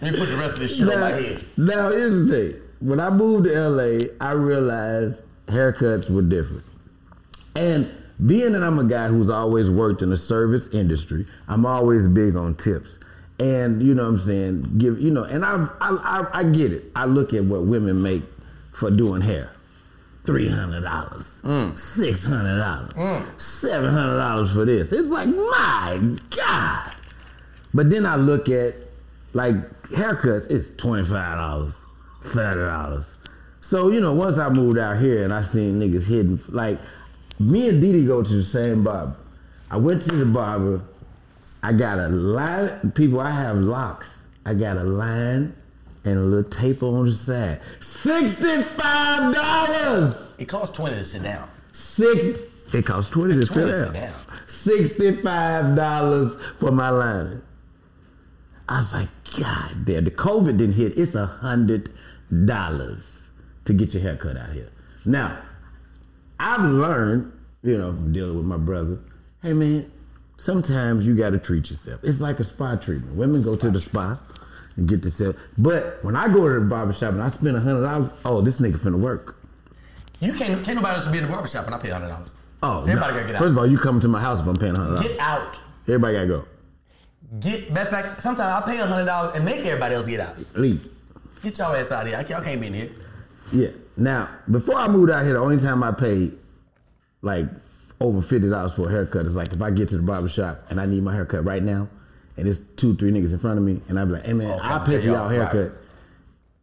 Let 0.01 0.13
me 0.13 0.17
put 0.17 0.29
the 0.29 0.37
rest 0.37 0.55
of 0.55 0.59
this 0.61 0.77
shit 0.77 0.87
on 0.87 0.99
my 0.99 1.11
Now, 1.11 1.17
head. 1.17 1.43
now 1.57 1.89
here's 1.89 2.27
the 2.29 2.51
thing. 2.53 2.61
When 2.79 2.99
I 2.99 3.09
moved 3.09 3.45
to 3.45 3.69
LA, 3.69 4.05
I 4.21 4.31
realized 4.31 5.23
haircuts 5.47 6.09
were 6.09 6.21
different. 6.21 6.63
And 7.55 7.89
being 8.25 8.53
that 8.53 8.63
I'm 8.63 8.79
a 8.79 8.83
guy 8.83 9.07
who's 9.07 9.29
always 9.29 9.69
worked 9.69 10.01
in 10.01 10.09
the 10.09 10.17
service 10.17 10.67
industry, 10.73 11.25
I'm 11.47 11.65
always 11.65 12.07
big 12.07 12.35
on 12.35 12.55
tips. 12.55 12.99
And 13.39 13.83
you 13.83 13.93
know 13.93 14.03
what 14.03 14.09
I'm 14.09 14.17
saying? 14.17 14.77
Give 14.77 14.99
you 14.99 15.11
know, 15.11 15.23
and 15.23 15.45
I 15.45 15.67
I 15.79 15.97
I, 16.33 16.39
I 16.39 16.43
get 16.43 16.73
it. 16.73 16.85
I 16.95 17.05
look 17.05 17.33
at 17.33 17.43
what 17.43 17.65
women 17.65 18.01
make 18.01 18.23
for 18.73 18.89
doing 18.89 19.21
hair. 19.21 19.51
Three 20.25 20.49
hundred 20.49 20.81
dollars, 20.81 21.39
mm. 21.43 21.77
six 21.77 22.25
hundred 22.25 22.57
dollars, 22.57 22.93
mm. 22.93 23.39
seven 23.39 23.93
hundred 23.93 24.17
dollars 24.17 24.53
for 24.53 24.65
this. 24.65 24.91
It's 24.91 25.09
like 25.09 25.29
my 25.29 26.15
God. 26.35 26.93
But 27.73 27.91
then 27.91 28.05
I 28.07 28.15
look 28.15 28.49
at 28.49 28.73
like 29.33 29.55
haircuts, 29.89 30.49
it's 30.49 30.69
twenty 30.75 31.05
five 31.05 31.37
dollars, 31.37 31.75
thirty 32.27 32.61
dollars. 32.61 33.13
So 33.61 33.89
you 33.91 33.99
know, 33.99 34.13
once 34.13 34.37
I 34.37 34.49
moved 34.49 34.77
out 34.77 34.97
here 34.99 35.23
and 35.23 35.33
I 35.33 35.41
seen 35.41 35.79
niggas 35.79 36.05
hitting 36.05 36.39
like 36.49 36.77
me 37.39 37.69
and 37.69 37.81
Didi 37.81 38.05
go 38.05 38.23
to 38.23 38.33
the 38.33 38.43
same 38.43 38.83
barber. 38.83 39.15
I 39.69 39.77
went 39.77 40.01
to 40.03 40.11
the 40.15 40.25
barber. 40.25 40.81
I 41.63 41.73
got 41.73 41.99
a 41.99 42.07
line. 42.07 42.91
People, 42.95 43.19
I 43.19 43.31
have 43.31 43.57
locks. 43.57 44.25
I 44.45 44.53
got 44.53 44.77
a 44.77 44.83
line 44.83 45.53
and 46.05 46.17
a 46.17 46.21
little 46.21 46.49
tape 46.49 46.81
on 46.83 47.05
the 47.05 47.11
side. 47.11 47.59
Sixty-five 47.81 49.33
dollars. 49.33 50.35
It 50.39 50.45
costs 50.45 50.75
twenty 50.75 50.95
to 50.95 51.05
sit 51.05 51.23
down. 51.23 51.49
Six. 51.73 52.39
It 52.73 52.85
costs 52.85 53.09
twenty 53.11 53.33
It's 53.33 53.49
to 53.49 53.53
20 53.53 53.71
sit 53.73 53.83
down. 53.85 53.93
down. 53.93 54.13
Sixty-five 54.47 55.75
dollars 55.75 56.35
for 56.59 56.71
my 56.71 56.89
lining. 56.89 57.41
I 58.69 58.77
was 58.77 58.93
like, 58.93 59.07
God 59.39 59.85
damn, 59.85 60.03
the 60.03 60.11
COVID 60.11 60.57
didn't 60.57 60.73
hit. 60.73 60.97
It's 60.97 61.15
a 61.15 61.25
hundred 61.25 61.89
dollars 62.45 63.29
to 63.65 63.73
get 63.73 63.93
your 63.93 64.03
hair 64.03 64.15
cut 64.15 64.37
out 64.37 64.51
here. 64.51 64.69
Now, 65.05 65.39
I've 66.39 66.61
learned, 66.61 67.31
you 67.63 67.77
know, 67.77 67.93
from 67.93 68.13
dealing 68.13 68.37
with 68.37 68.45
my 68.45 68.57
brother, 68.57 68.99
hey 69.41 69.53
man, 69.53 69.91
sometimes 70.37 71.05
you 71.07 71.15
gotta 71.15 71.37
treat 71.37 71.69
yourself. 71.69 72.01
It's 72.03 72.19
like 72.19 72.39
a 72.39 72.43
spa 72.43 72.75
treatment. 72.75 73.15
Women 73.15 73.43
go 73.43 73.55
to 73.55 73.69
the 73.69 73.79
spa 73.79 74.19
and 74.75 74.87
get 74.87 75.01
themselves. 75.01 75.37
But 75.57 75.99
when 76.03 76.15
I 76.15 76.27
go 76.27 76.47
to 76.47 76.59
the 76.59 76.65
barber 76.65 76.93
shop 76.93 77.13
and 77.13 77.21
I 77.21 77.29
spend 77.29 77.55
a 77.55 77.59
hundred 77.59 77.81
dollars, 77.81 78.11
oh, 78.25 78.41
this 78.41 78.61
nigga 78.61 78.75
finna 78.75 78.99
work. 78.99 79.35
You 80.19 80.33
can't 80.33 80.63
can't 80.63 80.75
nobody 80.77 80.95
else 80.95 81.07
be 81.07 81.17
in 81.19 81.25
the 81.25 81.29
barbershop 81.29 81.65
and 81.65 81.75
I 81.75 81.79
pay 81.79 81.89
hundred 81.89 82.09
dollars. 82.09 82.35
Oh, 82.63 82.81
everybody 82.81 83.13
no. 83.13 83.19
gotta 83.19 83.25
get 83.25 83.35
out. 83.35 83.41
First 83.41 83.51
of 83.51 83.57
all, 83.57 83.67
you 83.67 83.77
come 83.77 83.99
to 83.99 84.07
my 84.07 84.19
house 84.19 84.41
if 84.41 84.47
I'm 84.47 84.57
paying 84.57 84.75
a 84.75 84.79
hundred 84.79 84.95
dollars. 84.95 85.07
get 85.07 85.19
out. 85.19 85.59
Everybody 85.87 86.13
gotta 86.13 86.27
go. 86.27 86.45
Get 87.39 87.71
matter 87.71 87.81
of 87.81 87.89
fact, 87.89 88.21
sometimes 88.21 88.63
I 88.63 88.69
pay 88.71 88.77
hundred 88.77 89.05
dollars 89.05 89.35
and 89.35 89.45
make 89.45 89.59
everybody 89.65 89.95
else 89.95 90.07
get 90.07 90.19
out. 90.19 90.35
Leave. 90.55 90.87
Get 91.43 91.57
y'all 91.59 91.75
ass 91.75 91.91
out 91.91 92.03
of 92.03 92.07
here. 92.09 92.17
I 92.17 92.23
can't- 92.23 92.29
Y'all 92.29 92.41
can't 92.43 92.61
be 92.61 92.67
in 92.67 92.73
here. 92.73 92.89
Yeah. 93.51 93.67
Now, 93.95 94.27
before 94.51 94.75
I 94.75 94.87
moved 94.87 95.11
out 95.11 95.23
here, 95.23 95.33
the 95.33 95.39
only 95.39 95.57
time 95.57 95.81
I 95.83 95.91
paid 95.91 96.33
like 97.21 97.45
over 97.99 98.21
fifty 98.21 98.49
dollars 98.49 98.73
for 98.73 98.87
a 98.87 98.91
haircut. 98.91 99.25
is 99.25 99.35
like 99.35 99.53
if 99.53 99.61
I 99.61 99.71
get 99.71 99.89
to 99.89 99.97
the 99.97 100.03
barber 100.03 100.29
shop 100.29 100.59
and 100.69 100.79
I 100.79 100.85
need 100.85 101.01
my 101.03 101.13
haircut 101.15 101.43
right 101.45 101.63
now, 101.63 101.87
and 102.37 102.47
it's 102.47 102.59
two, 102.59 102.95
three 102.95 103.11
niggas 103.11 103.31
in 103.31 103.39
front 103.39 103.57
of 103.57 103.65
me, 103.65 103.81
and 103.89 103.99
I 103.99 104.05
be 104.05 104.11
like, 104.11 104.23
"Hey 104.25 104.33
man, 104.33 104.51
Okay, 104.51 104.67
I'll 104.67 104.85
pay 104.85 104.99
for 104.99 105.05
y'all 105.07 105.27
haircut 105.29 105.71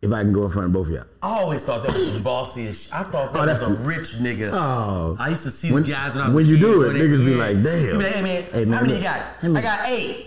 if 0.03 0.13
I 0.13 0.23
can 0.23 0.33
go 0.33 0.45
in 0.45 0.51
front 0.51 0.67
of 0.67 0.73
both 0.73 0.87
of 0.89 0.93
y'all." 0.95 1.05
I 1.23 1.41
always 1.41 1.65
thought 1.65 1.83
that 1.85 1.93
was 1.95 2.21
bossy 2.21 2.69
as 2.69 2.89
I 2.93 3.03
thought 3.05 3.33
that 3.33 3.43
Oh, 3.43 3.47
was 3.47 3.63
a 3.63 3.75
rich 3.83 4.13
nigga. 4.21 4.51
Oh. 4.53 5.17
I 5.19 5.31
used 5.31 5.43
to 5.45 5.51
see 5.51 5.73
When- 5.73 5.83
the 5.83 5.91
guys 5.91 6.15
when 6.15 6.23
I 6.23 6.27
was 6.27 6.35
when 6.37 6.47
you 6.47 6.57
do 6.59 6.83
it, 6.83 6.93
niggas 6.95 7.25
be 7.25 7.35
like, 7.35 7.63
damn. 7.65 7.81
He 7.81 7.91
be 7.93 7.97
like, 8.05 8.13
hey 8.15 8.23
man, 8.23 8.43
Hey, 8.53 8.65
man, 8.67 8.79
how 8.79 8.85
many 8.87 8.97
you 8.99 9.03
got? 9.03 9.23
I 9.43 9.63
got 9.63 9.89
eight. 9.89 10.27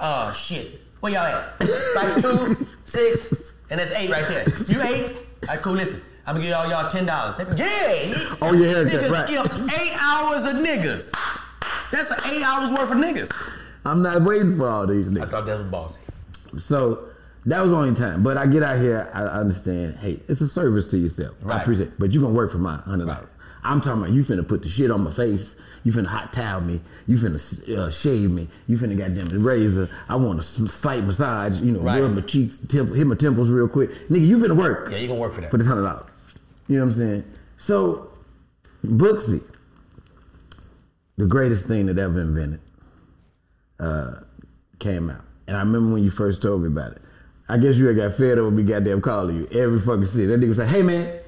Oh 0.00 0.32
shit. 0.32 0.80
Where 1.00 1.12
y'all 1.12 1.22
at? 1.22 1.60
like 1.96 2.22
two, 2.22 2.66
six, 2.84 3.52
and 3.70 3.80
that's 3.80 3.92
eight 3.92 4.10
right 4.10 4.26
there. 4.28 4.44
You 4.66 4.82
eight? 4.82 5.12
All 5.42 5.48
right, 5.48 5.62
cool. 5.62 5.74
Listen, 5.74 6.00
I'm 6.26 6.34
gonna 6.36 6.40
give 6.46 6.50
y'all 6.50 6.68
y'all 6.70 6.90
ten 6.90 7.06
dollars. 7.06 7.36
Yeah. 7.58 8.36
Oh 8.42 8.52
your 8.52 8.66
haircut, 8.68 8.92
niggas 9.04 9.10
right. 9.10 9.26
skip 9.28 9.80
eight 9.80 9.96
hours 10.00 10.44
of 10.44 10.56
niggas. 10.56 11.12
That's 11.92 12.10
eight 12.26 12.42
hours 12.42 12.72
worth 12.72 12.90
of 12.90 12.96
niggas. 12.98 13.30
I'm 13.84 14.02
not 14.02 14.22
waiting 14.22 14.56
for 14.56 14.68
all 14.68 14.86
these 14.86 15.08
niggas. 15.08 15.22
I 15.22 15.26
thought 15.28 15.46
that 15.46 15.58
was 15.58 15.66
bossy. 15.68 16.02
So 16.58 17.08
that 17.46 17.60
was 17.60 17.70
the 17.70 17.76
only 17.76 17.94
time. 17.94 18.22
But 18.24 18.36
I 18.36 18.46
get 18.46 18.62
out 18.64 18.78
here, 18.78 19.08
I 19.14 19.22
understand. 19.22 19.96
Hey, 19.96 20.18
it's 20.28 20.40
a 20.40 20.48
service 20.48 20.88
to 20.88 20.98
yourself. 20.98 21.36
I 21.44 21.48
Right. 21.48 21.62
appreciate. 21.62 21.88
it. 21.88 21.94
But 21.98 22.12
you 22.12 22.20
gonna 22.20 22.34
work 22.34 22.50
for 22.50 22.58
my 22.58 22.76
hundred 22.78 23.06
dollars. 23.06 23.30
I'm 23.62 23.80
talking 23.80 24.02
about 24.02 24.12
you 24.12 24.22
finna 24.22 24.46
put 24.46 24.62
the 24.62 24.68
shit 24.68 24.90
on 24.90 25.02
my 25.02 25.10
face. 25.12 25.56
You 25.86 25.92
finna 25.92 26.06
hot 26.06 26.32
towel 26.32 26.62
me. 26.62 26.80
You 27.06 27.16
finna 27.16 27.78
uh, 27.78 27.90
shave 27.92 28.28
me. 28.32 28.48
You 28.66 28.76
finna 28.76 28.98
goddamn 28.98 29.28
razor. 29.40 29.88
I 30.08 30.16
want 30.16 30.40
a 30.40 30.42
slight 30.42 31.04
massage. 31.04 31.60
You 31.60 31.70
know, 31.74 31.78
Right. 31.78 32.02
rub 32.02 32.12
my 32.12 32.22
cheeks, 32.22 32.58
temple, 32.58 32.96
hit 32.96 33.06
my 33.06 33.14
temples 33.14 33.50
real 33.50 33.68
quick. 33.68 33.90
Nigga, 34.10 34.26
you 34.26 34.38
finna 34.38 34.56
work 34.56 34.90
Yeah, 34.90 34.98
you 34.98 35.06
gonna 35.06 35.20
work 35.20 35.32
for 35.34 35.42
that. 35.42 35.50
for 35.52 35.58
this 35.58 35.68
hundred 35.68 35.84
dollars. 35.84 36.10
You 36.66 36.78
know 36.80 36.86
what 36.86 36.92
I'm 36.94 36.98
saying? 36.98 37.24
So, 37.56 38.10
Booksy, 38.84 39.40
the 41.18 41.26
greatest 41.26 41.66
thing 41.68 41.86
that 41.86 41.98
ever 41.98 42.20
invented, 42.20 42.58
uh, 43.78 44.16
came 44.80 45.08
out. 45.08 45.22
And 45.46 45.56
I 45.56 45.60
remember 45.60 45.92
when 45.94 46.02
you 46.02 46.10
first 46.10 46.42
told 46.42 46.62
me 46.62 46.66
about 46.66 46.92
it. 46.92 47.02
I 47.48 47.58
guess 47.58 47.76
you 47.76 47.86
had 47.86 47.94
got 47.94 48.12
fed 48.14 48.38
up 48.38 48.46
with 48.46 48.54
me 48.54 48.64
goddamn 48.64 49.00
calling 49.02 49.36
you 49.36 49.46
every 49.60 49.78
fucking 49.80 50.04
city. 50.06 50.26
That 50.26 50.40
nigga 50.40 50.48
was 50.48 50.58
like, 50.58 50.66
hey 50.66 50.82
man. 50.82 51.20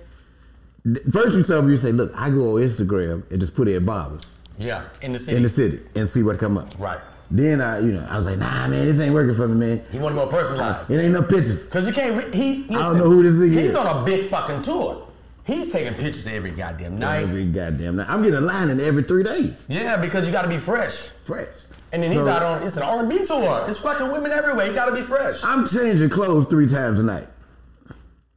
First 1.12 1.36
you 1.36 1.44
tell 1.44 1.62
me, 1.62 1.70
you 1.72 1.76
say, 1.76 1.92
look, 1.92 2.10
I 2.16 2.30
go 2.30 2.56
on 2.56 2.62
Instagram 2.62 3.22
and 3.30 3.38
just 3.38 3.54
put 3.54 3.68
in 3.68 3.84
barbers 3.84 4.32
yeah, 4.58 4.84
in 5.02 5.12
the 5.12 5.18
city. 5.18 5.36
in 5.36 5.42
the 5.42 5.48
city 5.48 5.80
and 5.94 6.08
see 6.08 6.22
what 6.22 6.38
come 6.38 6.58
up. 6.58 6.78
Right. 6.78 7.00
Then 7.30 7.60
I, 7.60 7.80
you 7.80 7.92
know, 7.92 8.06
I 8.08 8.16
was 8.16 8.26
like, 8.26 8.38
nah, 8.38 8.68
man, 8.68 8.86
this 8.86 8.98
ain't 9.00 9.12
working 9.12 9.34
for 9.34 9.46
me, 9.48 9.76
man. 9.76 9.84
He 9.92 9.98
wanted 9.98 10.14
more 10.14 10.28
personalized. 10.28 10.90
It 10.90 11.02
ain't 11.02 11.12
no 11.12 11.22
pictures. 11.22 11.66
Cause 11.66 11.86
you 11.86 11.92
can't. 11.92 12.16
Re- 12.16 12.34
he. 12.36 12.62
Listen, 12.62 12.74
don't 12.74 12.98
know 12.98 13.04
who 13.04 13.22
this 13.22 13.34
nigga 13.34 13.60
He's 13.60 13.70
is. 13.70 13.76
on 13.76 14.02
a 14.02 14.04
big 14.04 14.26
fucking 14.26 14.62
tour. 14.62 15.06
He's 15.44 15.72
taking 15.72 15.94
pictures 15.94 16.26
every 16.26 16.50
goddamn 16.50 16.98
night. 16.98 17.22
Every 17.22 17.46
goddamn 17.46 17.96
night. 17.96 18.08
I'm 18.08 18.22
getting 18.22 18.38
a 18.38 18.42
line 18.42 18.68
in 18.68 18.80
every 18.80 19.02
three 19.02 19.22
days. 19.22 19.64
Yeah, 19.68 19.96
because 19.96 20.26
you 20.26 20.32
got 20.32 20.42
to 20.42 20.48
be 20.48 20.58
fresh. 20.58 20.94
Fresh. 20.94 21.48
And 21.90 22.02
then 22.02 22.12
he's 22.12 22.26
out 22.26 22.42
on. 22.42 22.62
It's 22.66 22.76
an 22.76 22.82
R&B 22.82 23.24
tour. 23.24 23.64
It's 23.66 23.78
fucking 23.80 24.12
women 24.12 24.30
everywhere. 24.30 24.66
You 24.66 24.74
got 24.74 24.86
to 24.86 24.94
be 24.94 25.00
fresh. 25.00 25.42
I'm 25.42 25.66
changing 25.66 26.10
clothes 26.10 26.46
three 26.48 26.66
times 26.66 27.00
a 27.00 27.02
night. 27.02 27.26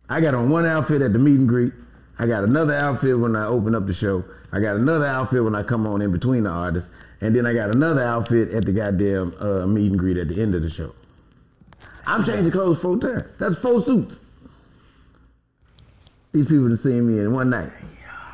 I 0.09 0.21
got 0.21 0.35
on 0.35 0.49
one 0.49 0.65
outfit 0.65 1.01
at 1.01 1.11
the 1.11 1.19
meet 1.19 1.37
and 1.39 1.49
greet. 1.49 1.73
I 2.17 2.27
got 2.27 2.45
another 2.45 2.73
outfit 2.73 3.19
when 3.19 3.35
I 3.35 3.45
open 3.45 3.75
up 3.75 3.87
the 3.87 3.93
show. 3.93 4.23
I 4.51 4.59
got 4.59 4.75
another 4.75 5.05
outfit 5.05 5.43
when 5.43 5.55
I 5.55 5.63
come 5.63 5.87
on 5.87 6.01
in 6.01 6.11
between 6.11 6.43
the 6.43 6.49
artists. 6.49 6.89
And 7.21 7.35
then 7.35 7.45
I 7.45 7.53
got 7.53 7.69
another 7.69 8.01
outfit 8.03 8.51
at 8.51 8.65
the 8.65 8.71
goddamn 8.73 9.33
uh, 9.39 9.65
meet 9.67 9.89
and 9.91 9.99
greet 9.99 10.17
at 10.17 10.27
the 10.27 10.41
end 10.41 10.55
of 10.55 10.61
the 10.63 10.69
show. 10.69 10.93
I'm 12.05 12.23
changing 12.23 12.51
clothes 12.51 12.81
four 12.81 12.97
times. 12.97 13.25
That's 13.39 13.59
four 13.59 13.81
suits. 13.81 14.25
These 16.31 16.47
people 16.47 16.69
have 16.69 16.79
seen 16.79 17.07
me 17.07 17.19
in 17.19 17.33
one 17.33 17.49
night. 17.49 17.69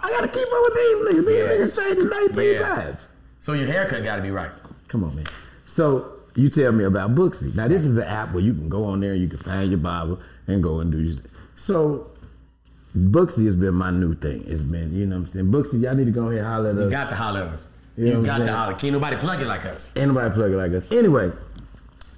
I 0.03 0.10
gotta 0.10 0.27
keep 0.27 0.47
up 0.47 0.62
with 0.63 0.73
these 0.75 0.99
niggas. 0.99 1.27
These 1.27 1.38
Yeah. 1.38 1.65
niggas 1.65 1.75
changing 1.88 2.10
19 2.10 2.53
Yeah. 2.53 2.60
times. 2.75 3.12
So 3.39 3.53
your 3.53 3.67
haircut 3.67 4.03
got 4.03 4.17
to 4.17 4.21
be 4.21 4.32
right. 4.32 4.51
Come 4.88 5.03
on, 5.03 5.15
man. 5.15 5.25
So 5.65 6.06
you 6.36 6.49
tell 6.49 6.71
me 6.71 6.84
about 6.86 7.15
Booksy. 7.15 7.53
Now 7.56 7.67
this 7.67 7.84
is 7.84 7.97
an 7.97 8.03
app 8.03 8.34
where 8.34 8.43
you 8.43 8.53
can 8.53 8.69
go 8.69 8.86
on 8.86 8.99
there 8.99 9.13
and 9.13 9.21
you 9.21 9.27
can 9.27 9.39
find 9.39 9.69
your 9.69 9.80
Bible 9.80 10.19
and 10.47 10.62
go 10.63 10.80
and 10.80 10.91
do 10.91 10.99
your. 10.99 11.15
So 11.56 12.10
Booksy 12.98 13.46
has 13.46 13.56
been 13.56 13.74
my 13.76 13.92
new 13.92 14.14
thing. 14.14 14.44
It's 14.48 14.62
been, 14.62 14.94
you 14.94 15.06
know 15.06 15.18
what 15.18 15.22
I'm 15.24 15.28
saying? 15.28 15.52
Booksy, 15.52 15.82
y'all 15.82 15.96
need 15.96 16.06
to 16.06 16.12
go 16.12 16.28
ahead 16.30 16.40
and 16.40 16.48
holler 16.48 16.70
at 16.72 16.76
You 16.76 16.82
us. 16.84 16.92
got 16.92 17.10
to 17.10 17.16
holler 17.16 17.42
at 17.42 17.48
us. 17.50 17.68
You 17.98 18.08
You, 18.08 18.14
know 18.16 18.24
got 18.24 18.38
to 18.40 18.52
holler. 18.52 18.74
Can't 18.76 18.94
nobody 18.94 19.16
plug 19.18 19.42
it 19.42 19.46
like 19.48 19.66
us. 19.66 19.90
Ain't 19.96 20.08
nobody 20.08 20.34
plug 20.34 20.52
it 20.52 20.56
like 20.58 20.72
us. 20.72 20.84
Anyway, 20.92 21.32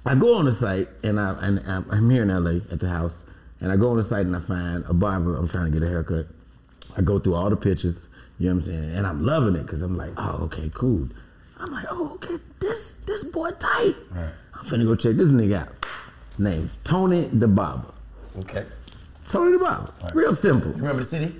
I 0.06 0.14
go 0.14 0.34
on 0.36 0.44
the 0.46 0.52
site 0.52 0.88
and 1.02 1.18
I 1.20 1.32
and 1.42 1.60
I'm- 1.66 1.84
I'm 1.90 2.08
here 2.10 2.22
in 2.22 2.30
LA 2.30 2.60
at 2.72 2.80
the 2.80 2.88
house, 2.88 3.22
and 3.60 3.70
I 3.72 3.76
go 3.76 3.90
on 3.90 3.96
the 3.96 4.02
site 4.02 4.24
and 4.26 4.34
I 4.36 4.40
find 4.40 4.84
a 4.88 4.94
barber. 4.94 5.36
I'm 5.36 5.48
trying 5.48 5.70
to 5.72 5.78
get 5.78 5.86
a 5.86 5.90
haircut. 5.90 6.26
I 6.96 7.02
go 7.02 7.18
through 7.18 7.34
all 7.34 7.50
the 7.50 7.56
pictures. 7.56 8.08
You 8.38 8.48
know 8.48 8.54
what 8.56 8.64
I'm 8.64 8.70
saying? 8.70 8.94
And 8.96 9.06
I'm 9.06 9.24
loving 9.24 9.54
it 9.56 9.62
because 9.62 9.82
I'm 9.82 9.96
like, 9.98 10.12
oh, 10.16 10.44
okay, 10.44 10.70
cool. 10.74 11.08
I'm 11.58 11.70
like, 11.72 11.86
oh, 11.90 12.12
okay, 12.14 12.36
this 12.60 12.96
this 13.06 13.24
boy 13.24 13.50
tight. 13.58 13.96
Right. 14.12 14.30
I'm 14.54 14.64
finna 14.64 14.86
go 14.86 14.94
check 14.96 15.16
this 15.16 15.28
nigga 15.30 15.60
out. 15.62 15.68
His 16.30 16.38
name's 16.40 16.78
Tony 16.84 17.24
the 17.32 17.48
Barber. 17.48 17.88
Okay. 18.38 18.64
Tony 19.30 19.52
the 19.52 19.58
Barber. 19.58 19.92
Right. 20.02 20.14
Real 20.14 20.34
simple. 20.34 20.72
You 20.72 20.78
remember 20.78 21.02
the 21.02 21.04
city? 21.04 21.34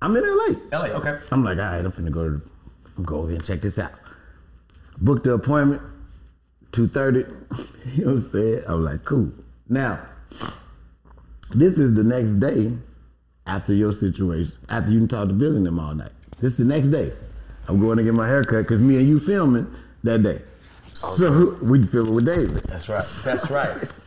I'm 0.00 0.16
in 0.16 0.22
LA. 0.22 0.78
LA. 0.78 0.86
Okay. 0.96 1.18
I'm 1.32 1.42
like, 1.42 1.58
all 1.58 1.64
right, 1.64 1.84
I'm 1.84 1.90
finna 1.90 2.12
go 2.12 2.28
to, 2.30 2.42
I'm 2.96 3.04
go 3.04 3.16
over 3.18 3.28
here 3.28 3.36
and 3.36 3.44
check 3.44 3.60
this 3.60 3.78
out. 3.78 3.90
Booked 4.98 5.24
the 5.24 5.34
appointment, 5.34 5.82
2.30. 6.72 7.32
You 7.94 8.04
know 8.04 8.12
what 8.14 8.18
I'm 8.18 8.22
saying? 8.30 8.62
I 8.68 8.74
was 8.74 8.84
like, 8.84 9.04
cool. 9.04 9.32
Now, 9.68 10.00
this 11.54 11.78
is 11.78 11.94
the 11.94 12.02
next 12.02 12.32
day 12.40 12.72
after 13.46 13.72
your 13.72 13.92
situation, 13.92 14.56
after 14.68 14.90
you 14.90 15.06
talked 15.06 15.28
to 15.28 15.34
Billo 15.34 15.56
and 15.56 15.66
them 15.66 15.78
all 15.78 15.94
night. 15.94 16.10
This 16.40 16.52
is 16.52 16.58
the 16.58 16.64
next 16.64 16.88
day. 16.88 17.12
I'm 17.68 17.80
going 17.80 17.96
to 17.98 18.04
get 18.04 18.12
my 18.12 18.26
haircut 18.26 18.64
because 18.64 18.80
me 18.80 18.96
and 18.96 19.08
you 19.08 19.20
filming 19.20 19.72
that 20.02 20.22
day. 20.22 20.42
So 20.94 21.56
we 21.62 21.82
filming 21.84 22.14
with 22.14 22.26
David. 22.26 22.62
That's 22.64 22.88
right. 22.88 23.04
That's 23.24 23.50
right. 23.50 23.92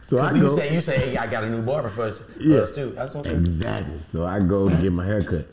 So 0.00 0.18
I 0.18 0.32
you 0.32 0.42
go. 0.42 0.56
say 0.56 0.74
you 0.74 0.80
say 0.80 0.98
hey, 0.98 1.16
I 1.16 1.26
got 1.26 1.44
a 1.44 1.50
new 1.50 1.62
barber 1.62 1.88
for 1.88 2.02
us, 2.02 2.18
for 2.20 2.40
Yeah. 2.42 2.58
us 2.58 2.74
too. 2.74 2.90
That's 2.90 3.14
okay. 3.16 3.30
Exactly. 3.32 3.98
So 4.10 4.26
I 4.26 4.40
go 4.40 4.68
to 4.68 4.76
get 4.76 4.92
my 4.92 5.04
haircut. 5.06 5.46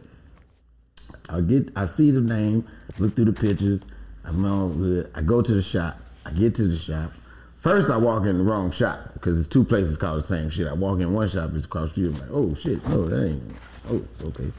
I 1.29 1.41
get, 1.41 1.69
I 1.75 1.85
see 1.85 2.11
the 2.11 2.21
name, 2.21 2.67
look 2.97 3.15
through 3.15 3.25
the 3.25 3.33
pictures. 3.33 3.83
I'm 4.25 4.43
all 4.45 4.69
good. 4.69 5.11
I 5.15 5.21
go 5.21 5.41
to 5.41 5.53
the 5.53 5.61
shop. 5.61 5.97
I 6.25 6.31
get 6.31 6.55
to 6.55 6.67
the 6.67 6.75
shop. 6.77 7.11
First, 7.59 7.89
I 7.91 7.97
walk 7.97 8.25
in 8.25 8.37
the 8.37 8.43
wrong 8.43 8.71
shop 8.71 9.13
because 9.13 9.37
it's 9.39 9.47
two 9.47 9.63
places 9.63 9.97
called 9.97 10.19
the 10.19 10.25
same 10.27 10.49
shit. 10.49 10.67
I 10.67 10.73
walk 10.73 10.99
in 10.99 11.13
one 11.13 11.27
shop, 11.27 11.51
it's 11.53 11.65
across 11.65 11.89
the 11.89 12.05
street. 12.05 12.07
I'm 12.07 12.13
like, 12.19 12.29
oh 12.31 12.53
shit, 12.55 12.87
no, 12.87 13.01
that 13.05 13.27
ain't. 13.29 13.43
Oh, 13.91 14.01
okay. 14.27 14.51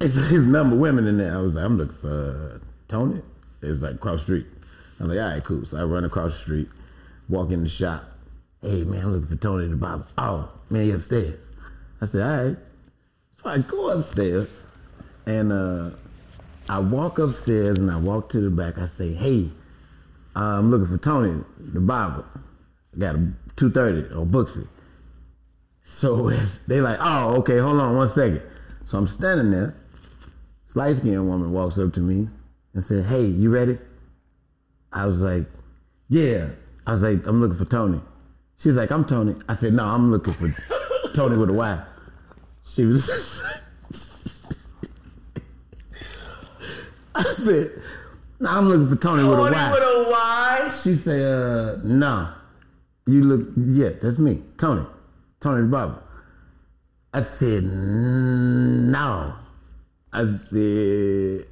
It's 0.00 0.14
his 0.14 0.44
number 0.44 0.74
of 0.74 0.80
women 0.80 1.06
in 1.06 1.16
there. 1.16 1.32
I 1.34 1.40
was 1.40 1.54
like, 1.54 1.64
I'm 1.64 1.76
looking 1.78 1.94
for 1.96 2.56
uh, 2.56 2.58
Tony. 2.88 3.22
It 3.62 3.68
was 3.68 3.82
like 3.82 3.94
across 3.94 4.20
the 4.20 4.24
street. 4.24 4.46
I 4.98 5.04
was 5.04 5.12
like, 5.16 5.24
all 5.24 5.32
right, 5.32 5.44
cool. 5.44 5.64
So 5.64 5.78
I 5.78 5.84
run 5.84 6.04
across 6.04 6.32
the 6.32 6.38
street, 6.40 6.68
walk 7.28 7.50
in 7.52 7.62
the 7.62 7.68
shop. 7.70 8.04
Hey 8.64 8.82
man, 8.84 9.12
looking 9.12 9.28
for 9.28 9.36
Tony 9.36 9.68
the 9.68 9.76
Barber. 9.76 10.06
Oh 10.16 10.50
man, 10.70 10.84
he 10.84 10.90
upstairs. 10.92 11.38
I 12.00 12.06
said, 12.06 12.22
all 12.22 12.46
right. 12.46 12.56
So 13.36 13.50
I 13.50 13.58
go 13.58 13.90
upstairs 13.90 14.66
and 15.26 15.52
uh, 15.52 15.90
I 16.66 16.78
walk 16.78 17.18
upstairs 17.18 17.76
and 17.76 17.90
I 17.90 17.98
walk 17.98 18.30
to 18.30 18.40
the 18.40 18.48
back. 18.48 18.78
I 18.78 18.86
say, 18.86 19.12
hey, 19.12 19.50
I'm 20.34 20.70
looking 20.70 20.86
for 20.86 20.96
Tony, 20.96 21.44
the 21.58 21.80
barber. 21.80 22.24
I 22.96 22.98
got 22.98 23.16
a 23.16 23.32
230 23.56 24.14
on 24.14 24.30
Booksy. 24.30 24.66
So 25.82 26.30
they 26.66 26.80
like, 26.80 26.98
oh, 27.02 27.36
okay, 27.40 27.58
hold 27.58 27.78
on 27.80 27.98
one 27.98 28.08
second. 28.08 28.40
So 28.86 28.96
I'm 28.96 29.08
standing 29.08 29.50
there. 29.50 29.74
This 30.66 30.74
light 30.74 30.96
skinned 30.96 31.28
woman 31.28 31.52
walks 31.52 31.78
up 31.78 31.92
to 31.92 32.00
me 32.00 32.28
and 32.72 32.82
said, 32.82 33.04
hey, 33.04 33.24
you 33.26 33.50
ready? 33.50 33.76
I 34.90 35.04
was 35.04 35.20
like, 35.20 35.44
yeah. 36.08 36.48
I 36.86 36.92
was 36.92 37.02
like, 37.02 37.26
I'm 37.26 37.42
looking 37.42 37.58
for 37.58 37.66
Tony. 37.66 38.00
She 38.58 38.68
was 38.68 38.76
like, 38.76 38.90
I'm 38.90 39.04
Tony. 39.04 39.34
I 39.48 39.54
said, 39.54 39.72
no, 39.74 39.84
I'm 39.84 40.10
looking 40.10 40.32
for 40.32 40.48
Tony 41.14 41.36
with 41.36 41.50
a 41.50 41.52
Y. 41.52 41.82
She 42.64 42.84
was. 42.84 43.08
I 47.14 47.22
said, 47.22 47.70
no, 48.40 48.50
I'm 48.50 48.68
looking 48.68 48.88
for 48.88 48.96
Tony 49.00 49.22
with 49.28 49.38
a 49.38 49.42
Y. 49.42 49.50
Tony 49.50 49.70
with 49.72 49.82
a 49.82 50.10
Y. 50.10 50.70
She 50.82 50.94
said, 50.94 51.20
uh, 51.20 51.76
no. 51.84 52.28
You 53.06 53.22
look, 53.22 53.48
yeah, 53.56 53.90
that's 54.00 54.18
me, 54.18 54.42
Tony. 54.56 54.86
Tony 55.40 55.60
the 55.62 55.66
Barber. 55.68 56.02
I 57.12 57.20
said, 57.20 57.64
no. 57.64 59.34
I 60.12 60.26
said, 60.26 61.46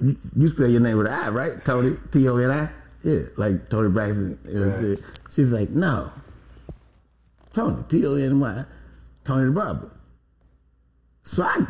you, 0.00 0.16
you 0.36 0.48
spell 0.48 0.66
your 0.66 0.80
name 0.80 0.98
with 0.98 1.06
an 1.06 1.12
I, 1.12 1.28
right? 1.28 1.64
Tony, 1.64 1.96
T 2.10 2.28
O 2.28 2.36
N 2.36 2.50
I? 2.50 2.68
Yeah, 3.04 3.20
like 3.36 3.68
Toni 3.68 3.88
Braxton. 3.88 4.38
You 4.44 4.54
know 4.54 4.66
what 4.66 4.74
I'm 4.74 4.82
saying? 4.82 5.04
She's 5.34 5.52
like, 5.52 5.70
no. 5.70 6.10
Tony, 7.52 7.82
T 7.88 8.06
O 8.06 8.14
N 8.14 8.40
Y, 8.40 8.64
Tony 9.24 9.46
the 9.46 9.50
Barber. 9.52 9.90
So 11.22 11.42
I 11.42 11.66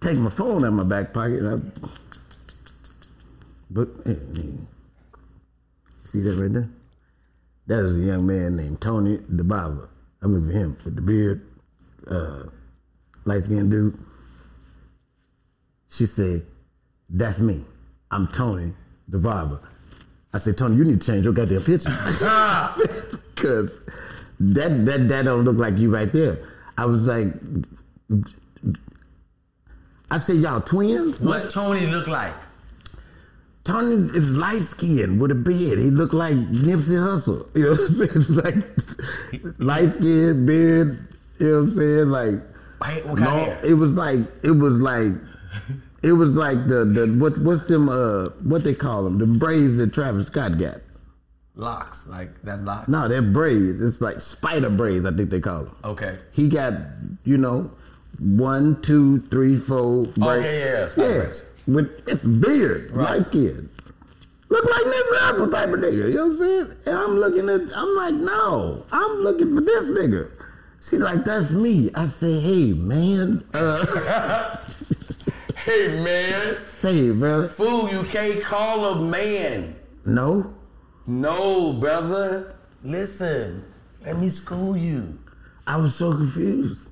take 0.00 0.18
my 0.18 0.30
phone 0.30 0.64
out 0.64 0.68
of 0.68 0.72
my 0.74 0.84
back 0.84 1.12
pocket 1.12 1.40
and 1.40 1.48
I 1.48 1.88
but 3.70 3.88
eh, 4.04 4.14
see 6.04 6.22
that 6.22 6.36
right 6.40 6.52
there? 6.52 6.68
That 7.68 7.84
is 7.84 7.98
a 7.98 8.02
young 8.02 8.26
man 8.26 8.56
named 8.56 8.80
Tony 8.80 9.18
the 9.28 9.44
Barber. 9.44 9.88
I'm 10.22 10.34
looking 10.34 10.50
him 10.50 10.76
with 10.84 10.96
the 10.96 11.02
beard, 11.02 11.46
uh, 12.08 12.44
light 13.24 13.44
skinned 13.44 13.70
dude. 13.70 13.96
She 15.88 16.06
said, 16.06 16.44
"That's 17.08 17.38
me. 17.38 17.64
I'm 18.10 18.26
Tony, 18.26 18.72
the 19.10 19.18
barber." 19.18 19.60
I 20.32 20.38
said, 20.38 20.56
"Tony, 20.56 20.76
you 20.76 20.84
need 20.84 21.00
to 21.00 21.06
change 21.06 21.24
your 21.24 21.34
goddamn 21.34 21.62
picture 21.62 21.90
because 23.34 23.80
that 24.40 24.84
that 24.86 25.08
that 25.08 25.24
don't 25.24 25.44
look 25.44 25.56
like 25.56 25.76
you 25.76 25.92
right 25.92 26.12
there." 26.12 26.38
I 26.78 26.86
was 26.86 27.06
like, 27.06 27.28
I 30.10 30.18
said, 30.18 30.36
"Y'all 30.36 30.60
twins?" 30.60 31.20
What 31.20 31.50
Tony 31.50 31.86
look 31.86 32.06
like? 32.06 32.34
Tony 33.64 33.92
is 33.92 34.36
light 34.36 34.62
skinned 34.62 35.20
with 35.20 35.30
a 35.30 35.34
beard. 35.34 35.78
He 35.78 35.90
looked 35.90 36.14
like 36.14 36.34
Nipsey 36.34 36.96
Hussle. 36.96 37.46
You 37.54 37.64
know 37.64 37.70
what 37.72 37.80
I'm 37.80 38.22
saying? 38.22 38.64
Like 39.38 39.58
light 39.58 39.88
skinned, 39.90 40.46
beard. 40.46 41.06
You 41.38 41.46
know 41.46 41.52
what 41.52 41.62
I'm 41.62 41.70
saying? 41.72 42.08
Like 42.08 42.34
what 43.04 43.18
kind 43.18 43.40
of 43.40 43.46
hair? 43.46 43.60
it 43.64 43.74
was 43.74 43.94
like 43.94 44.20
it 44.42 44.52
was 44.52 44.80
like 44.80 45.12
it 46.02 46.12
was 46.12 46.34
like 46.34 46.66
the 46.66 46.84
the 46.84 47.16
what 47.20 47.36
what's 47.38 47.66
them 47.66 47.88
uh 47.88 48.26
what 48.42 48.64
they 48.64 48.74
call 48.74 49.04
them 49.04 49.18
the 49.18 49.26
braids 49.26 49.76
that 49.78 49.92
Travis 49.92 50.26
Scott 50.28 50.58
got. 50.58 50.76
Locks, 51.56 52.06
like 52.06 52.40
that 52.42 52.64
locks. 52.64 52.88
No, 52.88 53.06
they're 53.08 53.20
braids. 53.22 53.82
It's 53.82 54.00
like 54.00 54.20
spider 54.20 54.70
braids. 54.70 55.04
I 55.04 55.10
think 55.12 55.30
they 55.30 55.40
call 55.40 55.64
them. 55.64 55.76
Okay. 55.84 56.16
He 56.32 56.48
got 56.48 56.74
you 57.24 57.36
know 57.36 57.70
one, 58.18 58.80
two, 58.82 59.18
three, 59.22 59.56
four. 59.56 60.04
braids. 60.06 60.18
Okay, 60.44 60.58
yeah, 60.60 60.80
yeah, 60.80 60.86
spider 60.86 61.20
braids. 61.22 61.44
With 61.66 62.08
it's 62.08 62.24
beard, 62.24 62.90
Right. 62.92 63.10
light 63.10 63.24
skin. 63.24 63.68
Look 64.48 64.64
like 64.64 64.82
Nipsey 64.82 65.18
Hussle 65.18 65.52
type 65.52 65.68
of 65.68 65.80
nigga. 65.80 65.92
You 66.08 66.14
know 66.14 66.26
what 66.28 66.32
I'm 66.32 66.38
saying? 66.38 66.74
And 66.86 66.96
I'm 66.98 67.16
looking 67.18 67.48
at. 67.48 67.60
I'm 67.76 67.94
like, 67.96 68.14
no, 68.14 68.84
I'm 68.90 69.18
looking 69.20 69.54
for 69.54 69.60
this 69.60 69.90
nigga. 69.90 70.28
She's 70.82 71.00
like, 71.00 71.24
that's 71.24 71.50
me. 71.50 71.90
I 71.94 72.06
say, 72.06 72.40
hey 72.40 72.72
man, 72.72 73.44
uh, 73.54 73.84
Hey 75.70 76.02
man, 76.02 76.66
say 76.66 76.96
it, 76.96 77.20
brother. 77.20 77.46
fool, 77.46 77.88
you 77.88 78.02
can't 78.02 78.42
call 78.42 78.86
a 78.86 79.02
man. 79.04 79.76
No, 80.04 80.52
No, 81.06 81.74
brother. 81.74 82.56
Listen, 82.82 83.62
let 84.04 84.18
me 84.18 84.30
school 84.30 84.76
you. 84.76 85.20
I 85.68 85.76
was 85.76 85.94
so 85.94 86.12
confused. 86.12 86.90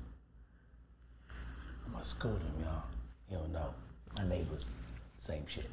I'm 1.87 1.91
gonna 1.91 2.05
school 2.05 2.31
him, 2.31 2.63
y'all. 2.63 2.83
You 3.29 3.37
don't 3.39 3.51
know. 3.51 3.73
My 4.15 4.25
neighbors, 4.25 4.69
same 5.17 5.43
shit. 5.45 5.69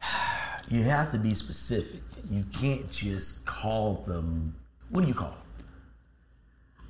You 0.68 0.84
have 0.84 1.12
to 1.12 1.18
be 1.18 1.34
specific. 1.34 2.00
You 2.30 2.44
can't 2.44 2.90
just 2.90 3.44
call 3.44 3.96
them. 4.06 4.54
What 4.88 5.02
do 5.02 5.08
you 5.08 5.14
call 5.14 5.32
them? 5.32 5.49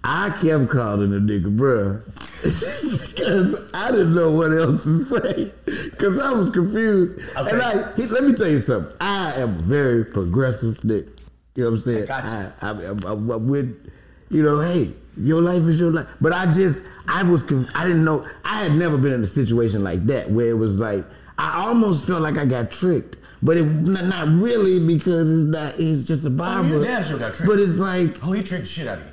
I 0.03 0.31
kept 0.41 0.71
calling 0.71 1.11
the 1.11 1.19
nigga 1.19 1.55
bruh. 1.57 2.05
Because 2.43 3.75
I 3.75 3.91
didn't 3.91 4.15
know 4.15 4.31
what 4.31 4.53
else 4.53 4.85
to 4.85 5.05
say. 5.05 5.53
Because 5.91 6.19
I 6.19 6.31
was 6.31 6.51
confused. 6.51 7.19
Okay. 7.37 7.51
And 7.51 7.63
I, 7.63 7.93
he, 7.95 8.07
let 8.07 8.25
me 8.25 8.35
tell 8.35 8.49
you 8.49 8.61
something. 8.61 8.95
I 9.01 9.35
am 9.35 9.59
a 9.59 9.63
very 9.63 10.05
progressive 10.05 10.79
nigga. 10.79 11.09
You 11.55 11.65
know 11.65 11.71
what 11.71 11.77
I'm 11.77 11.83
saying? 11.83 12.07
got 12.07 12.25
you. 12.25 12.53
I, 12.63 12.71
I, 12.71 13.11
I, 13.11 13.11
I, 13.11 13.37
with, 13.37 13.93
you 14.31 14.43
know, 14.43 14.61
hey, 14.61 14.93
your 15.19 15.43
life 15.43 15.63
is 15.65 15.79
your 15.79 15.91
life. 15.91 16.07
But 16.21 16.33
I 16.33 16.47
just, 16.47 16.83
I 17.07 17.23
was, 17.23 17.43
I 17.75 17.85
didn't 17.85 18.05
know, 18.05 18.27
I 18.45 18.63
had 18.63 18.73
never 18.73 18.97
been 18.97 19.13
in 19.13 19.23
a 19.23 19.27
situation 19.27 19.85
like 19.85 20.07
that 20.07 20.31
where 20.31 20.49
it 20.49 20.55
was 20.55 20.79
like, 20.79 21.05
I 21.37 21.67
almost 21.67 22.07
felt 22.07 22.23
like 22.23 22.39
I 22.39 22.47
got 22.47 22.71
tricked. 22.71 23.17
But 23.43 23.57
it 23.57 23.65
not, 23.65 24.05
not 24.05 24.29
really 24.29 24.87
because 24.87 25.31
it's 25.31 25.47
not. 25.47 25.75
It's 25.79 26.05
just 26.05 26.25
a 26.25 26.29
oh, 26.29 26.31
barber. 26.31 26.85
damn 26.85 27.03
sure 27.03 27.19
got 27.19 27.33
tricked. 27.33 27.51
But 27.51 27.59
it's 27.59 27.79
like 27.79 28.23
Oh, 28.23 28.33
he 28.33 28.43
tricked 28.43 28.65
the 28.65 28.69
shit 28.69 28.87
out 28.87 28.99
of 28.99 29.07
you. 29.07 29.10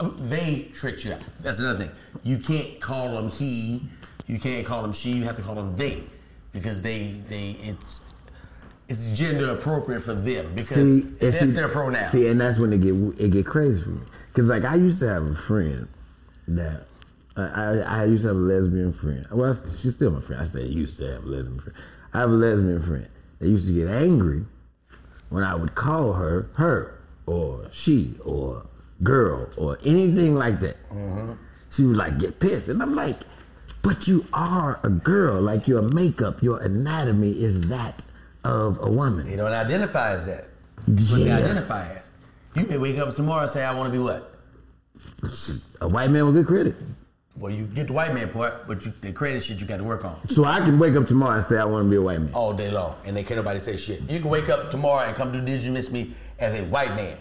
Oh, 0.00 0.08
They 0.20 0.68
tricked 0.72 1.04
you 1.04 1.12
out. 1.12 1.20
That's 1.40 1.58
another 1.58 1.86
thing. 1.86 1.94
You 2.22 2.38
can't 2.38 2.80
call 2.80 3.10
them 3.10 3.28
he. 3.28 3.82
You 4.26 4.38
can't 4.38 4.66
call 4.66 4.82
them 4.82 4.92
she. 4.92 5.10
You 5.12 5.24
have 5.24 5.36
to 5.36 5.42
call 5.42 5.54
them 5.54 5.76
they, 5.76 6.02
because 6.52 6.82
they 6.82 7.20
they 7.28 7.56
it's 7.62 8.00
it's 8.88 9.12
gender 9.12 9.50
appropriate 9.50 10.00
for 10.00 10.14
them 10.14 10.54
because 10.54 10.76
See, 10.76 11.00
that's 11.20 11.40
see- 11.40 11.46
their 11.52 11.68
pronoun. 11.68 12.06
See, 12.10 12.28
and 12.28 12.40
that's 12.40 12.58
when 12.58 12.72
it 12.72 12.80
get 12.80 12.94
it 13.18 13.30
get 13.30 13.46
crazy 13.46 13.82
for 13.82 13.90
me. 13.90 14.00
Cause 14.34 14.48
like 14.48 14.64
I 14.64 14.76
used 14.76 15.00
to 15.00 15.08
have 15.08 15.24
a 15.24 15.34
friend 15.34 15.88
that 16.48 16.86
I, 17.36 17.80
I, 17.80 18.04
used 18.04 18.22
to 18.22 18.28
have 18.28 18.36
a 18.36 18.40
lesbian 18.40 18.92
friend. 18.92 19.26
Well, 19.32 19.50
I 19.50 19.76
she's 19.76 19.96
still 19.96 20.10
my 20.10 20.20
friend. 20.20 20.40
I 20.40 20.44
say 20.44 20.64
used 20.66 20.98
to 20.98 21.12
have 21.12 21.24
a 21.24 21.26
lesbian 21.26 21.60
friend. 21.60 21.76
I 22.12 22.20
have 22.20 22.30
a 22.30 22.34
lesbian 22.34 22.80
friend 22.80 23.08
that 23.38 23.48
used 23.48 23.66
to 23.66 23.72
get 23.74 23.88
angry 23.88 24.44
when 25.30 25.42
I 25.42 25.54
would 25.54 25.74
call 25.74 26.12
her 26.12 26.48
her 26.54 27.00
or 27.26 27.68
she 27.72 28.14
or 28.24 28.66
girl 29.02 29.48
or 29.58 29.78
anything 29.84 30.34
like 30.34 30.60
that. 30.60 30.76
Mm-hmm. 30.90 31.32
She 31.70 31.84
would 31.84 31.96
like 31.96 32.18
get 32.18 32.38
pissed, 32.40 32.68
and 32.68 32.80
I'm 32.82 32.94
like, 32.94 33.16
but 33.82 34.06
you 34.06 34.24
are 34.32 34.80
a 34.84 34.90
girl. 34.90 35.40
Like 35.40 35.66
your 35.66 35.82
makeup, 35.82 36.42
your 36.42 36.60
anatomy 36.62 37.32
is 37.32 37.68
that 37.68 38.04
of 38.44 38.78
a 38.80 38.88
woman. 38.90 39.26
They 39.26 39.36
don't 39.36 39.52
identify 39.52 40.12
as 40.12 40.26
that. 40.26 40.46
That's 40.86 41.10
what 41.10 41.18
they 41.20 41.26
Yeah. 41.26 41.38
identify 41.38 41.86
as. 41.88 42.08
You 42.54 42.66
may 42.66 42.78
wake 42.78 42.98
up 42.98 43.12
tomorrow 43.14 43.42
and 43.42 43.50
say, 43.50 43.64
I 43.64 43.74
want 43.74 43.92
to 43.92 43.98
be 43.98 44.02
what? 44.02 44.30
A 45.80 45.88
white 45.88 46.10
man 46.10 46.26
with 46.26 46.34
good 46.34 46.46
credit. 46.46 46.76
Well, 47.36 47.50
you 47.52 47.64
get 47.66 47.88
the 47.88 47.92
white 47.94 48.14
man 48.14 48.28
part, 48.28 48.68
but 48.68 48.84
you, 48.86 48.92
the 49.00 49.12
credit 49.12 49.42
shit 49.42 49.60
you 49.60 49.66
got 49.66 49.78
to 49.78 49.84
work 49.84 50.04
on 50.04 50.16
So 50.28 50.44
I 50.44 50.60
can 50.60 50.78
wake 50.78 50.94
up 50.94 51.08
tomorrow 51.08 51.36
and 51.38 51.44
say 51.44 51.58
I 51.58 51.64
want 51.64 51.84
to 51.86 51.90
be 51.90 51.96
a 51.96 52.02
white 52.02 52.20
man. 52.20 52.32
all 52.32 52.52
day 52.52 52.70
long, 52.70 52.94
and 53.04 53.16
they 53.16 53.24
can't 53.24 53.38
nobody 53.38 53.58
say 53.58 53.76
shit. 53.76 54.02
You 54.08 54.20
can 54.20 54.30
wake 54.30 54.48
up 54.48 54.70
tomorrow 54.70 55.04
and 55.04 55.16
come 55.16 55.32
to 55.32 55.40
Did 55.40 55.62
You 55.62 55.72
Miss 55.72 55.90
Me 55.90 56.14
as 56.38 56.54
a 56.54 56.62
white 56.66 56.94
man. 56.94 57.16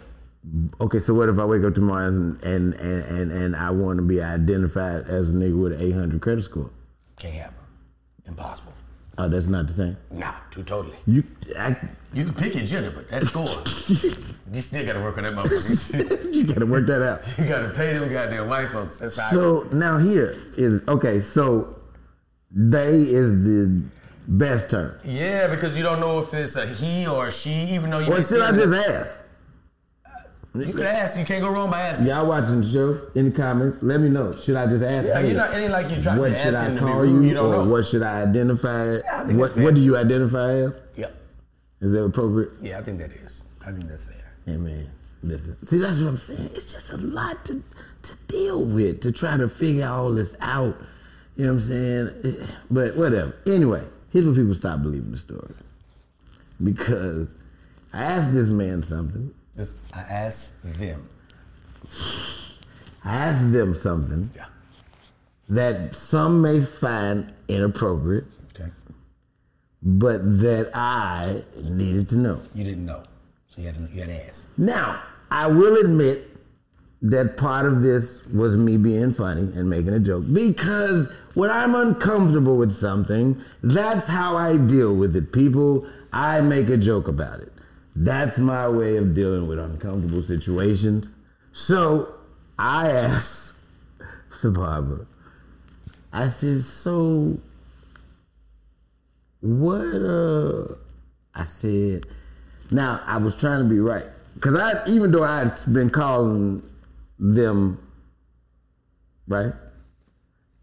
Okay, 0.82 1.00
so 1.00 1.14
what 1.14 1.30
if 1.30 1.40
I 1.40 1.46
wake 1.46 1.64
up 1.64 1.74
tomorrow 1.74 2.08
and 2.08 2.44
and 2.44 2.74
and, 2.74 3.06
and, 3.06 3.32
and 3.32 3.56
I 3.56 3.70
want 3.72 3.98
to 3.98 4.04
be 4.04 4.22
identified 4.22 5.08
as 5.08 5.30
a 5.30 5.34
nigga 5.34 5.62
with 5.62 5.74
an 5.74 5.82
800 5.82 6.22
credit 6.22 6.44
score? 6.44 6.70
Can't 7.18 7.34
happen. 7.34 7.56
Impossible. 8.26 8.74
Oh, 9.18 9.30
that's 9.30 9.46
not 9.46 9.68
the 9.68 9.74
same. 9.74 9.98
Nah, 10.12 10.34
too 10.50 10.64
totally. 10.64 10.98
You, 11.06 11.24
I, 11.58 11.76
You 12.14 12.26
can 12.26 12.34
pick 12.34 12.56
your 12.56 12.66
gender, 12.66 12.90
but 12.90 13.08
that's 13.08 13.28
score. 13.28 13.46
you 14.52 14.62
still 14.62 14.86
got 14.86 14.94
to 14.94 15.02
work 15.02 15.18
on 15.18 15.24
that 15.24 15.34
motherfucker. 15.34 16.34
you 16.34 16.46
gotta 16.46 16.66
work 16.66 16.88
that 16.88 17.04
out. 17.04 17.22
you 17.38 17.46
got 17.46 17.62
to 17.62 17.70
pay 17.70 17.94
them 17.94 18.12
goddamn 18.12 18.50
white 18.50 18.70
folks. 18.70 18.98
That's 18.98 19.18
how. 19.18 19.30
So 19.30 19.68
now 19.72 19.98
here 20.00 20.36
is 20.58 20.86
okay. 20.88 21.22
So 21.22 21.80
they 22.50 23.02
is 23.02 23.44
the 23.44 23.84
best 24.28 24.72
term. 24.72 24.98
yeah, 25.04 25.48
because 25.48 25.78
you 25.78 25.84
don't 25.84 26.00
know 26.00 26.20
if 26.20 26.34
it's 26.34 26.56
a 26.56 26.66
he 26.66 27.06
or 27.06 27.28
a 27.28 27.32
she, 27.32 27.52
even 27.52 27.92
though 27.92 28.00
you. 28.00 28.10
May 28.10 28.22
should 28.24 28.42
I 28.42 28.52
just 28.52 28.74
ask? 28.90 29.23
You 30.56 30.72
could 30.72 30.86
ask. 30.86 31.18
You 31.18 31.26
can't 31.26 31.42
go 31.42 31.52
wrong 31.52 31.72
by 31.72 31.82
asking. 31.82 32.06
Y'all 32.06 32.28
watching 32.28 32.62
the 32.62 32.70
show 32.70 33.02
in 33.16 33.32
the 33.32 33.36
comments? 33.36 33.82
Let 33.82 34.00
me 34.02 34.10
know. 34.10 34.32
Should 34.34 34.56
I 34.56 34.68
just 34.68 34.84
ask? 34.84 35.08
Yeah, 35.08 35.34
not. 35.34 35.54
It 35.54 35.64
ain't 35.64 35.72
like 35.72 35.90
you're 35.90 36.02
trying 36.02 36.20
what 36.20 36.30
to 36.30 36.36
should 36.36 36.54
ask 36.54 36.58
I 36.58 36.66
him 36.70 36.76
to 36.76 36.82
be 36.86 36.92
call 36.92 37.06
you, 37.06 37.22
You 37.24 37.32
or 37.40 37.52
know. 37.52 37.66
what 37.66 37.86
should 37.88 38.04
I 38.04 38.22
identify? 38.22 38.98
I 39.00 39.24
think 39.26 39.40
what. 39.40 39.58
What 39.58 39.74
do 39.74 39.82
you 39.82 39.98
identify 39.98 40.52
as? 40.52 40.76
Yep. 40.96 41.16
Is 41.82 41.92
that 41.94 42.04
appropriate? 42.04 42.52
Yeah, 42.62 42.78
I 42.78 42.84
think 42.84 43.00
that 43.00 43.12
is. 43.12 43.44
I 43.66 43.72
think 43.72 43.88
that's 43.88 44.06
fair. 44.06 44.24
Hey 44.46 44.58
man, 44.58 44.90
listen. 45.24 45.58
See, 45.66 45.80
that's 45.80 45.98
what 45.98 46.08
I'm 46.10 46.18
saying. 46.18 46.50
It's 46.54 46.72
just 46.72 46.92
a 46.92 46.98
lot 46.98 47.44
to 47.46 47.64
to 48.04 48.16
deal 48.28 48.64
with 48.64 49.02
to 49.02 49.12
try 49.12 49.38
to 49.38 49.50
figure 49.50 49.88
all 49.88 50.12
this 50.14 50.36
out. 50.40 50.76
You 51.36 51.46
know 51.48 51.54
what 51.54 51.64
I'm 51.64 51.68
saying? 51.68 52.48
But 52.70 52.96
whatever. 52.96 53.36
Anyway, 53.48 53.84
here's 54.12 54.26
what 54.28 54.36
people 54.36 54.54
stop 54.54 54.84
believing 54.84 55.12
the 55.12 55.18
story. 55.18 55.56
Because 56.64 57.36
I 57.92 58.04
asked 58.04 58.34
this 58.34 58.50
man 58.50 58.84
something. 58.84 59.34
Just 59.56 59.78
I 59.94 60.00
asked 60.02 60.64
them. 60.80 61.08
I 63.06 63.16
asked 63.16 63.52
them 63.52 63.76
something 63.76 64.30
Yeah. 64.36 64.46
that 65.50 65.94
some 65.96 66.42
may 66.42 66.62
find 66.62 67.32
inappropriate, 67.48 68.26
Okay. 68.56 68.72
but 69.82 70.40
that 70.40 70.72
I 70.74 71.44
needed 71.62 72.08
to 72.10 72.18
know. 72.18 72.40
You 72.56 72.64
didn't 72.64 72.86
know, 72.86 73.04
so 73.50 73.62
you 73.62 73.68
had 73.68 73.76
to, 73.76 73.94
you 73.94 74.00
had 74.02 74.10
to 74.10 74.28
ask. 74.28 74.44
Now, 74.58 75.02
I 75.30 75.48
will 75.48 75.76
admit 75.86 76.30
that 77.02 77.36
part 77.38 77.66
of 77.66 77.82
this 77.82 78.26
was 78.34 78.56
me 78.58 78.78
being 78.78 79.14
funny 79.14 79.52
and 79.56 79.70
making 79.70 79.94
a 79.94 80.00
joke 80.00 80.24
because 80.32 81.12
when 81.36 81.52
I'm 81.52 81.76
uncomfortable 81.76 82.56
with 82.58 82.72
something, 82.72 83.40
that's 83.62 84.08
how 84.08 84.38
I 84.38 84.58
deal 84.58 84.96
with 84.96 85.16
it. 85.16 85.32
People, 85.34 85.86
I 86.14 86.40
make 86.42 86.70
a 86.70 86.78
joke 86.78 87.08
about 87.10 87.42
it. 87.42 87.52
That's 87.96 88.38
my 88.40 88.68
way 88.68 88.98
of 88.98 89.14
dealing 89.14 89.48
with 89.48 89.60
uncomfortable 89.60 90.22
situations. 90.22 91.14
So 91.54 92.16
I 92.58 92.90
asked 92.90 93.60
the 94.42 94.50
barber, 94.52 95.08
I 96.12 96.30
said, 96.30 96.62
so 96.62 97.38
what, 99.42 99.80
uh, 99.82 100.76
I 101.36 101.44
said, 101.46 102.06
now 102.72 103.02
I 103.06 103.18
was 103.18 103.36
trying 103.36 103.64
to 103.64 103.70
be 103.70 103.80
right 103.80 104.06
because 104.36 104.56
I, 104.56 104.88
even 104.88 105.12
though 105.12 105.24
I 105.24 105.40
had 105.40 105.60
been 105.72 105.90
calling 105.90 106.64
them, 107.20 107.78
right? 109.28 109.54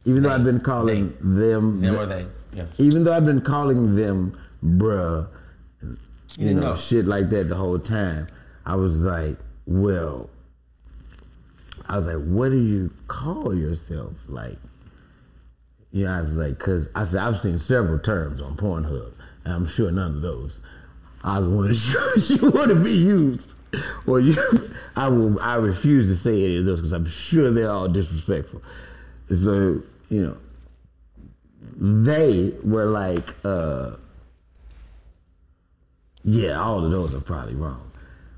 Even 0.04 0.22
though 0.22 0.30
I'd 0.30 0.44
been 0.44 0.60
calling 0.60 1.14
them, 1.20 1.80
Them 1.80 1.96
or 1.96 2.06
they. 2.06 2.26
Yeah. 2.54 2.64
even 2.78 3.04
though 3.04 3.12
I'd 3.12 3.26
been 3.26 3.42
calling 3.42 3.94
them 3.96 4.36
bruh, 4.64 5.28
you, 6.38 6.48
didn't 6.48 6.60
know, 6.60 6.70
know. 6.70 6.76
shit 6.76 7.06
like 7.06 7.30
that 7.30 7.48
the 7.48 7.54
whole 7.54 7.78
time, 7.78 8.28
I 8.64 8.76
was 8.76 9.04
like, 9.04 9.36
well, 9.66 10.30
I 11.88 11.96
was 11.96 12.06
like, 12.06 12.24
what 12.24 12.50
do 12.50 12.58
you 12.58 12.92
call 13.08 13.54
yourself? 13.54 14.14
Like, 14.28 14.58
you 15.92 16.04
know, 16.04 16.12
I 16.12 16.20
was 16.20 16.36
like, 16.36 16.58
cause 16.58 16.88
I 16.94 17.04
said 17.04 17.22
I've 17.22 17.38
seen 17.38 17.58
several 17.58 17.98
terms 17.98 18.40
on 18.40 18.56
Pornhub, 18.56 19.12
and 19.44 19.54
I'm 19.54 19.66
sure 19.66 19.90
none 19.90 20.16
of 20.16 20.22
those 20.22 20.60
I 21.22 21.38
was 21.38 21.48
wondering 21.48 21.78
you 22.42 22.50
want 22.50 22.70
to 22.70 22.76
be 22.76 22.92
used. 22.92 23.52
Well, 24.06 24.20
you, 24.20 24.36
I 24.96 25.08
will. 25.08 25.38
I 25.40 25.56
refuse 25.56 26.08
to 26.08 26.16
say 26.16 26.44
any 26.44 26.56
of 26.56 26.64
those 26.64 26.78
because 26.78 26.92
I'm 26.92 27.06
sure 27.06 27.50
they're 27.50 27.70
all 27.70 27.88
disrespectful. 27.88 28.62
So 29.28 29.82
you 30.08 30.22
know, 30.22 30.36
they 31.76 32.52
were 32.64 32.86
like, 32.86 33.28
uh, 33.44 33.92
yeah, 36.24 36.60
all 36.60 36.84
of 36.84 36.90
those 36.90 37.14
are 37.14 37.20
probably 37.20 37.54
wrong. 37.54 37.90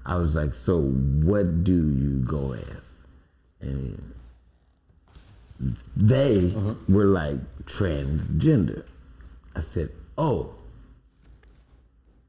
I 0.05 0.17
was 0.17 0.35
like, 0.35 0.53
so 0.55 0.81
what 0.81 1.65
do 1.65 1.73
you 1.73 2.19
go 2.25 2.53
as? 2.55 3.05
And 3.61 4.13
they 5.97 6.53
uh-huh. 6.55 6.75
were 6.89 7.07
like 7.07 7.39
transgender. 7.65 8.85
I 9.55 9.61
said, 9.61 9.91
oh. 10.19 10.55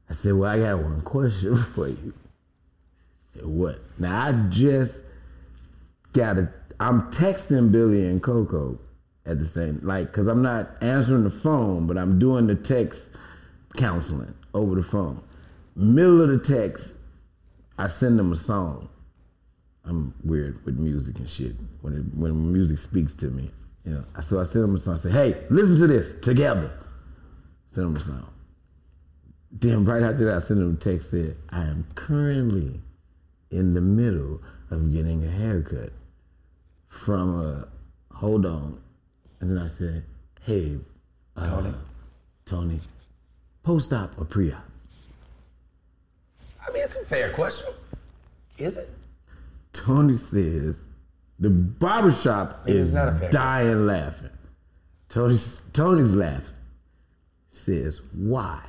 I 0.08 0.14
said, 0.14 0.34
well, 0.34 0.50
I 0.50 0.58
got 0.58 0.78
one 0.82 1.00
question 1.00 1.56
for 1.74 1.88
you. 1.88 2.14
I 3.34 3.38
said, 3.38 3.46
what? 3.46 3.78
Now 3.98 4.26
I 4.26 4.32
just 4.50 5.00
got 6.12 6.34
to, 6.34 6.52
I'm 6.78 7.10
texting 7.10 7.72
Billo 7.72 8.08
and 8.08 8.22
Coco 8.22 8.78
at 9.26 9.38
the 9.38 9.44
same, 9.44 9.80
like, 9.82 10.12
cause 10.12 10.26
I'm 10.26 10.42
not 10.42 10.82
answering 10.82 11.24
the 11.24 11.30
phone, 11.30 11.86
but 11.86 11.96
I'm 11.96 12.18
doing 12.18 12.46
the 12.46 12.54
text 12.54 13.08
counseling 13.76 14.34
over 14.52 14.76
the 14.76 14.82
phone. 14.82 15.20
Middle 15.76 16.20
of 16.22 16.28
the 16.28 16.38
text, 16.38 16.98
I 17.78 17.88
send 17.88 18.18
them 18.18 18.32
a 18.32 18.36
song. 18.36 18.88
I'm 19.84 20.14
weird 20.24 20.64
with 20.64 20.78
music 20.78 21.18
and 21.18 21.28
shit. 21.28 21.56
When 21.82 21.94
it, 21.94 22.18
when 22.18 22.52
music 22.52 22.78
speaks 22.78 23.14
to 23.16 23.26
me, 23.26 23.50
you 23.84 23.92
know. 23.92 24.04
So 24.22 24.40
I 24.40 24.44
send 24.44 24.64
them 24.64 24.76
a 24.76 24.78
song. 24.78 24.94
I 24.94 24.98
say, 24.98 25.10
"Hey, 25.10 25.46
listen 25.50 25.76
to 25.78 25.86
this 25.86 26.18
together." 26.20 26.70
Send 27.66 27.88
them 27.88 27.96
a 27.96 28.00
song. 28.00 28.30
Then 29.50 29.84
right 29.84 30.02
after 30.02 30.24
that, 30.26 30.36
I 30.36 30.38
sent 30.38 30.60
them 30.60 30.72
a 30.72 30.76
text 30.76 31.10
said, 31.10 31.36
"I 31.50 31.62
am 31.64 31.86
currently 31.94 32.80
in 33.50 33.74
the 33.74 33.80
middle 33.80 34.42
of 34.70 34.92
getting 34.92 35.24
a 35.24 35.28
haircut 35.28 35.92
from 36.86 37.40
a 37.40 37.68
hold 38.12 38.46
on," 38.46 38.78
and 39.40 39.50
then 39.50 39.58
I 39.58 39.66
said, 39.66 40.04
"Hey, 40.40 40.78
uh, 41.36 41.46
Tony. 41.46 41.74
Tony, 42.46 42.80
post-op 43.64 44.18
or 44.18 44.24
pre-op?" 44.24 44.54
I 44.56 44.73
mean, 46.74 46.82
it's 46.84 46.96
a 46.96 47.04
fair 47.06 47.30
question. 47.30 47.72
Is 48.58 48.76
it? 48.76 48.90
Tony 49.72 50.16
says 50.16 50.84
the 51.38 51.50
barbershop 51.50 52.62
It 52.66 52.76
is 52.76 52.88
is 52.88 52.94
not 52.94 53.08
a 53.08 53.12
fair 53.12 53.30
dying 53.30 53.86
laughing. 53.86 54.30
Tony's 55.08 55.62
Tony's 55.72 56.14
laughing. 56.14 56.54
Says, 57.50 58.02
why? 58.12 58.60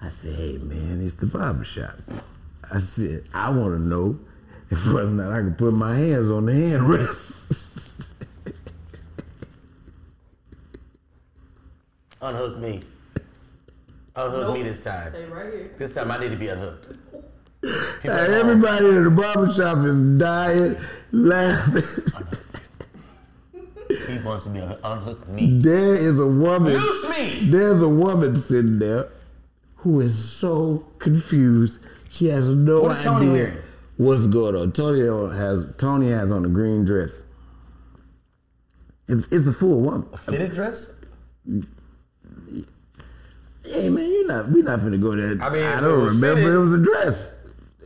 I 0.00 0.08
said, 0.08 0.34
hey 0.36 0.58
man, 0.58 1.00
it's 1.04 1.16
the 1.16 1.26
barbershop. 1.26 1.94
I 2.72 2.78
said, 2.78 3.24
I 3.34 3.50
want 3.50 3.74
to 3.74 3.78
know 3.80 4.18
if 4.70 4.86
whether 4.86 5.08
or 5.08 5.10
not 5.10 5.32
I 5.32 5.38
can 5.38 5.54
put 5.54 5.72
my 5.72 5.96
hands 5.96 6.30
on 6.30 6.46
the 6.46 6.54
handrest. 6.54 8.06
Unhook 12.22 12.58
me. 12.58 12.82
Unhook 14.16 14.42
Nope. 14.48 14.54
me 14.54 14.62
this 14.62 14.82
time. 14.82 15.10
Stay 15.10 15.24
right 15.26 15.52
here. 15.52 15.70
This 15.78 15.94
time 15.94 16.10
I 16.10 16.18
need 16.18 16.30
to 16.32 16.36
be 16.36 16.48
unhooked. 16.48 16.88
People 17.62 17.76
Now, 18.04 18.16
at 18.18 18.28
home, 18.30 18.34
everybody 18.50 18.86
in 18.86 19.04
the 19.04 19.10
barbershop 19.10 19.78
is 19.86 20.18
dying 20.18 20.76
laughing. 21.12 21.82
He 24.06 24.18
wants 24.20 24.44
to 24.44 24.50
be 24.50 24.60
un- 24.60 24.78
unhook 24.84 25.28
me. 25.28 25.60
there 25.60 25.96
is 25.96 26.16
a 26.20 26.26
woman. 26.26 26.74
Loose 26.74 27.08
me! 27.18 27.50
There's 27.50 27.82
a 27.82 27.88
woman 27.88 28.36
sitting 28.36 28.78
there 28.78 29.08
who 29.78 29.98
is 30.00 30.16
so 30.32 30.86
confused. 31.00 31.84
She 32.08 32.26
has 32.28 32.48
no 32.48 32.82
What 32.82 32.98
is 32.98 33.04
Tony 33.04 33.26
idea 33.26 33.32
wearing? 33.44 33.58
what's 33.96 34.26
going 34.28 34.54
on. 34.54 34.70
Tony 34.72 35.00
has 35.36 35.66
Tony 35.76 36.10
has 36.10 36.30
on 36.30 36.44
a 36.44 36.48
green 36.48 36.84
dress. 36.84 37.24
It's, 39.08 39.26
it's 39.32 39.48
a 39.48 39.52
full 39.52 39.80
woman. 39.80 40.08
A 40.12 40.16
fitted 40.16 40.52
dress? 40.52 40.94
Hey 43.64 43.88
man, 43.88 44.08
you're 44.10 44.26
not 44.26 44.48
we 44.50 44.62
not 44.62 44.80
finna 44.80 45.00
go 45.00 45.12
there. 45.14 45.40
I 45.42 45.50
mean, 45.50 45.62
I 45.64 45.80
don't 45.80 46.04
remember. 46.04 46.36
fitted- 46.36 46.54
It 46.54 46.58
was 46.58 46.72
a 46.74 46.78
dress. 46.82 47.32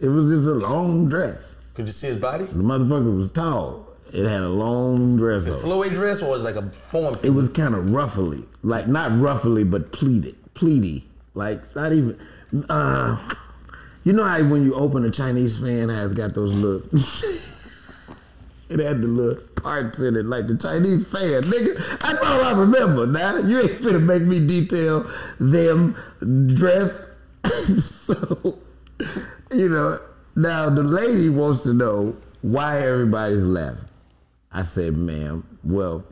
It 0.01 0.09
was 0.09 0.31
just 0.31 0.47
a 0.47 0.53
long 0.55 1.09
dress. 1.09 1.55
Could 1.75 1.87
you 1.87 1.93
see 1.93 2.09
his 2.09 2.17
body? 2.19 2.45
The 2.45 2.55
motherfucker 2.55 3.17
was 3.17 3.31
tall. 3.31 3.87
It 4.13 4.25
had 4.27 4.43
a 4.43 4.49
long 4.49 5.17
dress 5.17 5.49
on. 5.49 5.59
Flowy 5.61 5.91
dress 5.91 6.23
or 6.23 6.31
was 6.31 6.43
it 6.43 6.45
like 6.45 6.57
a 6.57 6.71
form 6.71 7.17
It 7.25 7.31
was 7.31 7.49
kind 7.49 7.75
of 7.75 7.93
ruffly, 7.93 8.45
like 8.63 8.87
not 8.87 9.19
ruffly, 9.21 9.65
but 9.65 9.91
pleated, 9.93 10.37
pleaty, 10.55 11.03
like 11.35 11.61
not 11.75 11.93
even. 11.93 12.17
Uh, 12.69 13.17
you 14.05 14.13
know 14.13 14.23
how 14.23 14.41
when 14.45 14.65
you 14.65 14.75
open 14.75 15.05
a 15.05 15.11
Chinese 15.11 15.59
fan 15.59 15.91
it 15.91 15.95
has 15.95 16.13
got 16.13 16.35
those 16.35 16.53
little. 16.55 16.87
it 18.75 18.81
had 18.81 19.01
the 19.01 19.07
little 19.07 19.43
parts 19.55 20.01
in 20.01 20.17
it, 20.17 20.27
like 20.27 20.49
the 20.49 20.57
Chinese 20.57 21.09
fan, 21.09 21.43
nigga. 21.43 22.01
That's 22.01 22.21
all 22.21 22.43
I 22.43 22.53
remember. 22.53 23.07
Now 23.07 23.39
you 23.39 23.61
ain't 23.61 23.71
finna 23.73 24.03
make 24.03 24.23
me 24.23 24.45
detail 24.45 25.09
them 25.39 25.97
dress. 26.55 27.01
so, 27.85 28.59
you 29.53 29.69
know, 29.69 29.99
now 30.35 30.71
the 30.71 30.83
lady 30.83 31.29
wants 31.29 31.63
to 31.63 31.73
know 31.73 32.17
why 32.43 32.81
everybody's 32.81 33.45
laughing. 33.45 33.85
I 34.51 34.63
said, 34.63 34.97
ma'am, 34.97 35.47
well, 35.63 36.05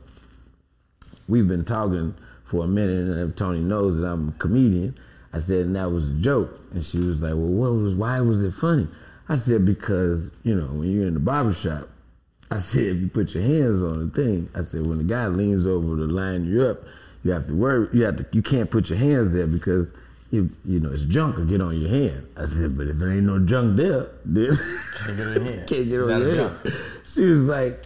we've 1.29 1.49
been 1.49 1.65
talking 1.65 2.15
for 2.45 2.65
a 2.65 2.69
minute, 2.69 3.17
and 3.17 3.37
Tony 3.37 3.61
knows 3.61 3.99
that 3.99 4.07
I'm 4.07 4.29
a 4.29 4.33
comedian. 4.33 4.97
I 5.33 5.41
said, 5.41 5.67
and 5.67 5.77
that 5.77 5.91
was 5.91 6.11
a 6.11 6.15
joke. 6.15 6.61
And 6.73 6.85
she 6.85 6.99
was 6.99 7.23
like, 7.23 7.33
well, 7.33 7.49
what 7.49 7.73
was, 7.73 7.95
why 7.95 8.21
was 8.21 8.45
it 8.45 8.53
funny? 8.53 8.87
I 9.29 9.37
said, 9.37 9.65
because, 9.65 10.31
you 10.43 10.55
know, 10.55 10.67
when 10.67 10.91
you're 10.91 11.07
in 11.07 11.15
the 11.15 11.21
barbershop, 11.21 11.89
I 12.55 12.59
said, 12.59 12.83
if 12.85 13.01
you 13.01 13.09
put 13.09 13.35
your 13.35 13.43
hands 13.43 13.83
on 13.83 14.09
the 14.09 14.15
thing, 14.15 14.49
I 14.55 14.63
said, 14.63 14.87
when 14.87 14.99
the 14.99 15.05
guy 15.05 15.27
leans 15.29 15.67
over 15.67 15.97
to 15.97 16.05
line 16.07 16.45
you 16.47 16.63
up, 16.63 16.79
you 17.25 17.31
have 17.33 17.47
to 17.47 17.55
worry, 17.55 17.89
you 17.93 18.05
have 18.05 18.17
to, 18.19 18.27
you 18.33 18.43
can't 18.43 18.71
put 18.71 18.89
your 18.91 18.99
hands 18.99 19.33
there 19.33 19.47
because, 19.47 19.89
if, 20.33 20.53
you 20.65 20.81
know, 20.81 20.91
it's 20.93 21.05
junk 21.05 21.37
will 21.37 21.45
get 21.45 21.61
on 21.61 21.81
your 21.81 21.91
hand. 21.91 22.27
I 22.37 22.47
said, 22.47 22.77
but 22.77 22.89
if 22.89 22.97
there 22.97 23.11
ain't 23.13 23.25
no 23.25 23.39
junk 23.39 23.77
there, 23.77 24.09
then 24.25 24.55
Can't 25.05 25.17
get 25.17 25.27
it 25.29 25.37
in 25.37 25.45
here. 25.47 25.65
can't 25.67 25.89
get 25.89 26.01
on 26.03 26.21
your 26.21 26.49
hand. 26.49 26.75
She 27.07 27.25
was 27.25 27.47
like, 27.49 27.85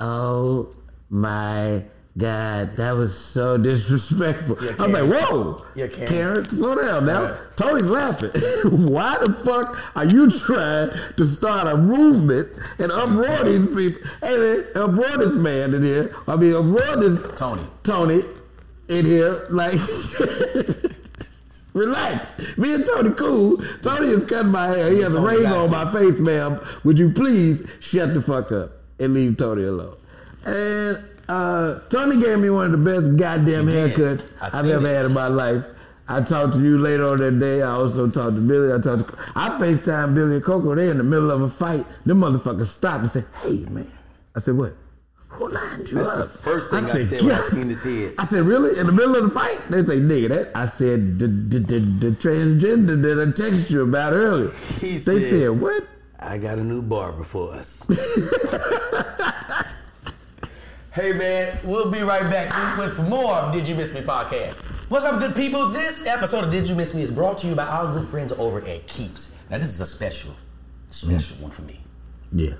oh 0.00 0.74
my 1.10 1.82
God, 2.18 2.74
that 2.76 2.92
was 2.96 3.16
so 3.16 3.56
disrespectful. 3.56 4.58
Yeah, 4.60 4.74
I 4.80 4.86
was 4.86 4.92
like, 4.92 5.22
whoa. 5.22 5.64
Yeah, 5.76 5.86
Karen. 5.86 6.08
Karen, 6.08 6.50
slow 6.50 6.74
down 6.74 7.06
now. 7.06 7.22
Right. 7.22 7.40
Tony's 7.56 7.86
laughing. 7.86 8.30
Why 8.64 9.18
the 9.18 9.32
fuck 9.32 9.78
are 9.94 10.04
you 10.04 10.28
trying 10.28 10.90
to 11.16 11.24
start 11.24 11.68
a 11.68 11.76
movement 11.76 12.48
and 12.80 12.90
uproar 12.90 13.44
these 13.44 13.66
people? 13.66 14.02
Hey 14.20 14.36
man, 14.36 14.64
uproar 14.74 15.16
this 15.18 15.34
man 15.34 15.74
in 15.74 15.82
here. 15.84 16.12
I 16.26 16.34
mean, 16.34 16.54
uproar 16.54 16.96
this 16.96 17.24
Tony. 17.36 17.62
Tony 17.84 18.22
in 18.88 19.04
here. 19.04 19.36
Like, 19.50 19.74
relax. 21.72 22.58
Me 22.58 22.74
and 22.74 22.84
Tony 22.84 23.10
cool. 23.14 23.58
Tony 23.80 24.08
is 24.08 24.24
cutting 24.24 24.50
my 24.50 24.66
hair. 24.66 24.90
He 24.90 25.02
has 25.02 25.14
a 25.14 25.20
ring 25.20 25.46
on 25.46 25.70
my 25.70 25.88
face, 25.92 26.18
ma'am. 26.18 26.60
Would 26.82 26.98
you 26.98 27.12
please 27.12 27.64
shut 27.78 28.12
the 28.12 28.22
fuck 28.22 28.50
up 28.50 28.72
and 28.98 29.14
leave 29.14 29.36
Tony 29.36 29.62
alone? 29.62 29.96
And 30.44 31.04
uh, 31.28 31.80
Tony 31.90 32.20
gave 32.20 32.38
me 32.38 32.50
one 32.50 32.66
of 32.66 32.72
the 32.72 32.90
best 32.90 33.16
goddamn 33.16 33.66
haircuts 33.66 34.28
I 34.40 34.46
I've 34.58 34.66
ever 34.66 34.86
it. 34.86 34.94
had 34.94 35.04
in 35.06 35.12
my 35.12 35.28
life. 35.28 35.64
I 36.10 36.22
talked 36.22 36.54
to 36.54 36.60
you 36.60 36.78
later 36.78 37.06
on 37.06 37.18
that 37.18 37.38
day. 37.38 37.60
I 37.60 37.70
also 37.72 38.08
talked 38.08 38.34
to 38.36 38.40
Billo. 38.40 38.78
I 38.78 38.80
talked 38.82 39.10
to 39.14 39.32
I 39.36 39.50
FaceTime 39.50 40.14
Billo 40.14 40.34
and 40.36 40.42
Coco. 40.42 40.74
They 40.74 40.88
in 40.88 40.96
the 40.96 41.04
middle 41.04 41.30
of 41.30 41.42
a 41.42 41.48
fight. 41.48 41.84
Them 42.06 42.20
motherfuckers 42.20 42.66
stopped 42.66 43.00
and 43.02 43.10
said, 43.10 43.26
"Hey 43.42 43.58
man," 43.68 43.86
I 44.34 44.40
said, 44.40 44.56
"What? 44.56 44.72
Who 45.28 45.48
lined 45.50 45.90
you 45.90 45.98
That's 45.98 46.08
up?" 46.08 46.16
the 46.18 46.24
first 46.38 46.70
thing 46.70 46.84
I 46.86 47.04
said 47.04 47.20
when 47.20 47.30
I 47.32 47.40
seen 47.40 47.68
his 47.68 47.82
head. 47.84 48.14
I 48.18 48.24
said, 48.24 48.44
"Really? 48.44 48.78
In 48.78 48.86
the 48.86 48.92
middle 48.92 49.16
of 49.16 49.24
the 49.24 49.30
fight?" 49.30 49.60
They 49.68 49.82
say, 49.82 50.00
"Nigga, 50.00 50.28
that." 50.30 50.50
I 50.56 50.64
said, 50.64 51.18
"The 51.18 51.26
the, 51.26 51.58
the, 51.58 51.78
the 51.80 52.10
transgender 52.12 53.02
that 53.02 53.20
I 53.20 53.26
texted 53.32 53.68
you 53.68 53.82
about 53.82 54.14
earlier." 54.14 54.50
He 54.80 54.92
they 54.96 55.20
said- 55.20 55.30
said, 55.30 55.48
"What?" 55.60 55.84
I 56.18 56.38
got 56.38 56.58
a 56.58 56.64
new 56.64 56.80
barber 56.80 57.22
for 57.22 57.52
us. 57.54 57.86
hey 60.98 61.12
man, 61.12 61.56
we'll 61.62 61.92
be 61.92 62.00
right 62.02 62.28
back 62.28 62.76
with 62.76 62.96
some 62.96 63.08
more 63.08 63.32
of 63.36 63.52
Did 63.52 63.68
You 63.68 63.76
Miss 63.76 63.94
Me 63.94 64.00
podcast. 64.00 64.90
What's 64.90 65.04
up, 65.04 65.20
good 65.20 65.36
people? 65.36 65.68
This 65.68 66.06
episode 66.06 66.42
of 66.42 66.50
Did 66.50 66.68
You 66.68 66.74
Miss 66.74 66.92
Me 66.92 67.02
is 67.02 67.12
brought 67.12 67.38
to 67.38 67.46
you 67.46 67.54
by 67.54 67.66
our 67.66 67.92
good 67.92 68.02
friends 68.04 68.32
over 68.32 68.58
at 68.66 68.84
Keeps. 68.88 69.36
Now 69.48 69.58
this 69.58 69.68
is 69.68 69.80
a 69.80 69.86
special, 69.86 70.32
special 70.90 71.36
one 71.36 71.52
for 71.52 71.62
me 71.62 71.78
Yeah. 72.32 72.54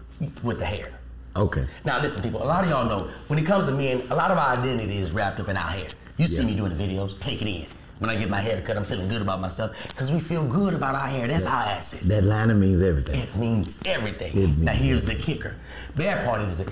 with 0.45 0.61
the 0.61 0.67
hair. 0.67 0.93
Okay. 1.35 1.67
Now 1.85 2.01
listen, 2.01 2.23
people. 2.23 2.41
A 2.41 2.45
lot 2.47 2.63
of 2.63 2.71
y'all 2.71 2.89
know 2.89 3.09
when 3.27 3.41
it 3.41 3.45
comes 3.45 3.67
to 3.67 3.73
men, 3.73 4.03
a 4.09 4.15
lot 4.15 4.31
of 4.31 4.39
our 4.39 4.57
identity 4.57 4.99
is 4.99 5.11
wrapped 5.11 5.41
up 5.41 5.49
in 5.49 5.57
our 5.57 5.71
hair. 5.71 5.89
You 6.17 6.27
see 6.27 6.43
Yeah. 6.43 6.47
me 6.47 6.55
doing 6.55 6.77
the 6.77 6.81
videos, 6.81 7.19
take 7.19 7.43
it 7.43 7.49
in. 7.49 7.67
When 7.99 8.09
I 8.09 8.15
get 8.15 8.31
my 8.31 8.41
hair 8.41 8.61
cut, 8.61 8.77
I'm 8.77 8.85
feeling 8.85 9.09
good 9.09 9.21
about 9.23 9.41
myself 9.41 9.73
because 9.89 10.13
we 10.13 10.21
feel 10.21 10.45
good 10.45 10.75
about 10.75 10.95
our 10.95 11.09
hair. 11.09 11.27
That's 11.27 11.45
our 11.47 11.65
asset. 11.65 12.03
That 12.05 12.23
liner 12.23 12.55
means 12.55 12.81
everything. 12.81 13.21
It 13.21 13.35
means 13.35 13.81
everything. 13.85 14.31
It 14.31 14.37
means 14.37 14.59
now 14.59 14.73
here's 14.73 15.03
the 15.03 15.17
kicker. 15.17 15.57
Bad 15.97 16.25
part 16.25 16.43
is 16.43 16.59
that 16.59 16.69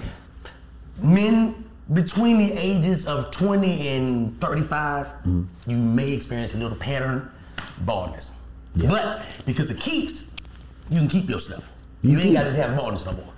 men 1.02 1.64
between 1.92 2.38
the 2.38 2.52
ages 2.52 3.06
of 3.06 3.30
20 3.30 3.88
and 3.88 4.40
35, 4.40 5.06
mm-hmm. 5.06 5.44
you 5.66 5.78
may 5.78 6.12
experience 6.12 6.54
a 6.54 6.58
little 6.58 6.76
pattern 6.76 7.30
baldness. 7.80 8.32
But 8.74 9.22
because 9.46 9.70
it 9.70 9.78
keeps, 9.80 10.34
you 10.90 10.98
can 10.98 11.08
keep 11.08 11.28
your 11.28 11.38
stuff. 11.38 11.70
You, 12.02 12.12
You 12.12 12.18
ain't 12.18 12.34
got 12.34 12.44
to 12.44 12.52
have 12.52 12.76
baldness 12.76 13.06
no 13.06 13.12
more. 13.12 13.32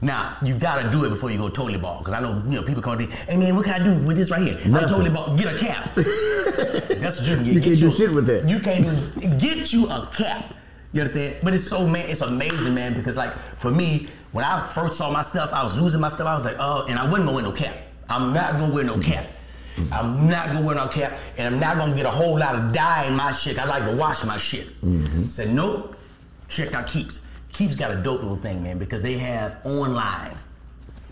Now 0.00 0.36
you 0.42 0.56
gotta 0.56 0.88
do 0.90 1.04
it 1.04 1.08
before 1.08 1.30
you 1.30 1.38
go 1.38 1.48
totally 1.48 1.78
bald, 1.78 1.98
because 1.98 2.14
I 2.14 2.20
know 2.20 2.40
you 2.46 2.54
know 2.54 2.62
people 2.62 2.82
come 2.82 2.98
to 2.98 3.06
me, 3.06 3.12
hey 3.28 3.36
man, 3.36 3.56
what 3.56 3.64
can 3.64 3.80
I 3.80 3.84
do 3.84 4.06
with 4.06 4.16
this 4.16 4.30
right 4.30 4.42
here? 4.42 4.56
I'm 4.64 4.88
totally 4.88 5.10
bald. 5.10 5.36
Get 5.36 5.54
a 5.54 5.58
cap. 5.58 5.92
That's 5.94 7.18
what 7.18 7.26
you 7.26 7.34
can 7.34 7.44
get. 7.44 7.54
You 7.54 7.60
Get 7.60 7.64
can't 7.64 7.80
do 7.80 7.90
shit 7.90 8.12
with 8.12 8.26
that. 8.26 8.48
You 8.48 8.60
can't 8.60 8.84
do 8.84 9.38
get 9.38 9.72
you 9.72 9.88
a 9.88 10.08
cap. 10.16 10.54
You 10.92 11.00
understand? 11.00 11.40
But 11.42 11.54
it's 11.54 11.66
so 11.66 11.86
man, 11.86 12.08
it's 12.08 12.20
amazing, 12.20 12.74
man, 12.74 12.94
because 12.94 13.16
like 13.16 13.32
for 13.56 13.72
me, 13.72 14.08
when 14.32 14.44
I 14.44 14.66
first 14.66 14.98
saw 14.98 15.10
myself, 15.10 15.52
I 15.52 15.62
was 15.62 15.78
losing 15.78 16.00
my 16.00 16.08
stuff. 16.08 16.26
I 16.26 16.34
was 16.34 16.44
like, 16.44 16.56
oh, 16.58 16.86
and 16.88 16.98
I 16.98 17.04
wasn't 17.04 17.26
gonna 17.26 17.32
wear 17.32 17.42
no 17.42 17.52
cap. 17.52 17.76
I'm 18.08 18.32
not 18.32 18.58
gonna 18.58 18.72
wear 18.72 18.84
no 18.84 18.98
cap. 18.98 19.26
I'm 19.92 20.28
not 20.28 20.48
gonna 20.48 20.66
wear 20.66 20.74
no 20.74 20.88
cap, 20.88 21.18
and 21.36 21.54
I'm 21.54 21.60
not 21.60 21.76
gonna 21.76 21.94
get 21.94 22.04
a 22.04 22.10
whole 22.10 22.38
lot 22.38 22.54
of 22.56 22.72
dye 22.72 23.04
in 23.04 23.14
my 23.14 23.32
shit. 23.32 23.58
I 23.58 23.64
like 23.64 23.84
to 23.84 23.94
wash 23.94 24.24
my 24.24 24.36
shit. 24.36 24.68
Mm-hmm. 24.82 25.24
Said 25.24 25.50
nope. 25.50 25.96
Check 26.48 26.74
out 26.74 26.86
Keeps. 26.86 27.24
Keeps 27.52 27.76
got 27.76 27.90
a 27.90 27.96
dope 27.96 28.20
little 28.20 28.36
thing, 28.36 28.62
man, 28.62 28.78
because 28.78 29.02
they 29.02 29.18
have 29.18 29.58
online 29.64 30.36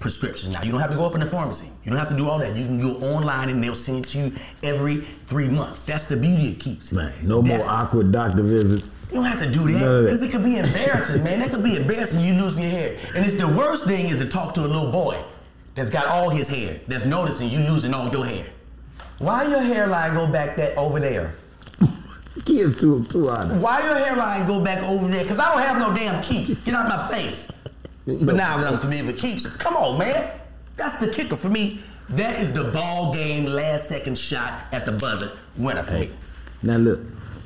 prescriptions 0.01 0.53
now. 0.53 0.63
You 0.63 0.73
don't 0.73 0.81
have 0.81 0.91
to 0.91 0.97
go 0.97 1.07
up 1.07 1.15
in 1.15 1.21
the 1.21 1.27
pharmacy. 1.27 1.69
You 1.85 1.91
don't 1.91 1.99
have 1.99 2.09
to 2.09 2.17
do 2.17 2.29
all 2.29 2.39
that. 2.39 2.55
You 2.57 2.67
can 2.67 2.81
go 2.81 2.97
online 3.07 3.49
and 3.49 3.63
they'll 3.63 3.75
send 3.75 4.05
it 4.05 4.09
to 4.11 4.19
you 4.19 4.33
every 4.63 5.01
three 5.27 5.49
months. 5.49 5.85
That's 5.85 6.09
the 6.09 6.17
beauty 6.17 6.53
of 6.53 6.59
Keeps. 6.59 6.93
Right. 6.93 7.13
No 7.23 7.43
more 7.43 7.65
awkward 7.67 8.13
doctor 8.13 8.43
visits. 8.43 8.95
you 9.11 9.17
don't 9.17 9.25
have 9.25 9.41
to 9.41 9.51
do 9.51 9.71
that 9.73 10.03
because 10.03 10.23
it 10.23 10.31
could 10.31 10.45
be 10.45 10.59
embarrassing, 10.59 11.25
man. 11.25 11.41
That 11.41 11.51
could 11.51 11.65
be 11.65 11.77
embarrassing. 11.77 12.21
You 12.21 12.35
losing 12.35 12.63
your 12.65 12.73
hair, 12.73 12.97
and 13.15 13.25
it's 13.25 13.35
the 13.35 13.49
worst 13.49 13.85
thing 13.85 14.07
is 14.07 14.19
to 14.19 14.27
talk 14.27 14.55
to 14.55 14.61
a 14.61 14.69
little 14.69 14.91
boy 14.91 15.19
that's 15.75 15.91
got 15.91 16.07
all 16.07 16.31
his 16.31 16.49
hair 16.49 16.81
that's 16.89 17.05
noticing 17.05 17.51
you 17.51 17.61
losing 17.61 17.95
all 17.95 18.11
your 18.11 18.25
hair. 18.25 18.47
Why 19.19 19.47
your 19.49 19.61
hairline 19.61 20.15
go 20.15 20.27
back 20.27 20.57
that 20.57 20.77
over 20.77 21.01
there? 21.01 21.35
Kids 22.45 22.79
too 22.79 23.05
too 23.05 23.31
honest. 23.31 23.63
Why 23.63 23.83
your 23.85 23.97
hairline 23.97 24.47
go 24.47 24.61
back 24.61 24.83
over 24.85 25.09
there? 25.09 25.23
Because 25.23 25.39
I 25.39 25.53
don't 25.53 25.63
have 25.63 25.79
no 25.79 25.95
damn 25.97 26.23
keeps. 26.23 26.65
Get 26.65 26.75
out 26.75 26.85
of 26.85 26.89
my 26.91 27.09
face. 27.09 27.51
But 28.07 28.37
now 28.37 28.59
that 28.59 28.73
I'm 28.73 28.79
familiar 28.79 29.05
with 29.05 29.19
keeps, 29.19 29.47
come 29.47 29.77
on, 29.77 29.99
man. 29.99 30.31
That's 30.77 30.99
the 30.99 31.09
kicker 31.09 31.37
for 31.37 31.49
me. 31.49 31.81
That 32.11 32.41
is 32.41 32.53
the 32.53 32.65
ball 32.65 33.13
game 33.13 33.47
last 33.47 33.89
second 33.89 34.17
shot 34.17 34.53
at 34.73 34.87
the 34.87 34.93
buzzer 34.93 35.33
winner 35.57 35.83
for 35.83 35.95
me. 35.99 36.11
Now 36.63 36.77
look, 36.77 37.01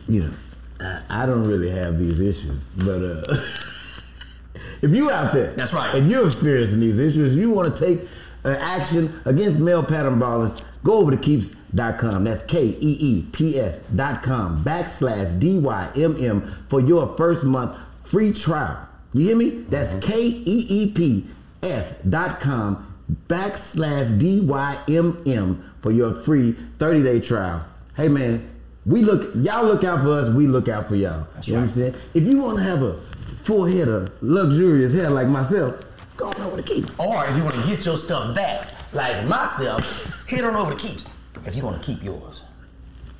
you 0.07 0.25
know, 0.25 0.33
I, 0.81 1.23
I 1.23 1.27
don't 1.27 1.49
really 1.49 1.71
have 1.71 1.99
these 1.99 2.21
issues, 2.21 2.65
but 2.77 3.03
uh, 3.03 3.23
if 4.83 4.91
you 4.91 5.11
out 5.11 5.33
there, 5.33 5.53
That's 5.53 5.73
right. 5.73 5.95
If 5.95 6.05
you're 6.05 6.27
experiencing 6.27 6.81
these 6.81 6.99
issues, 6.99 7.37
you 7.37 7.49
want 7.51 7.75
to 7.75 7.87
take 7.87 8.07
uh, 8.45 8.51
action 8.61 9.19
against 9.25 9.61
male 9.61 9.83
pattern 9.83 10.19
baldness, 10.19 10.61
go 10.85 10.99
over 10.99 11.11
to 11.11 11.17
keeps.com. 11.17 12.25
That's 12.25 12.43
K 12.43 12.67
E 12.67 12.77
E 12.81 13.27
P 13.33 13.59
S 13.59 13.81
dot 13.95 14.23
com 14.23 14.63
backslash 14.63 15.41
D 15.41 15.59
Y 15.59 15.89
M 15.97 16.23
M 16.23 16.53
for 16.69 16.81
your 16.81 17.17
first 17.17 17.45
month 17.45 17.79
free 18.05 18.35
trial. 18.35 18.89
You 19.13 19.27
hear 19.27 19.37
me? 19.37 19.51
That's 19.69 19.95
K 20.05 20.23
E 20.23 20.67
E 20.69 20.93
P 20.93 21.27
S 21.63 21.99
dot 22.01 22.41
com 22.41 22.87
backslash 23.27 24.19
D 24.19 24.41
Y 24.41 24.79
M 24.89 25.23
M 25.27 25.73
for 25.81 25.91
your 25.91 26.15
free 26.15 26.53
30 26.79 27.03
day 27.03 27.21
trial. 27.21 27.65
Hey 27.97 28.09
man, 28.09 28.49
we 28.87 29.03
look, 29.03 29.35
y'all 29.35 29.65
look 29.65 29.85
out 29.85 30.03
for 30.03 30.13
us, 30.13 30.33
we 30.35 30.47
look 30.47 30.69
out 30.69 30.87
for 30.87 30.95
y'all. 30.97 31.27
you 31.43 31.55
know 31.55 31.61
what 31.61 31.65
I'm 31.65 31.69
saying? 31.71 31.95
If 32.15 32.25
you 32.25 32.41
want 32.41 32.59
to 32.59 32.63
have 32.63 32.83
a 32.83 32.95
full 33.43 33.65
head 33.65 33.89
of 33.89 34.11
luxurious 34.23 34.95
hair 34.95 35.11
like 35.11 35.27
myself, 35.27 35.85
go 36.17 36.29
on 36.29 36.41
over 36.43 36.57
to 36.57 36.63
Keeps. 36.63 36.99
Or 36.99 37.27
if 37.27 37.37
you 37.37 37.43
want 37.43 37.57
to 37.57 37.67
get 37.67 37.85
your 37.85 37.99
stuff 37.99 38.35
back, 38.35 38.69
like 38.93 39.27
myself, 39.27 40.27
head 40.29 40.45
on 40.45 40.55
over 40.55 40.71
to 40.71 40.77
Keeps 40.77 41.11
if 41.47 41.57
you 41.57 41.63
want 41.63 41.83
to 41.83 41.87
keep 41.87 42.03
yours. 42.05 42.45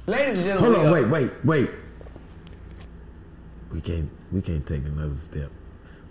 Ladies 0.07 0.37
and 0.37 0.45
gentlemen, 0.45 0.73
Hold 0.75 0.87
on, 0.87 0.93
wait, 0.93 1.09
wait, 1.09 1.31
wait. 1.45 1.71
We 3.73 3.81
can't, 3.81 4.11
we 4.33 4.41
can't 4.41 4.67
take 4.67 4.85
another 4.85 5.15
step. 5.15 5.51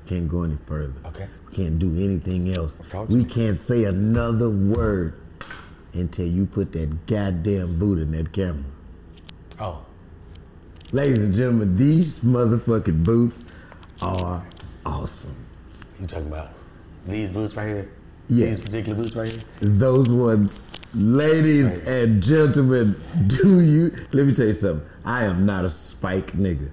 Can't 0.09 0.27
go 0.27 0.41
any 0.41 0.57
further. 0.65 0.95
Okay. 1.05 1.27
We 1.51 1.55
can't 1.55 1.77
do 1.77 1.89
anything 1.95 2.51
else. 2.51 2.81
We 3.09 3.23
can't 3.23 3.55
say 3.55 3.83
another 3.83 4.49
word 4.49 5.21
until 5.93 6.25
you 6.25 6.47
put 6.47 6.71
that 6.71 7.05
goddamn 7.05 7.77
boot 7.77 7.99
in 7.99 8.11
that 8.13 8.33
camera. 8.33 8.63
Oh, 9.59 9.85
Ladies 10.91 11.21
and 11.21 11.31
gentlemen, 11.31 11.77
these 11.77 12.21
motherfucking 12.21 13.03
boots 13.03 13.43
are 14.01 14.43
awesome. 14.83 15.35
you 16.01 16.07
talking 16.07 16.25
about 16.25 16.53
these 17.05 17.31
boots 17.31 17.55
right 17.55 17.67
here? 17.67 17.89
Yeah. 18.29 18.47
These 18.47 18.61
particular 18.61 19.03
boots 19.03 19.15
right 19.15 19.31
here? 19.31 19.43
Those 19.59 20.11
ones, 20.11 20.63
ladies 20.95 21.85
and 21.85 22.23
gentlemen, 22.23 22.99
do 23.27 23.61
you? 23.61 23.91
Let 24.11 24.25
me 24.25 24.33
tell 24.33 24.47
you 24.47 24.55
something. 24.55 24.89
I 25.05 25.25
am 25.25 25.45
not 25.45 25.65
a 25.65 25.69
spike 25.69 26.31
nigga. 26.31 26.71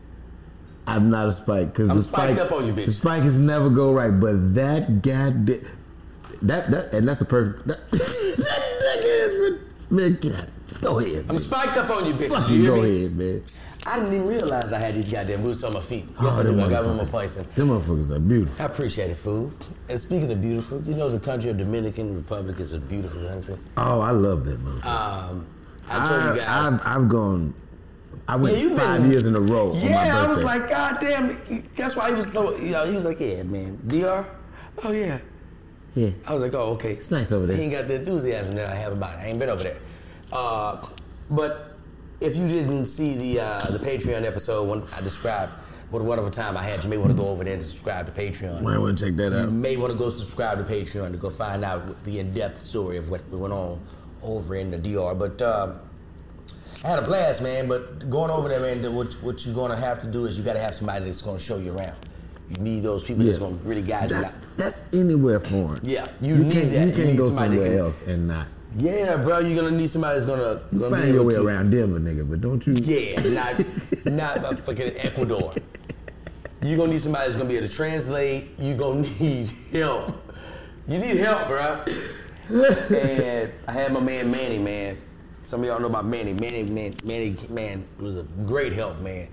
I'm 0.87 1.11
not 1.11 1.27
a 1.29 1.33
spike 1.33 1.73
because 1.73 1.89
I'm 1.91 1.97
the 1.99 2.03
spike 2.03 2.39
up 2.39 2.53
on 2.53 2.67
you, 2.67 2.73
bitch. 2.73 2.87
the 2.87 2.93
spikes 2.93 3.35
never 3.39 3.69
go 3.71 3.93
right. 3.93 4.11
But 4.11 4.55
that 4.55 5.03
goddamn, 5.03 5.61
that 6.43 6.71
that 6.71 6.95
and 6.95 7.09
that's 7.09 7.19
the 7.19 7.25
perfect. 7.25 7.67
That, 7.67 7.91
that 7.91 8.61
nigga 8.83 9.61
is 9.83 9.91
man. 9.91 10.19
Get 10.21 10.35
out. 10.37 10.49
Go 10.81 10.99
ahead. 11.01 11.21
I'm 11.23 11.27
man. 11.29 11.39
spiked 11.39 11.77
up 11.77 11.91
on 11.91 12.07
you, 12.07 12.13
bitch. 12.15 12.29
Fucking 12.29 12.55
you 12.57 12.67
go 12.67 12.83
me? 12.83 12.99
ahead, 12.99 13.17
man. 13.17 13.43
I 13.89 14.01
didn't 14.01 14.15
even 14.15 14.27
realize 14.27 14.73
I 14.73 14.81
had 14.81 14.97
these 14.97 15.09
goddamn 15.09 15.43
boots 15.43 15.63
on 15.63 15.73
my 15.75 15.81
feet. 15.81 16.07
Yes, 16.11 16.19
Oh, 16.21 16.41
I 16.41 16.43
them. 16.43 16.59
I 16.61 16.69
got 16.69 16.85
one 16.87 16.97
more 16.97 17.05
placing. 17.07 17.47
Them 17.55 17.69
motherfuckers 17.69 18.11
are 18.11 18.19
beautiful. 18.19 18.61
I 18.61 18.67
appreciate 18.67 19.11
it, 19.11 19.17
Fool. 19.17 19.53
And 19.89 19.99
speaking 20.01 20.31
of 20.33 20.41
beautiful, 20.43 20.83
you 20.83 20.95
know 20.95 21.09
the 21.09 21.21
country 21.21 21.51
of 21.51 21.59
Dominican 21.59 22.17
Republic 22.17 22.59
is 22.59 22.73
a 22.73 22.81
beautiful 22.81 23.23
country. 23.29 23.57
Oh, 23.77 24.01
I 24.01 24.11
love 24.11 24.45
that 24.47 24.59
motherfucker. 24.61 25.31
Um, 25.31 25.47
I 25.89 26.09
told 26.09 26.35
you 26.37 26.41
guys. 26.43 26.49
I've, 26.49 26.81
I've 26.85 27.09
gone. 27.09 27.55
I 28.29 28.37
went 28.37 28.57
Yeah, 28.57 28.63
you 28.63 28.77
five 28.77 29.03
been- 29.03 29.11
years 29.11 29.27
in 29.27 29.37
a 29.37 29.41
row. 29.41 29.73
on 29.73 29.81
my 29.81 29.89
Yeah, 29.89 30.21
I 30.25 30.27
was 30.27 30.43
like, 30.43 30.69
God 30.69 30.99
damn. 31.01 31.39
That's 31.77 31.95
why 31.95 32.11
he 32.11 32.17
was 32.17 32.33
so, 32.33 32.57
you 32.57 32.71
know, 32.71 32.85
he 32.87 32.95
was 32.97 33.05
like, 33.05 33.21
yeah, 33.21 33.43
man. 33.45 33.79
DR? 33.87 34.25
Oh, 34.83 34.91
yeah. 34.91 35.19
yeah. 35.95 36.11
I 36.27 36.33
was 36.33 36.43
like, 36.43 36.53
oh, 36.55 36.73
okay. 36.73 36.93
It's 36.95 37.11
nice 37.11 37.31
over 37.33 37.47
there. 37.47 37.57
He 37.57 37.63
ain't 37.65 37.73
got 37.73 37.87
the 37.89 37.95
enthusiasm 37.97 38.57
that 38.57 38.67
I 38.67 38.75
have 38.75 38.93
about 38.93 39.15
it. 39.15 39.21
I 39.23 39.27
ain't 39.27 39.39
been 39.39 39.49
over 39.49 39.63
there. 39.63 39.77
Uh, 40.33 40.85
but 41.31 41.77
if 42.21 42.37
you 42.37 42.49
didn't 42.49 42.87
see 42.87 43.15
the 43.35 43.41
uh, 43.45 43.71
the 43.71 43.79
Patreon 43.79 44.25
episode 44.25 44.69
when 44.69 44.83
I 44.97 45.01
described 45.03 45.53
what 45.91 46.01
a 46.01 46.05
wonderful 46.05 46.33
time 46.33 46.57
I 46.57 46.63
had, 46.65 46.83
you 46.83 46.91
may 46.91 46.97
want 46.99 47.13
to 47.13 47.17
go 47.17 47.29
over 47.29 47.45
there 47.45 47.55
and 47.55 47.63
subscribe 47.63 48.07
to 48.07 48.21
Patreon. 48.21 48.61
Might 48.63 48.79
want 48.79 48.99
to 48.99 49.05
check 49.07 49.17
that 49.19 49.31
You 49.33 49.39
out. 49.39 49.53
may 49.53 49.77
want 49.77 49.93
to 49.93 49.99
go 49.99 50.11
subscribe 50.11 50.59
to 50.59 50.65
Patreon 50.65 51.13
to 51.13 51.17
go 51.17 51.31
find 51.31 51.65
out 51.65 52.03
the 52.05 52.19
in-depth 52.19 52.59
story 52.59 52.97
of 52.97 53.09
what 53.09 53.27
went 53.31 53.53
on 53.53 53.81
over 54.23 54.57
in 54.57 54.71
the 54.73 54.79
DR. 54.79 55.15
But 55.17 55.41
um, 55.43 55.79
I 56.87 56.91
had 56.91 56.99
a 57.01 57.03
blast, 57.03 57.43
man. 57.43 57.67
But 57.67 58.09
going 58.09 58.31
over 58.31 58.49
there, 58.49 58.61
man, 58.61 58.95
what, 58.95 59.13
what 59.15 59.45
you're 59.45 59.55
going 59.57 59.73
to 59.73 59.77
have 59.77 60.01
to 60.03 60.07
do 60.07 60.27
is 60.27 60.39
you 60.39 60.45
got 60.45 60.53
to 60.53 60.61
have 60.61 60.73
somebody 60.73 61.05
that's 61.05 61.21
going 61.21 61.37
to 61.37 61.43
show 61.43 61.59
you 61.59 61.77
around. 61.77 61.97
You 62.49 62.59
need 62.59 62.85
those 62.85 63.03
people 63.03 63.25
that's 63.25 63.39
going 63.39 63.59
to 63.59 63.65
really 63.69 63.83
guide 63.83 64.11
you. 64.11 64.17
That's 64.21 64.37
out. 64.37 64.43
that's 64.57 64.85
anywhere 64.93 65.41
foreign. 65.41 65.81
Yeah, 65.83 66.07
you 66.21 66.37
you 66.37 66.45
need 66.45 66.53
can't 66.53 66.71
that. 66.71 66.81
you 66.83 66.87
You 66.87 66.93
can't 66.93 67.07
need 67.09 67.17
go 67.19 67.31
somewhere 67.31 67.69
can- 67.69 67.79
else 67.79 68.01
and 68.07 68.29
not. 68.29 68.47
Yeah, 68.79 69.17
bro, 69.17 69.39
you're 69.39 69.57
gonna 69.57 69.75
need 69.75 69.89
somebody 69.89 70.21
that's 70.21 70.29
gonna, 70.31 70.61
You 70.71 70.81
gonna 70.81 70.97
find 70.97 71.15
your 71.15 71.25
way 71.25 71.35
to- 71.35 71.43
around 71.43 71.71
Denver, 71.71 71.99
nigga, 71.99 72.29
but 72.29 72.43
don't 72.43 72.65
you? 72.67 72.75
Yeah, 72.75 73.19
not 74.05 74.43
not 74.45 74.59
fucking 74.61 74.93
Ecuador. 74.99 75.55
You're 76.63 76.77
gonna 76.77 76.93
need 76.93 77.01
somebody 77.01 77.25
that's 77.25 77.37
gonna 77.37 77.49
be 77.49 77.57
able 77.57 77.69
to 77.69 77.75
translate. 77.75 78.51
You're 78.59 78.77
gonna 78.77 79.01
need 79.21 79.51
help. 79.73 80.15
You 80.87 80.99
need 80.99 81.17
help, 81.17 81.49
bro. 81.49 81.85
and 82.95 83.51
I 83.67 83.73
had 83.73 83.93
my 83.95 84.01
man 84.01 84.31
Manny, 84.31 84.59
man. 84.59 84.99
Some 85.47 85.61
of 85.61 85.67
y'all 85.67 85.79
know 85.79 85.87
about 85.87 86.07
Manny. 86.07 86.33
Manny, 86.33 86.65
man, 86.65 86.97
Manny, 87.05 87.37
man 87.49 87.87
was 88.01 88.19
a 88.19 88.25
great 88.47 88.73
help, 88.73 88.99
man. 88.99 89.29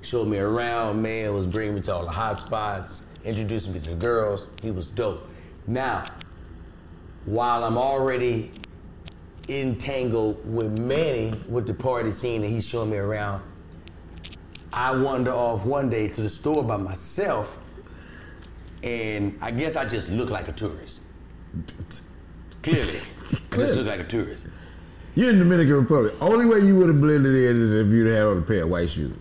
Showed 0.00 0.28
me 0.28 0.38
around, 0.38 1.02
man. 1.02 1.34
Was 1.34 1.48
bringing 1.48 1.74
me 1.74 1.80
to 1.82 1.92
all 1.92 2.04
the 2.04 2.10
hot 2.10 2.38
spots, 2.38 3.04
introducing 3.24 3.72
me 3.72 3.80
to 3.80 3.90
the 3.90 3.96
girls. 3.96 4.46
He 4.62 4.70
was 4.70 4.88
dope. 4.88 5.28
Now, 5.66 6.06
while 7.24 7.64
I'm 7.64 7.76
already 7.76 8.52
entangled 9.48 10.40
with 10.48 10.70
Manny 10.70 11.34
with 11.48 11.66
the 11.66 11.74
party 11.74 12.12
scene 12.12 12.44
and 12.44 12.52
he's 12.52 12.64
showing 12.64 12.90
me 12.90 12.98
around, 12.98 13.42
I 14.72 14.94
wander 14.96 15.32
off 15.32 15.66
one 15.66 15.90
day 15.90 16.06
to 16.06 16.22
the 16.22 16.30
store 16.30 16.62
by 16.62 16.76
myself, 16.76 17.58
and 18.84 19.36
I 19.42 19.50
guess 19.50 19.74
I 19.74 19.84
just 19.84 20.12
look 20.12 20.30
like 20.30 20.46
a 20.46 20.52
tourist. 20.52 21.00
Clearly, 22.62 23.00
I 23.50 23.56
just 23.56 23.74
look 23.74 23.86
like 23.86 24.00
a 24.00 24.04
tourist. 24.04 24.46
You're 25.16 25.30
in 25.30 25.38
the 25.38 25.44
Dominican 25.44 25.76
Republic. 25.76 26.14
Only 26.20 26.44
way 26.44 26.58
you 26.60 26.76
would 26.76 26.88
have 26.88 27.00
blended 27.00 27.34
in 27.34 27.62
is 27.62 27.72
if 27.72 27.86
you'd 27.88 28.06
had 28.06 28.26
on 28.26 28.36
a 28.38 28.42
pair 28.42 28.64
of 28.64 28.68
white 28.68 28.90
shoes. 28.90 29.16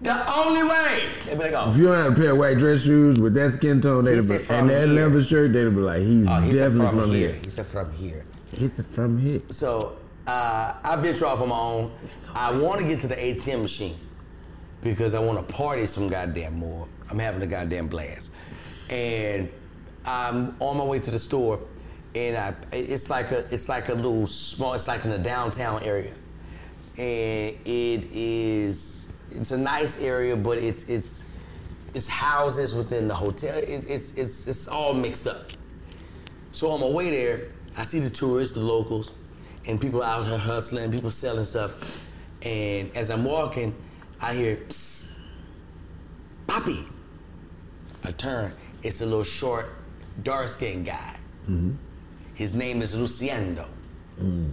The 0.00 0.38
only 0.38 0.62
way. 0.62 1.08
Be 1.26 1.54
oh, 1.56 1.70
If 1.70 1.76
you 1.76 1.88
had 1.88 2.12
a 2.12 2.14
pair 2.14 2.30
of 2.30 2.38
white 2.38 2.58
dress 2.58 2.82
shoes 2.82 3.18
with 3.18 3.34
that 3.34 3.50
skin 3.54 3.80
tone, 3.80 4.04
they'd 4.04 4.12
He 4.12 4.16
have 4.18 4.24
said 4.26 4.38
been, 4.38 4.46
from 4.46 4.56
and 4.56 4.70
that 4.70 4.86
here. 4.88 4.94
leather 5.08 5.22
shirt, 5.24 5.52
they'd 5.52 5.64
have 5.64 5.74
been 5.74 5.84
like, 5.84 6.00
he's 6.02 6.28
oh, 6.28 6.40
he 6.40 6.52
definitely 6.52 6.86
from, 6.86 7.00
from, 7.00 7.10
here. 7.10 7.28
here. 7.32 7.40
He 7.42 7.50
said 7.50 7.66
from 7.66 7.92
here. 7.92 8.24
He's 8.52 8.94
from 8.94 9.18
here. 9.18 9.40
So 9.50 9.96
uh, 10.28 10.74
I 10.84 10.94
venture 10.96 11.26
off 11.26 11.40
on 11.40 11.48
my 11.48 11.58
own. 11.58 11.90
so 12.12 12.30
I 12.36 12.52
want 12.56 12.80
to 12.80 12.86
get 12.86 13.00
to 13.00 13.08
the 13.08 13.16
ATM 13.16 13.62
machine 13.62 13.96
because 14.84 15.14
I 15.14 15.18
want 15.18 15.44
to 15.44 15.52
party 15.54 15.86
some 15.86 16.06
goddamn 16.08 16.54
more. 16.54 16.86
I'm 17.10 17.18
having 17.18 17.42
a 17.42 17.46
goddamn 17.48 17.88
blast, 17.88 18.30
and 18.90 19.50
I'm 20.04 20.54
on 20.60 20.76
my 20.76 20.84
way 20.84 21.00
to 21.00 21.10
the 21.10 21.18
store, 21.18 21.58
and 22.14 22.36
I, 22.36 22.54
it's 22.72 23.10
like 23.10 23.30
a, 23.32 23.44
it's 23.52 23.68
like 23.68 23.88
a 23.88 23.94
little 23.94 24.26
small, 24.26 24.74
it's 24.74 24.88
like 24.88 25.04
in 25.04 25.10
the 25.10 25.18
downtown 25.18 25.82
area, 25.82 26.14
and 26.96 27.56
it 27.64 28.04
is, 28.12 29.08
it's 29.30 29.50
a 29.50 29.58
nice 29.58 30.00
area, 30.02 30.36
but 30.36 30.58
it's, 30.58 30.84
it's, 30.84 31.24
it's 31.94 32.08
houses 32.08 32.74
within 32.74 33.08
the 33.08 33.14
hotel. 33.14 33.56
It's, 33.56 33.84
it's, 33.86 34.14
it's, 34.14 34.46
it's 34.46 34.68
all 34.68 34.94
mixed 34.94 35.26
up. 35.26 35.50
So 36.52 36.70
on 36.70 36.80
my 36.80 36.88
way 36.88 37.10
there, 37.10 37.48
I 37.76 37.82
see 37.82 38.00
the 38.00 38.10
tourists, 38.10 38.54
the 38.54 38.60
locals, 38.60 39.12
and 39.66 39.80
people 39.80 40.02
out 40.02 40.26
here 40.26 40.38
hustling, 40.38 40.90
people 40.90 41.10
selling 41.10 41.44
stuff. 41.44 42.06
And 42.42 42.90
as 42.96 43.10
I'm 43.10 43.24
walking, 43.24 43.74
I 44.20 44.34
hear, 44.34 44.56
Psst, 44.68 45.20
Papi. 46.46 46.86
I 48.04 48.12
turn, 48.12 48.52
it's 48.82 49.00
a 49.00 49.06
little 49.06 49.24
short, 49.24 49.68
dark 50.22 50.48
skinned 50.48 50.86
guy. 50.86 51.16
Mm-hmm. 51.48 51.72
His 52.38 52.54
name 52.54 52.82
is 52.82 52.94
Luciendo. 52.94 53.64
Hmm. 54.20 54.46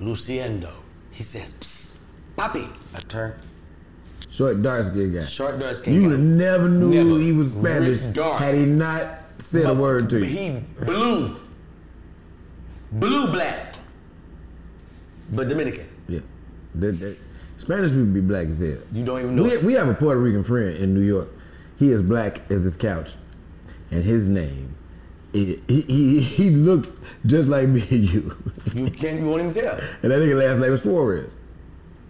Luciendo. 0.00 0.70
He 1.12 1.22
says, 1.22 1.52
Psst, 1.54 1.98
Papi. 2.36 2.68
I 2.92 2.98
turn, 3.08 3.34
Short, 4.28 4.60
dark 4.62 4.86
skinned 4.86 5.14
guy. 5.14 5.24
short, 5.26 5.60
dark 5.60 5.76
skinned 5.76 5.94
You 5.94 6.02
guy. 6.02 6.08
would 6.08 6.18
have 6.18 6.26
never 6.26 6.68
knew 6.68 6.90
Never. 6.90 7.20
he 7.20 7.30
was 7.30 7.52
Spanish 7.52 8.00
dark. 8.06 8.40
had 8.40 8.56
he 8.56 8.64
not 8.66 9.06
said 9.38 9.66
a 9.66 9.74
word 9.74 10.10
to 10.10 10.18
you. 10.18 10.24
He 10.24 10.84
blue. 10.84 11.36
Blue 12.90 13.30
black. 13.30 13.76
But 15.30 15.48
Dominican. 15.48 15.86
Yeah. 16.08 16.20
That- 16.74 16.98
that- 16.98 17.18
Spanish 17.58 17.90
people 17.90 18.06
be 18.06 18.20
black 18.22 18.48
as 18.48 18.58
hell. 18.58 18.78
You 18.90 19.04
don't 19.04 19.20
even 19.20 19.36
know. 19.36 19.44
We, 19.44 19.56
we 19.58 19.72
have 19.74 19.86
a 19.88 19.94
Puerto 19.94 20.18
Rican 20.18 20.42
friend 20.42 20.76
in 20.78 20.94
New 20.94 21.02
York. 21.02 21.28
He 21.78 21.92
is 21.92 22.02
black 22.02 22.40
as 22.50 22.64
his 22.64 22.76
couch, 22.76 23.10
and 23.92 24.02
his 24.02 24.26
name, 24.28 24.74
he 25.32 25.60
he, 25.68 26.20
he, 26.20 26.50
looks 26.50 26.92
just 27.26 27.48
like 27.48 27.68
me 27.68 27.82
and 27.90 28.08
you. 28.08 28.36
You 28.74 28.90
can't 28.90 29.20
you 29.20 29.26
won't 29.26 29.40
even 29.40 29.52
tell. 29.52 29.74
and 29.74 30.10
that 30.12 30.20
nigga 30.20 30.38
last 30.38 30.58
name 30.58 30.72
is 30.72 30.82
Flores. 30.82 31.40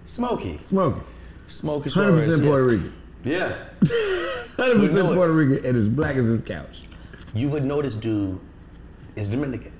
Smoky. 0.04 0.58
Smoking. 0.62 1.04
Smoky. 1.46 1.90
Hundred 1.90 2.12
percent 2.12 2.42
Puerto 2.42 2.72
yes. 2.72 2.82
Rican. 2.82 2.92
Yeah. 3.24 3.64
Hundred 4.56 4.86
percent. 4.86 5.14
Puerto 5.14 5.32
Rican, 5.32 5.66
and 5.66 5.76
as 5.76 5.88
black 5.88 6.16
as 6.16 6.24
his 6.24 6.42
couch. 6.42 6.82
You 7.34 7.48
would 7.50 7.64
know 7.64 7.80
this 7.80 7.94
dude 7.94 8.40
is 9.16 9.28
Dominican. 9.28 9.72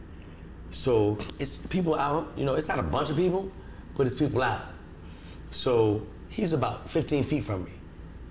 So 0.70 1.18
it's 1.38 1.56
people 1.56 1.94
out, 1.94 2.32
you 2.36 2.44
know, 2.44 2.54
it's 2.54 2.68
not 2.68 2.78
a 2.78 2.82
bunch 2.82 3.10
of 3.10 3.16
people, 3.16 3.50
but 3.96 4.06
it's 4.06 4.16
people 4.16 4.42
out. 4.42 4.62
So 5.50 6.06
he's 6.28 6.52
about 6.52 6.88
15 6.88 7.24
feet 7.24 7.44
from 7.44 7.64
me. 7.64 7.72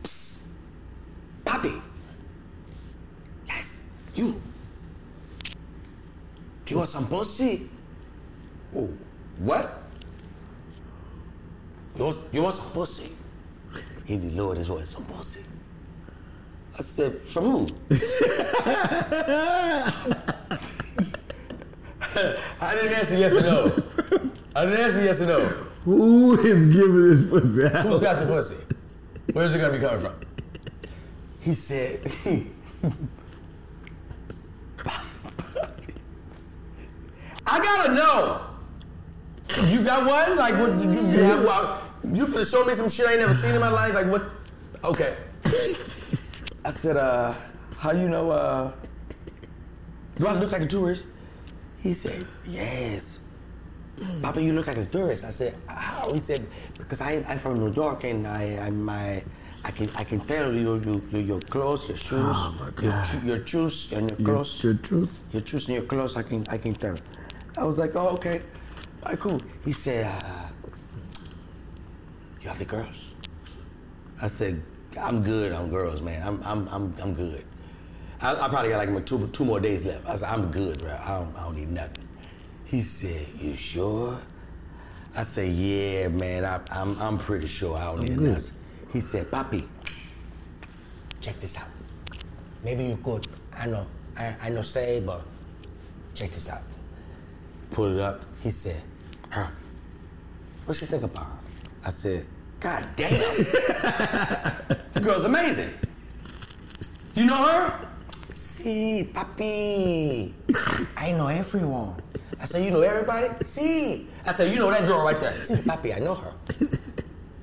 Psst. 0.03 0.51
Papi. 1.45 1.81
Yes, 3.45 3.83
you. 4.15 4.41
You 6.69 6.77
want 6.77 6.89
some 6.89 7.07
pussy? 7.07 7.69
Oh, 8.75 8.89
what? 9.39 9.83
You 11.97 12.43
want, 12.43 12.53
some 12.53 12.71
pussy? 12.71 13.11
He 14.05 14.17
lowered 14.17 14.57
his 14.57 14.67
voice, 14.67 14.89
some 14.91 15.03
pussy. 15.05 15.41
I 16.77 16.81
said, 16.81 17.21
from 17.23 17.43
who? 17.43 17.69
I 22.61 22.75
didn't 22.75 22.93
answer 22.93 23.17
yes 23.17 23.33
or 23.33 23.41
no. 23.41 23.83
I 24.55 24.65
didn't 24.65 24.79
answer 24.79 25.03
yes 25.03 25.21
or 25.21 25.25
no. 25.25 25.39
Who 25.85 26.39
is 26.39 26.73
giving 26.73 27.09
this 27.09 27.29
pussy 27.29 27.65
out? 27.65 27.85
Who's 27.85 27.99
got 27.99 28.19
the 28.19 28.25
pussy? 28.27 28.55
Where's 29.33 29.53
it 29.53 29.59
gonna 29.59 29.73
be 29.73 29.79
coming 29.79 29.99
from? 29.99 30.15
He 31.41 31.53
said, 31.53 32.09
I 37.51 37.59
gotta 37.59 37.93
know. 37.95 38.41
You 39.67 39.83
got 39.83 40.05
one? 40.05 40.37
Like 40.37 40.53
what 40.55 40.71
you, 40.81 40.91
you 40.91 41.23
have 41.23 41.43
well, 41.43 41.81
you 42.13 42.25
finna 42.25 42.49
show 42.49 42.63
me 42.65 42.73
some 42.75 42.89
shit 42.89 43.07
I 43.07 43.11
ain't 43.13 43.21
never 43.21 43.33
seen 43.33 43.55
in 43.55 43.59
my 43.61 43.69
life? 43.71 43.93
Like 43.93 44.07
what 44.07 44.29
okay. 44.83 45.15
I 46.65 46.69
said, 46.69 46.97
uh, 46.97 47.33
how 47.77 47.91
you 47.91 48.07
know 48.09 48.29
uh 48.31 48.71
do 50.15 50.27
I 50.27 50.33
look 50.39 50.51
like 50.51 50.61
a 50.61 50.67
tourist? 50.67 51.07
He 51.81 51.93
said, 51.93 52.25
yes. 52.45 53.19
Papa, 54.21 54.41
you 54.41 54.51
look 54.53 54.67
like 54.67 54.77
a 54.77 54.85
tourist. 54.85 55.23
I 55.23 55.29
said, 55.29 55.55
how? 55.67 56.11
He 56.13 56.19
said, 56.19 56.45
because 56.77 56.99
I, 57.01 57.23
I'm 57.27 57.39
from 57.39 57.59
New 57.59 57.71
York 57.71 58.03
and 58.03 58.27
I, 58.27 58.57
I, 58.67 58.69
my, 58.69 59.23
I 59.63 59.71
can, 59.71 59.89
I 59.95 60.03
can 60.03 60.19
tell 60.19 60.53
you, 60.53 60.75
you, 60.75 61.01
you 61.11 61.19
your 61.19 61.39
clothes, 61.39 61.87
your 61.87 61.95
shoes, 61.97 62.19
Oh, 62.21 62.69
your, 62.81 63.37
your 63.37 63.47
shoes 63.47 63.93
and 63.93 64.09
your 64.09 64.19
Your, 64.19 64.27
clothes, 64.35 64.61
your 64.63 64.73
truth? 64.75 65.23
your 65.31 65.45
shoes 65.45 65.67
and 65.67 65.75
your 65.77 65.85
clothes. 65.85 66.17
I 66.17 66.23
can, 66.23 66.45
I 66.49 66.57
can 66.57 66.75
tell. 66.75 66.97
I 67.59 67.65
was 67.65 67.77
like, 67.77 67.93
oh, 67.93 68.07
okay, 68.11 68.41
all 69.03 69.11
right, 69.11 69.19
cool. 69.19 69.41
He 69.65 69.73
said, 69.73 70.05
uh, 70.05 70.47
you 72.41 72.47
have 72.47 72.57
the 72.57 72.63
girls. 72.63 73.13
I 74.21 74.29
said, 74.29 74.63
I'm 74.97 75.21
good 75.21 75.51
on 75.51 75.69
girls, 75.69 76.01
man. 76.01 76.25
I'm, 76.25 76.41
I'm, 76.45 76.69
I'm, 76.69 76.95
I'm 77.01 77.13
good. 77.13 77.43
I, 78.21 78.31
I 78.31 78.47
probably 78.47 78.69
got 78.69 78.87
like 78.87 79.05
two, 79.05 79.27
two 79.33 79.43
more 79.43 79.59
days 79.59 79.85
left. 79.85 80.07
I 80.07 80.15
said, 80.15 80.29
I'm 80.29 80.49
good, 80.51 80.79
bro. 80.79 80.97
I 81.03 81.17
don't, 81.17 81.35
I 81.35 81.43
don't 81.43 81.57
need 81.57 81.69
nothing. 81.69 82.07
He 82.63 82.81
said, 82.81 83.27
you 83.41 83.53
sure? 83.55 84.17
I 85.13 85.23
said, 85.23 85.51
yeah, 85.51 86.07
man. 86.07 86.45
I, 86.45 86.61
I'm, 86.71 86.97
I'm 87.01 87.17
pretty 87.17 87.47
sure 87.47 87.75
I 87.75 87.83
don't 87.87 88.03
need 88.05 88.17
good. 88.17 88.33
nothing. 88.35 88.53
He 88.93 89.01
said, 89.01 89.25
Papi, 89.25 89.67
check 91.19 91.37
this 91.41 91.57
out. 91.57 91.67
Maybe 92.63 92.85
you 92.85 92.97
could. 93.03 93.27
I 93.53 93.65
know, 93.65 93.85
I, 94.15 94.33
I 94.43 94.49
know 94.49 94.61
say, 94.61 95.01
but 95.05 95.23
check 96.15 96.31
this 96.31 96.49
out. 96.49 96.61
Pull 97.71 97.95
it 97.95 97.99
up. 97.99 98.25
He 98.41 98.51
said, 98.51 98.81
her. 99.29 99.49
What 100.65 100.79
you 100.81 100.87
think 100.87 101.03
about 101.03 101.25
her? 101.25 101.37
I 101.85 101.89
said, 101.89 102.25
God 102.59 102.85
damn. 102.95 103.09
the 104.93 104.99
girl's 105.01 105.23
amazing. 105.23 105.69
You 107.15 107.25
know 107.25 107.37
her? 107.37 107.79
See, 108.33 109.09
papi. 109.13 110.33
I 110.97 111.11
know 111.11 111.27
everyone. 111.27 111.95
I 112.39 112.45
said, 112.45 112.63
you 112.63 112.71
know 112.71 112.81
everybody? 112.81 113.29
See. 113.41 114.07
I 114.25 114.33
said, 114.33 114.53
you 114.53 114.59
know 114.59 114.69
that 114.69 114.85
girl 114.85 115.03
right 115.03 115.19
there. 115.19 115.41
See, 115.43 115.55
papi, 115.55 115.95
I 115.95 115.99
know 115.99 116.15
her. 116.15 116.33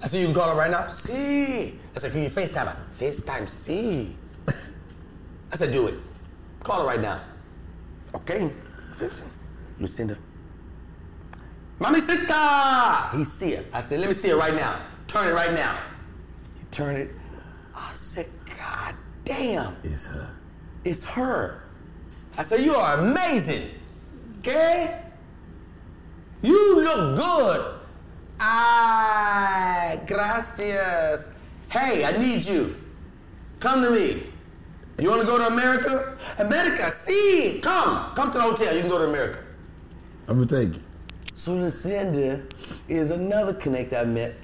I 0.02 0.06
said, 0.06 0.20
you 0.20 0.26
can 0.26 0.34
call 0.34 0.50
her 0.50 0.56
right 0.56 0.70
now? 0.70 0.88
See. 0.88 1.78
I 1.94 1.98
said, 1.98 2.12
can 2.12 2.22
you 2.22 2.28
FaceTime 2.28 2.66
her? 2.66 2.76
FaceTime, 2.98 3.48
see. 3.48 4.14
I 5.52 5.56
said, 5.56 5.72
do 5.72 5.86
it. 5.88 5.94
Call 6.62 6.82
her 6.82 6.86
right 6.86 7.00
now. 7.00 7.20
Okay. 8.14 8.50
Listen, 9.00 9.26
Lucinda. 9.78 10.16
Mamacita! 11.78 13.16
He 13.16 13.24
see 13.24 13.52
it. 13.52 13.66
I 13.72 13.80
said, 13.80 14.00
let 14.00 14.08
me 14.08 14.14
see 14.14 14.30
it 14.30 14.36
right 14.36 14.54
now. 14.54 14.80
Turn 15.08 15.28
it 15.28 15.32
right 15.32 15.52
now. 15.52 15.78
He 16.58 16.64
turned 16.70 16.98
it. 16.98 17.10
I 17.74 17.92
said, 17.92 18.26
God 18.58 18.94
damn, 19.24 19.76
It's 19.84 20.06
her. 20.06 20.30
it's 20.84 21.04
her. 21.04 21.62
I 22.38 22.42
said, 22.42 22.60
you 22.60 22.74
are 22.74 22.98
amazing. 22.98 23.68
Okay? 24.38 25.00
You 26.42 26.80
look 26.80 27.16
good. 27.16 27.74
Ay, 28.40 30.00
gracias. 30.06 31.32
Hey, 31.68 32.04
I 32.04 32.12
need 32.16 32.44
you. 32.44 32.74
Come 33.60 33.82
to 33.82 33.90
me. 33.90 34.22
You 34.98 35.10
want 35.10 35.20
to 35.22 35.26
go 35.26 35.36
to 35.38 35.46
America? 35.48 36.16
America, 36.38 36.90
see, 36.90 37.60
come. 37.62 38.14
Come 38.14 38.30
to 38.32 38.38
the 38.38 38.44
hotel. 38.44 38.74
You 38.74 38.80
can 38.80 38.88
go 38.88 38.98
to 38.98 39.04
America. 39.08 39.42
I'm 40.28 40.36
gonna 40.36 40.46
take 40.46 40.74
you. 40.74 40.82
So 41.34 41.54
Lucinda 41.54 42.42
is 42.88 43.10
another 43.10 43.54
connect 43.54 43.92
I 43.92 44.04
met, 44.04 44.34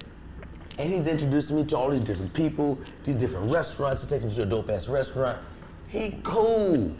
and 0.77 0.93
he's 0.93 1.07
introducing 1.07 1.57
me 1.57 1.65
to 1.65 1.77
all 1.77 1.89
these 1.89 2.01
different 2.01 2.33
people, 2.33 2.79
these 3.03 3.15
different 3.15 3.51
restaurants. 3.51 4.03
He 4.03 4.09
takes 4.09 4.23
me 4.23 4.33
to 4.35 4.43
a 4.43 4.45
dope 4.45 4.69
ass 4.69 4.87
restaurant. 4.87 5.39
He 5.87 6.19
cool, 6.23 6.95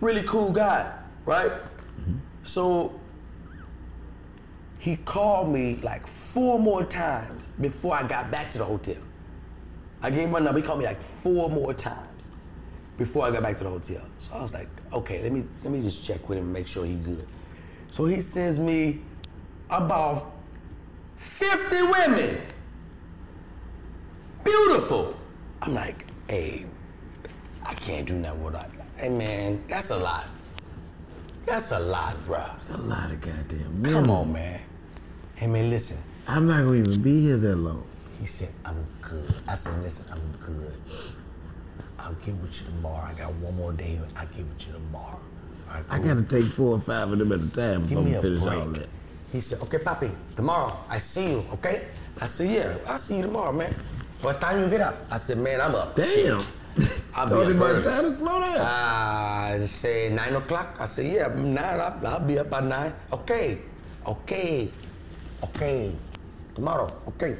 really 0.00 0.22
cool 0.24 0.52
guy, 0.52 0.92
right? 1.24 1.50
Mm-hmm. 1.50 2.16
So 2.44 2.98
he 4.78 4.96
called 4.96 5.52
me 5.52 5.76
like 5.82 6.06
four 6.06 6.58
more 6.58 6.82
times 6.84 7.48
before 7.60 7.94
I 7.94 8.02
got 8.02 8.30
back 8.30 8.50
to 8.52 8.58
the 8.58 8.64
hotel. 8.64 8.96
I 10.02 10.10
gave 10.10 10.20
him 10.20 10.30
my 10.30 10.38
number. 10.38 10.60
He 10.60 10.66
called 10.66 10.78
me 10.78 10.86
like 10.86 11.00
four 11.02 11.50
more 11.50 11.74
times 11.74 12.30
before 12.96 13.26
I 13.26 13.30
got 13.30 13.42
back 13.42 13.56
to 13.58 13.64
the 13.64 13.70
hotel. 13.70 14.02
So 14.18 14.34
I 14.34 14.42
was 14.42 14.54
like, 14.54 14.68
okay, 14.92 15.22
let 15.22 15.32
me 15.32 15.44
let 15.62 15.72
me 15.72 15.82
just 15.82 16.04
check 16.04 16.26
with 16.28 16.38
him 16.38 16.44
and 16.44 16.52
make 16.52 16.66
sure 16.66 16.86
he's 16.86 16.96
good. 16.96 17.26
So 17.90 18.06
he 18.06 18.20
sends 18.20 18.58
me 18.58 19.00
about 19.68 20.32
50 21.18 21.82
women. 21.82 22.40
Beautiful. 24.44 25.16
I'm 25.62 25.74
like, 25.74 26.06
hey, 26.28 26.64
I 27.66 27.74
can't 27.74 28.06
do 28.06 28.14
nothing 28.14 28.42
with 28.44 28.54
that. 28.54 28.70
Hey 28.96 29.10
man, 29.10 29.62
that's 29.68 29.90
a 29.90 29.96
lot. 29.96 30.26
That's 31.46 31.72
a 31.72 31.78
lot, 31.78 32.14
bruh. 32.26 32.54
It's 32.54 32.70
a 32.70 32.76
lot 32.76 33.10
of 33.10 33.20
goddamn 33.20 33.82
men. 33.82 33.92
Come 33.92 34.10
on, 34.10 34.32
man. 34.32 34.60
Hey 35.34 35.46
man, 35.46 35.68
listen. 35.70 35.98
I'm 36.28 36.46
not 36.46 36.64
gonna 36.64 36.76
even 36.76 37.02
be 37.02 37.20
here 37.22 37.36
that 37.38 37.56
long. 37.56 37.84
He 38.20 38.26
said, 38.26 38.50
I'm 38.64 38.86
good. 39.02 39.34
I 39.48 39.54
said, 39.54 39.82
listen, 39.82 40.12
I'm 40.12 40.46
good. 40.46 40.74
I'll 41.98 42.12
get 42.14 42.34
with 42.36 42.60
you 42.60 42.66
tomorrow. 42.66 43.08
I 43.08 43.14
got 43.14 43.32
one 43.34 43.56
more 43.56 43.72
day. 43.72 43.98
I'll 44.16 44.26
get 44.26 44.46
with 44.46 44.66
you 44.66 44.74
tomorrow. 44.74 45.20
Right, 45.76 45.84
I 45.90 45.98
gotta 45.98 46.22
take 46.22 46.44
four 46.44 46.74
or 46.76 46.80
five 46.80 47.10
of 47.12 47.18
them 47.18 47.32
at 47.32 47.40
a 47.40 47.48
time 47.48 47.86
Give 47.86 47.90
before 47.90 48.02
me 48.04 48.10
we 48.10 48.16
a 48.16 48.22
finish 48.22 48.40
break. 48.42 48.54
all 48.58 48.66
that. 48.66 48.88
He 49.32 49.40
said, 49.40 49.60
okay, 49.62 49.78
Papi, 49.78 50.10
tomorrow 50.34 50.76
I 50.88 50.98
see 50.98 51.30
you, 51.30 51.44
okay? 51.54 51.86
I 52.20 52.26
said, 52.26 52.50
yeah, 52.50 52.74
I'll 52.86 52.98
see 52.98 53.16
you 53.18 53.22
tomorrow, 53.22 53.52
man. 53.52 53.72
What 54.22 54.40
time 54.40 54.60
you 54.60 54.68
get 54.68 54.80
up? 54.80 54.96
I 55.10 55.16
said, 55.18 55.38
man, 55.38 55.60
I'm 55.60 55.74
up. 55.74 55.94
Damn. 55.96 56.42
I'll 57.14 57.26
be 57.26 57.30
Told 57.30 57.46
up 57.46 57.52
him 57.52 57.62
early. 57.62 57.82
time 57.82 58.04
to 58.04 58.14
slow 58.14 58.40
down. 58.40 58.58
I 58.60 59.60
say 59.66 60.10
nine 60.10 60.34
o'clock. 60.36 60.76
I 60.78 60.86
say, 60.86 61.14
yeah, 61.14 61.28
nine, 61.34 61.80
I'll, 61.80 62.06
I'll 62.06 62.20
be 62.26 62.38
up 62.38 62.50
by 62.50 62.60
nine. 62.60 62.92
Okay, 63.12 63.58
okay, 64.06 64.68
okay. 65.44 65.92
Tomorrow, 66.54 66.92
okay. 67.08 67.36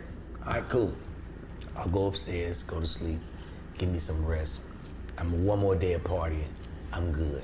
All 0.46 0.52
right, 0.54 0.68
cool. 0.68 0.92
I'll 1.76 1.88
go 1.88 2.06
upstairs, 2.06 2.62
go 2.64 2.80
to 2.80 2.86
sleep, 2.86 3.18
give 3.78 3.88
me 3.90 3.98
some 3.98 4.24
rest. 4.26 4.60
I'm 5.18 5.44
one 5.44 5.58
more 5.60 5.74
day 5.76 5.92
of 5.94 6.04
partying. 6.04 6.48
I'm 6.92 7.12
good. 7.12 7.42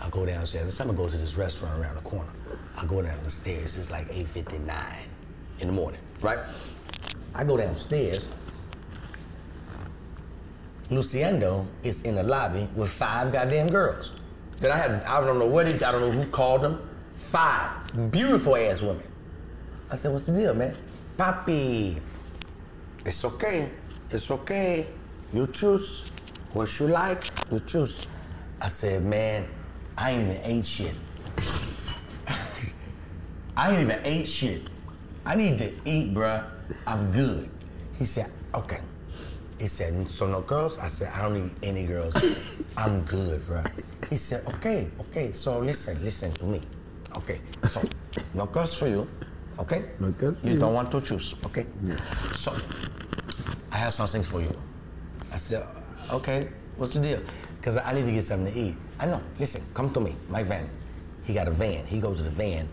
I'll 0.00 0.10
go 0.10 0.24
downstairs. 0.24 0.66
This 0.66 0.78
time 0.78 0.90
I 0.90 0.94
go 0.94 1.08
to 1.08 1.16
this 1.16 1.36
restaurant 1.36 1.80
around 1.80 1.96
the 1.96 2.02
corner. 2.02 2.30
I 2.76 2.86
go 2.86 3.02
down 3.02 3.18
the 3.22 3.30
stairs. 3.30 3.76
It's 3.76 3.90
like 3.90 4.10
8.59 4.10 4.94
in 5.60 5.66
the 5.66 5.72
morning, 5.72 6.00
right? 6.22 6.38
I 7.34 7.44
go 7.44 7.56
downstairs. 7.56 8.28
Luciendo 10.90 11.66
is 11.82 12.02
in 12.02 12.16
the 12.16 12.22
lobby 12.22 12.66
with 12.74 12.90
five 12.90 13.32
goddamn 13.32 13.68
girls. 13.68 14.12
That 14.60 14.72
I 14.72 14.76
had, 14.76 15.02
I 15.04 15.24
don't 15.24 15.38
know 15.38 15.46
what 15.46 15.66
it 15.66 15.76
is, 15.76 15.82
I 15.82 15.92
don't 15.92 16.00
know 16.00 16.10
who 16.10 16.28
called 16.30 16.62
them. 16.62 16.80
Five 17.14 18.10
beautiful 18.10 18.56
ass 18.56 18.82
women. 18.82 19.02
I 19.90 19.96
said, 19.96 20.12
what's 20.12 20.26
the 20.26 20.32
deal, 20.32 20.54
man? 20.54 20.74
Papi, 21.16 22.00
it's 23.04 23.24
okay. 23.24 23.68
It's 24.10 24.30
okay. 24.30 24.86
You 25.32 25.46
choose 25.46 26.10
what 26.52 26.80
you 26.80 26.88
like, 26.88 27.24
you 27.52 27.60
choose. 27.60 28.06
I 28.60 28.68
said, 28.68 29.04
man, 29.04 29.46
I 29.96 30.10
ain't 30.12 30.30
even 30.30 30.40
ate 30.44 30.66
shit. 30.66 30.94
I 33.56 33.70
ain't 33.72 33.80
even 33.80 34.00
ate 34.04 34.28
shit. 34.28 34.70
I 35.26 35.34
need 35.34 35.58
to 35.58 35.72
eat, 35.84 36.14
bruh. 36.14 36.44
I'm 36.86 37.12
good. 37.12 37.48
He 37.98 38.04
said, 38.04 38.30
okay. 38.54 38.80
He 39.58 39.66
said, 39.66 40.10
so 40.10 40.26
no 40.26 40.40
girls? 40.40 40.78
I 40.78 40.88
said, 40.88 41.12
I 41.12 41.22
don't 41.22 41.34
need 41.34 41.50
any 41.62 41.84
girls. 41.84 42.16
I'm 42.76 43.02
good, 43.02 43.46
bruh. 43.46 43.66
He 44.08 44.16
said, 44.16 44.46
okay, 44.54 44.88
okay, 45.00 45.32
so 45.32 45.58
listen, 45.58 46.02
listen 46.02 46.32
to 46.32 46.44
me. 46.46 46.62
Okay, 47.14 47.40
so 47.64 47.82
no 48.32 48.46
girls 48.46 48.72
for 48.74 48.88
you, 48.88 49.06
okay? 49.58 49.84
No 50.00 50.10
girls 50.12 50.38
you. 50.42 50.58
don't 50.58 50.72
want 50.72 50.90
to 50.92 51.00
choose, 51.00 51.34
okay? 51.44 51.66
Yeah. 51.84 51.96
So 52.32 52.54
I 53.70 53.76
have 53.76 53.92
some 53.92 54.06
things 54.06 54.28
for 54.28 54.40
you. 54.40 54.56
I 55.32 55.36
said, 55.36 55.66
okay, 56.10 56.48
what's 56.76 56.94
the 56.94 57.00
deal? 57.00 57.20
Because 57.60 57.76
I 57.76 57.92
need 57.92 58.06
to 58.06 58.12
get 58.12 58.24
something 58.24 58.52
to 58.52 58.58
eat. 58.58 58.76
I 59.00 59.06
know, 59.06 59.22
listen, 59.38 59.62
come 59.72 59.90
to 59.94 60.00
me, 60.00 60.14
my 60.28 60.42
van. 60.42 60.68
He 61.24 61.32
got 61.32 61.48
a 61.48 61.50
van. 61.50 61.86
He 61.86 61.98
goes 61.98 62.18
to 62.18 62.22
the 62.22 62.30
van. 62.30 62.68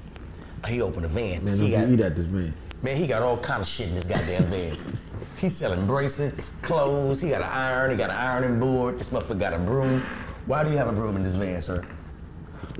He 0.67 0.81
opened 0.81 1.05
the 1.05 1.09
van. 1.09 1.45
Man, 1.45 1.57
he 1.57 1.71
got, 1.71 1.87
eat 1.87 2.01
at 2.01 2.17
this 2.17 2.27
man. 2.27 2.53
Man, 2.83 2.97
he 2.97 3.07
got 3.07 3.21
all 3.21 3.37
kind 3.37 3.61
of 3.61 3.67
shit 3.67 3.87
in 3.87 3.95
this 3.95 4.05
goddamn 4.05 4.43
van. 4.43 4.75
He's 5.37 5.55
selling 5.55 5.87
bracelets, 5.87 6.49
clothes. 6.61 7.21
He 7.21 7.29
got 7.29 7.43
an 7.43 7.49
iron. 7.49 7.91
He 7.91 7.97
got 7.97 8.09
an 8.09 8.17
ironing 8.17 8.59
board. 8.59 8.99
This 8.99 9.09
motherfucker 9.09 9.39
got 9.39 9.53
a 9.53 9.59
broom. 9.59 10.01
Why 10.47 10.65
do 10.65 10.71
you 10.71 10.77
have 10.77 10.87
a 10.87 10.91
broom 10.91 11.15
in 11.15 11.23
this 11.23 11.35
van, 11.35 11.61
sir? 11.61 11.85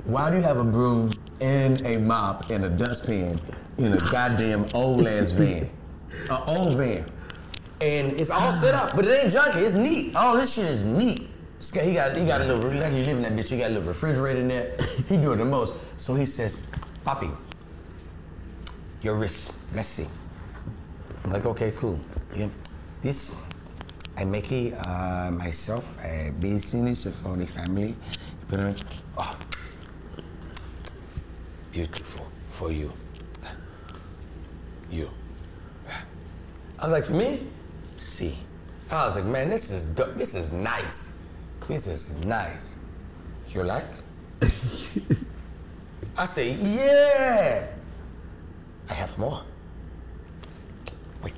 Why 0.04 0.30
do 0.30 0.36
you 0.36 0.42
have 0.42 0.58
a 0.58 0.64
broom 0.64 1.12
and 1.40 1.80
a 1.86 1.98
mop 1.98 2.50
and 2.50 2.64
a 2.64 2.68
dustpan 2.68 3.40
in 3.78 3.92
a 3.94 3.98
goddamn 4.12 4.68
old 4.74 5.06
ass 5.06 5.30
van? 5.30 5.70
An 6.30 6.42
old 6.46 6.76
van. 6.76 7.10
And 7.80 8.12
it's 8.12 8.30
all 8.30 8.52
set 8.52 8.74
up, 8.74 8.96
but 8.96 9.06
it 9.06 9.24
ain't 9.24 9.32
junky. 9.32 9.62
It's 9.62 9.74
neat. 9.74 10.16
All 10.16 10.36
this 10.36 10.54
shit 10.54 10.64
is 10.64 10.82
neat. 10.82 11.28
He 11.60 11.94
got, 11.94 12.16
he 12.16 12.24
got 12.24 12.40
a 12.40 12.44
little, 12.44 12.70
like 12.70 12.92
you 12.92 13.02
live 13.02 13.16
in 13.16 13.22
that 13.22 13.32
bitch, 13.34 13.50
he 13.50 13.58
got 13.58 13.70
a 13.70 13.74
little 13.74 13.88
refrigerator 13.88 14.40
in 14.40 14.48
there. 14.48 14.76
He 15.08 15.16
doing 15.16 15.38
the 15.38 15.44
most. 15.44 15.74
So 15.96 16.14
he 16.14 16.24
says, 16.24 16.56
Papi, 17.04 17.34
your 19.02 19.16
wrist, 19.16 19.54
let's 19.74 19.88
see. 19.88 20.06
I'm 21.24 21.32
like, 21.32 21.46
okay, 21.46 21.72
cool. 21.76 21.98
Yeah. 22.36 22.48
This, 23.02 23.34
I 24.16 24.24
make 24.24 24.52
it 24.52 24.74
uh, 24.74 25.30
myself, 25.32 25.98
a 26.04 26.30
business 26.38 27.04
for 27.22 27.36
the 27.36 27.46
family. 27.46 27.96
But, 28.48 28.60
uh, 28.60 28.74
oh, 29.18 29.36
beautiful 31.72 32.26
for 32.50 32.70
you. 32.70 32.92
You. 34.90 35.10
I 36.78 36.84
was 36.84 36.92
like, 36.92 37.04
for 37.04 37.14
me? 37.14 37.46
See. 37.96 38.38
I 38.90 39.04
was 39.04 39.16
like, 39.16 39.24
man, 39.26 39.50
this 39.50 39.70
is 39.70 39.84
do- 39.84 40.12
this 40.16 40.34
is 40.34 40.52
nice. 40.52 41.12
This 41.68 41.86
is 41.86 42.16
nice. 42.24 42.76
You 43.50 43.62
like? 43.62 43.84
I 46.16 46.24
say, 46.24 46.52
yeah. 46.52 47.66
I 48.88 48.94
have 48.94 49.16
more. 49.18 49.42
Wait. 51.22 51.34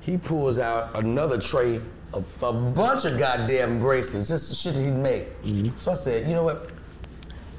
He 0.00 0.16
pulls 0.16 0.58
out 0.58 0.96
another 0.96 1.38
tray 1.38 1.78
of 2.14 2.42
a 2.42 2.52
bunch 2.54 3.04
of 3.04 3.18
goddamn 3.18 3.80
bracelets, 3.80 4.28
just 4.28 4.48
the 4.48 4.54
shit 4.54 4.74
he 4.76 4.90
made. 4.90 5.26
Mm-hmm. 5.44 5.78
So 5.78 5.92
I 5.92 5.94
said, 5.94 6.26
you 6.26 6.34
know 6.34 6.44
what? 6.44 6.70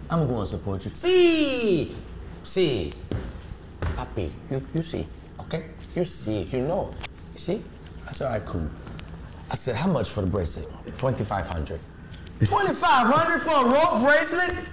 I'm 0.10 0.28
going 0.28 0.40
to 0.40 0.46
support 0.48 0.86
you. 0.86 0.92
See, 0.92 1.96
see, 2.42 2.94
papi, 3.80 4.32
you, 4.50 4.66
you 4.74 4.82
see, 4.82 5.06
okay? 5.42 5.66
You 5.96 6.04
see, 6.04 6.44
you 6.44 6.62
know, 6.62 6.96
see? 7.36 7.62
I 8.08 8.12
said, 8.14 8.26
all 8.26 8.34
right, 8.34 8.46
cool. 8.46 8.70
I 9.52 9.56
said, 9.56 9.76
how 9.76 9.88
much 9.92 10.10
for 10.10 10.22
the 10.22 10.28
bracelet? 10.28 10.68
2500 10.98 11.80
2500 12.40 13.40
for 13.40 13.66
a 13.66 13.70
rope 13.70 14.04
bracelet? 14.04 14.66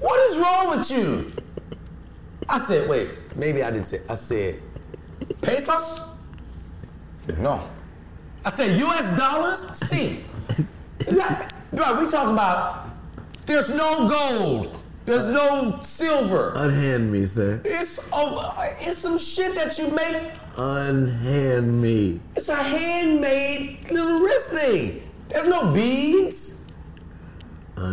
What 0.00 0.20
is 0.30 0.38
wrong 0.38 0.76
with 0.78 0.90
you? 0.90 1.32
I 2.48 2.60
said, 2.60 2.88
wait, 2.88 3.10
maybe 3.36 3.62
I 3.62 3.70
didn't 3.70 3.86
say, 3.86 4.00
I 4.08 4.14
said, 4.14 4.60
pesos? 5.40 6.00
No. 7.38 7.68
I 8.44 8.50
said, 8.50 8.78
US 8.80 9.16
dollars? 9.16 9.64
See. 9.88 10.24
That- 10.98 11.52
Bro, 11.72 12.04
we 12.04 12.10
talking 12.10 12.34
about, 12.34 12.90
there's 13.46 13.70
no 13.74 14.06
gold. 14.06 14.82
There's 15.06 15.26
no 15.26 15.80
silver. 15.82 16.52
Unhand 16.54 17.10
me, 17.10 17.24
sir. 17.26 17.62
It's, 17.64 17.98
oh, 18.12 18.52
it's 18.80 18.98
some 18.98 19.16
shit 19.16 19.54
that 19.54 19.78
you 19.78 19.88
make. 19.90 20.32
Unhand 20.56 21.80
me. 21.80 22.20
It's 22.36 22.48
a 22.48 22.56
handmade 22.56 23.90
little 23.90 24.20
wrist 24.20 24.52
thing. 24.52 25.08
There's 25.28 25.46
no 25.46 25.72
beads. 25.72 26.58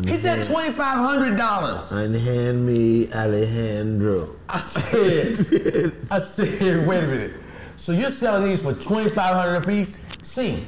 He 0.04 0.18
said 0.18 0.40
Unhand, 0.40 0.76
$2,500. 0.76 1.92
unhand 2.04 2.66
me, 2.66 3.12
Alejandro. 3.14 4.36
I 4.50 4.60
said, 4.60 5.96
I 6.12 6.20
said, 6.20 6.86
wait 6.88 7.04
a 7.04 7.08
minute. 7.08 7.34
So 7.76 7.94
you're 7.94 8.10
selling 8.12 8.44
these 8.50 8.62
for 8.62 8.74
twenty 8.74 9.10
five 9.10 9.34
hundred 9.36 9.64
a 9.64 9.66
piece? 9.66 10.02
See. 10.22 10.66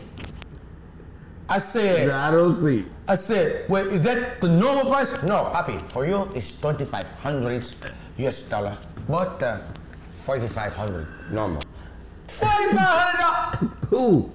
I 1.49 1.57
said, 1.59 2.07
No, 2.07 2.15
I 2.15 2.31
don't 2.31 2.53
see. 2.53 2.85
I 3.05 3.15
said, 3.15 3.67
wait, 3.69 3.87
is 3.87 4.01
that 4.03 4.39
the 4.39 4.47
normal 4.47 4.85
price? 4.85 5.11
No, 5.21 5.43
happy. 5.51 5.77
For 5.79 6.07
you, 6.07 6.31
it's 6.33 6.57
twenty 6.57 6.85
five 6.85 7.09
hundred 7.19 7.67
US 8.17 8.43
dollar, 8.43 8.77
but 9.09 9.43
uh, 9.43 9.57
forty 10.21 10.47
five 10.47 10.73
hundred 10.73 11.05
normal. 11.29 11.61
Forty 12.41 12.75
five 12.75 13.15
hundred 13.15 13.69
Who? 13.89 14.31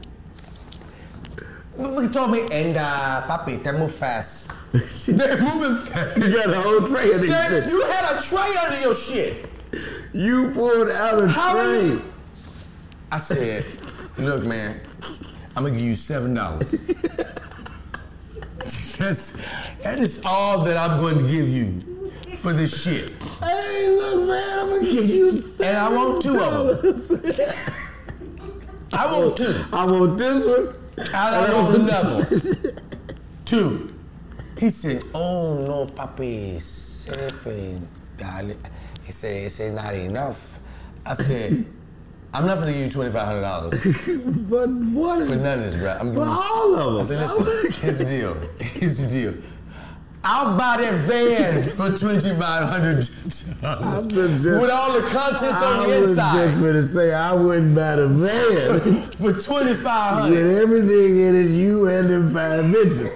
Motherfucker 1.79 2.13
told 2.13 2.31
me, 2.31 2.41
and 2.51 2.77
uh, 2.77 3.23
papi, 3.29 3.63
they 3.63 3.73
move 3.73 3.93
fast. 3.95 4.51
They're 5.07 5.41
moving 5.41 5.77
fast. 5.77 6.17
You 6.17 6.33
got 6.33 6.49
a 6.51 6.61
whole 6.61 6.87
tray 6.87 7.13
of 7.13 7.21
these 7.21 7.31
you 7.31 7.83
had 7.83 8.17
a 8.17 8.23
tray 8.23 8.55
under 8.65 8.81
your 8.81 8.95
shit. 8.95 9.49
You 10.15 10.51
pulled 10.53 10.89
out 10.91 11.19
a 11.23 11.29
How 11.29 11.53
tray. 11.55 11.65
many- 11.89 12.01
I 13.13 13.19
said, 13.19 13.65
look, 14.19 14.45
man, 14.45 14.81
I'm 15.55 15.63
gonna 15.65 15.71
give 15.71 15.81
you 15.85 15.97
seven 15.97 16.33
dollars. 16.35 16.73
That's 18.99 19.33
that 19.83 19.99
is 19.99 20.23
all 20.25 20.65
that 20.65 20.77
I'm 20.77 20.99
going 21.01 21.19
to 21.19 21.25
give 21.31 21.49
you 21.49 22.11
for 22.37 22.53
this 22.53 22.83
shit. 22.83 23.11
Hey, 23.41 23.89
look, 23.91 24.27
man, 24.29 24.59
I'm 24.59 24.69
gonna 24.71 24.91
give 24.91 25.05
you 25.05 25.33
seven. 25.33 25.67
And 25.67 25.77
I 25.77 25.89
want 25.95 26.23
two 26.23 26.41
of 26.41 26.83
them. 26.83 27.55
I 28.93 29.07
want 29.13 29.37
two. 29.37 29.55
I 29.73 29.85
want 29.85 30.19
this 30.19 30.47
one. 30.47 30.75
I 31.15 31.47
don't 31.47 31.65
want 31.65 31.83
another 31.83 32.25
one. 32.25 32.73
Two. 33.45 33.95
He 34.59 34.71
said, 34.71 35.03
oh 35.15 35.55
no, 35.67 35.87
papi, 35.93 36.59
seven, 36.61 37.87
darling. 38.17 38.59
He 39.05 39.13
said, 39.13 39.51
said, 39.51 39.75
not 39.75 39.95
enough. 39.95 40.59
I 41.05 41.15
said, 41.15 41.65
I'm 42.33 42.47
not 42.47 42.59
gonna 42.59 42.73
give 42.73 42.81
you 42.95 43.01
$2,500 43.03 44.49
But 44.51 44.69
what? 44.71 45.27
for 45.27 45.37
none 45.37 45.59
of 45.61 45.65
this, 45.65 45.75
bro. 45.75 45.91
I'm 45.93 46.15
For 46.15 46.21
giving 46.21 46.23
you 46.25 46.31
all 46.31 46.97
I 46.97 47.01
of 47.01 47.07
said, 47.07 47.19
them. 47.21 47.45
listen, 47.45 47.73
here's 47.73 47.99
the 47.99 48.05
deal. 48.07 48.35
Here's 48.59 48.99
the 48.99 49.07
deal. 49.09 49.35
I'll 50.29 50.59
buy 50.59 50.79
that 50.79 50.95
van 51.07 51.63
for 51.69 51.97
twenty 51.97 52.33
five 52.35 52.69
hundred 52.69 53.09
dollars 53.63 54.45
with 54.45 54.71
all 54.71 54.93
the 54.93 55.07
contents 55.09 55.63
I 55.63 55.79
on 55.79 55.89
the 55.89 56.03
inside. 56.03 56.23
I 56.23 56.45
was 56.45 56.51
just 56.53 56.61
gonna 56.65 56.85
say 56.85 57.15
I 57.15 57.33
wouldn't 57.33 57.77
buy 57.77 57.97
the 57.97 58.09
van 58.09 59.03
for 59.13 59.33
twenty 59.41 59.75
five 59.75 60.29
with 60.31 60.59
everything 60.59 61.21
in 61.21 61.37
it, 61.37 61.51
you 61.51 61.87
and 61.89 62.09
them 62.11 62.33
five 62.35 62.65
bitches. 62.65 63.11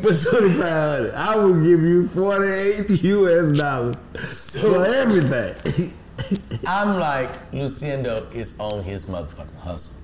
for 0.00 0.08
2500 0.12 1.14
I 1.14 1.36
will 1.36 1.54
give 1.62 1.80
you 1.80 2.06
48 2.08 2.90
US 3.04 3.56
dollars 3.56 4.60
for 4.60 4.84
everything. 4.86 5.92
I'm 6.66 6.98
like, 6.98 7.50
Luciendo 7.52 8.32
is 8.34 8.54
on 8.58 8.82
his 8.84 9.06
motherfucking 9.06 9.60
hustle. 9.60 9.96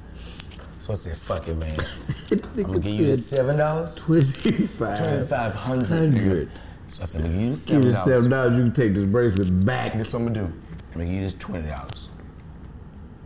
So 0.81 0.95
I 0.95 0.97
said, 0.97 1.14
fuck 1.18 1.47
it, 1.47 1.59
man. 1.59 1.78
I'm 2.31 2.62
gonna 2.62 2.78
give 2.81 2.95
you 2.95 3.07
the 3.09 3.16
seven 3.18 3.59
dollars. 3.59 3.95
25 3.97 4.99
Twenty-five 4.99 5.55
hundred. 5.55 6.51
So 6.87 7.03
I 7.03 7.05
said, 7.05 7.20
I'm 7.20 7.26
gonna 7.26 7.39
give 7.39 7.43
you 7.43 7.51
the 7.51 7.51
Give 7.51 7.59
seven 7.59 7.83
you 7.83 7.93
dollars. 7.93 8.05
seven 8.07 8.31
dollars, 8.31 8.57
you 8.57 8.62
can 8.64 8.72
take 8.72 8.95
this 8.95 9.05
bracelet 9.05 9.66
back. 9.66 9.93
This 9.93 10.14
what 10.14 10.20
I'm 10.20 10.33
gonna 10.33 10.47
do. 10.49 10.53
I'm 10.55 10.93
gonna 10.95 11.05
give 11.05 11.14
you 11.16 11.20
this 11.20 11.35
twenty 11.35 11.68
dollars. 11.68 12.09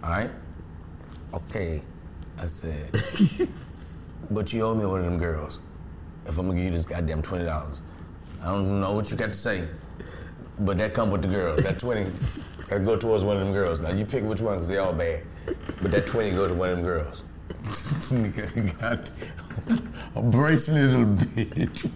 All 0.03 0.11
right. 0.11 0.31
Okay. 1.33 1.81
I 2.39 2.47
said, 2.47 2.91
but 4.33 4.53
you 4.53 4.63
owe 4.63 4.75
me 4.75 4.85
one 4.85 4.99
of 4.99 5.05
them 5.07 5.19
girls. 5.19 5.61
If 6.27 6.37
I'm 6.37 6.47
gonna 6.49 6.57
give 6.59 6.65
you 6.73 6.77
this 6.77 6.85
goddamn 6.85 7.23
twenty 7.23 7.45
dollars, 7.45 7.83
I 8.43 8.47
don't 8.47 8.81
know 8.81 8.95
what 8.95 9.13
you 9.13 9.17
got 9.17 9.29
to 9.29 9.39
say, 9.39 9.69
but 10.59 10.77
that 10.79 10.93
come 10.93 11.13
with 11.13 11.23
the 11.23 11.29
girls. 11.29 11.63
That 11.63 11.79
twenty, 11.79 12.03
that 12.69 12.85
go 12.85 12.99
towards 12.99 13.23
one 13.23 13.37
of 13.37 13.45
them 13.45 13.53
girls. 13.53 13.79
Now 13.79 13.93
you 13.93 14.05
pick 14.05 14.25
which 14.25 14.41
one, 14.41 14.57
cause 14.57 14.67
they 14.67 14.79
all 14.79 14.93
bad. 14.93 15.23
But 15.81 15.93
that 15.93 16.09
twenty 16.09 16.33
go 16.33 16.49
to 16.49 16.55
one 16.55 16.71
of 16.71 16.77
them 16.79 16.85
girls. 16.85 17.23
This 17.49 18.11
nigga 18.13 18.81
got 18.81 19.11
a 20.15 20.23
bracelet 20.23 20.91
little 20.91 21.05
bitch. 21.07 21.91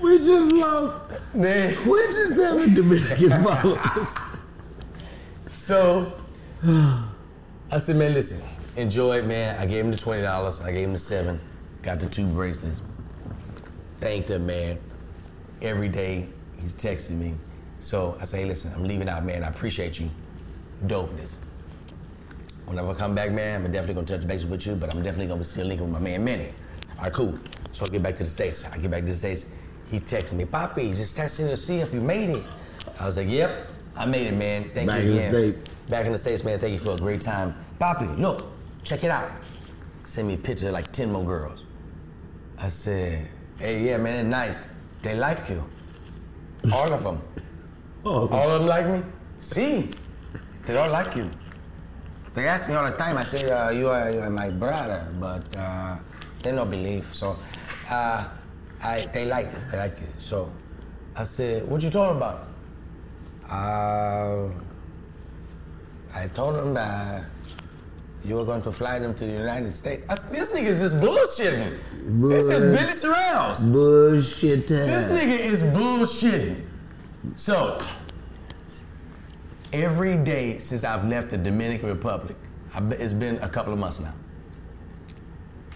We 0.00 0.18
just 0.18 0.52
lost 0.52 1.00
Man. 1.34 1.72
27 1.74 2.74
Dominican 2.74 3.30
followers. 3.44 4.14
So 5.48 6.12
I 6.64 7.78
said, 7.78 7.96
man, 7.96 8.14
listen, 8.14 8.40
enjoy 8.76 9.18
it, 9.18 9.26
man. 9.26 9.58
I 9.60 9.66
gave 9.66 9.84
him 9.84 9.90
the 9.90 9.96
twenty 9.96 10.22
dollars. 10.22 10.60
I 10.60 10.70
gave 10.72 10.86
him 10.86 10.92
the 10.92 10.98
seven. 10.98 11.40
Got 11.82 12.00
the 12.00 12.08
two 12.08 12.26
bracelets. 12.26 12.82
Thanked 14.00 14.30
him, 14.30 14.46
man. 14.46 14.78
Every 15.62 15.88
day 15.88 16.26
he's 16.60 16.72
texting 16.72 17.18
me. 17.18 17.34
So 17.80 18.16
I 18.20 18.24
say, 18.24 18.40
hey, 18.40 18.44
listen, 18.46 18.72
I'm 18.74 18.84
leaving 18.84 19.08
out, 19.08 19.24
man. 19.24 19.42
I 19.42 19.48
appreciate 19.48 19.98
you. 19.98 20.10
Dopeness. 20.86 21.38
Whenever 22.66 22.90
I 22.90 22.94
come 22.94 23.14
back, 23.14 23.30
man, 23.30 23.64
I'm 23.64 23.72
definitely 23.72 23.94
gonna 23.94 24.06
touch 24.06 24.26
base 24.26 24.44
with 24.44 24.66
you, 24.66 24.74
but 24.74 24.94
I'm 24.94 25.02
definitely 25.02 25.26
gonna 25.26 25.38
be 25.40 25.44
still 25.44 25.66
linking 25.66 25.84
with 25.86 25.92
my 25.92 25.98
man 26.00 26.24
Manny. 26.24 26.52
All 26.96 27.04
right, 27.04 27.12
cool. 27.12 27.38
So 27.72 27.84
I 27.84 27.88
get 27.88 28.02
back 28.02 28.16
to 28.16 28.24
the 28.24 28.30
States. 28.30 28.64
I 28.72 28.78
get 28.78 28.90
back 28.90 29.00
to 29.02 29.08
the 29.08 29.14
States. 29.14 29.46
He 29.90 30.00
texted 30.00 30.34
me, 30.34 30.44
Poppy, 30.44 30.88
just 30.92 31.16
texting 31.16 31.48
to 31.48 31.56
see 31.56 31.76
if 31.78 31.92
you 31.92 32.00
made 32.00 32.30
it. 32.30 32.42
I 32.98 33.06
was 33.06 33.16
like, 33.16 33.28
yep, 33.28 33.68
I 33.96 34.06
made 34.06 34.28
it, 34.28 34.34
man. 34.34 34.70
Thank 34.72 34.88
Back 34.88 35.02
you 35.02 35.10
in 35.10 35.16
the 35.16 35.28
again. 35.28 35.32
States. 35.54 35.64
Back 35.88 36.06
in 36.06 36.12
the 36.12 36.18
States, 36.18 36.44
man. 36.44 36.58
Thank 36.58 36.72
you 36.72 36.78
for 36.78 36.92
a 36.94 36.96
great 36.98 37.20
time. 37.20 37.54
Poppy, 37.78 38.06
look, 38.06 38.46
check 38.82 39.04
it 39.04 39.10
out. 39.10 39.30
Send 40.04 40.28
me 40.28 40.34
a 40.34 40.38
picture 40.38 40.68
of 40.68 40.72
like 40.72 40.90
10 40.92 41.12
more 41.12 41.24
girls. 41.24 41.64
I 42.58 42.68
said, 42.68 43.28
hey, 43.58 43.82
yeah, 43.82 43.96
man, 43.98 44.30
nice. 44.30 44.68
They 45.02 45.14
like 45.16 45.48
you. 45.50 45.62
All 46.72 46.92
of 46.92 47.02
them. 47.02 47.20
Oh, 48.04 48.28
All 48.32 48.50
of 48.50 48.60
them 48.60 48.68
like 48.68 48.86
me? 48.86 49.02
See, 49.38 49.90
they 50.66 50.76
all 50.76 50.90
like 50.90 51.14
you. 51.16 51.30
They 52.34 52.48
ask 52.48 52.68
me 52.68 52.74
all 52.74 52.84
the 52.90 52.96
time. 52.96 53.16
I 53.16 53.22
say, 53.22 53.48
uh, 53.48 53.70
you, 53.70 53.88
are, 53.88 54.10
you 54.10 54.20
are 54.20 54.30
my 54.30 54.50
brother, 54.50 55.06
but 55.20 55.42
uh, 55.56 55.96
they 56.42 56.50
don't 56.50 56.68
believe. 56.68 57.04
So, 57.04 57.36
uh, 57.88 58.28
I, 58.82 59.08
they 59.12 59.24
like 59.24 59.46
you. 59.52 59.58
They 59.70 59.78
like 59.78 60.00
you. 60.00 60.08
So, 60.18 60.50
I 61.14 61.22
said, 61.22 61.66
what 61.68 61.80
you 61.82 61.90
talking 61.90 62.16
about? 62.16 62.48
Uh, 63.48 64.48
I 66.12 66.26
told 66.34 66.56
them 66.56 66.74
that 66.74 67.24
you 68.24 68.34
were 68.36 68.44
going 68.44 68.62
to 68.62 68.72
fly 68.72 68.98
them 68.98 69.14
to 69.14 69.24
the 69.26 69.32
United 69.32 69.70
States. 69.70 70.02
I 70.08 70.16
said, 70.16 70.32
this 70.32 70.52
nigga 70.54 70.66
is 70.66 70.80
just 70.80 70.96
bullshitting. 70.96 71.78
This 72.28 72.48
is 72.48 72.62
Billy 72.62 72.92
Surrounds. 72.92 73.70
bullshit. 73.70 74.66
This 74.66 75.10
nigga 75.12 75.38
is 75.38 75.62
bullshitting. 75.62 76.64
So, 77.36 77.78
every 79.74 80.16
day 80.16 80.58
since 80.58 80.84
I've 80.84 81.06
left 81.06 81.30
the 81.30 81.38
Dominican 81.38 81.88
Republic, 81.88 82.36
it's 82.90 83.12
been 83.12 83.36
a 83.38 83.48
couple 83.48 83.72
of 83.72 83.78
months 83.78 84.00
now. 84.00 84.14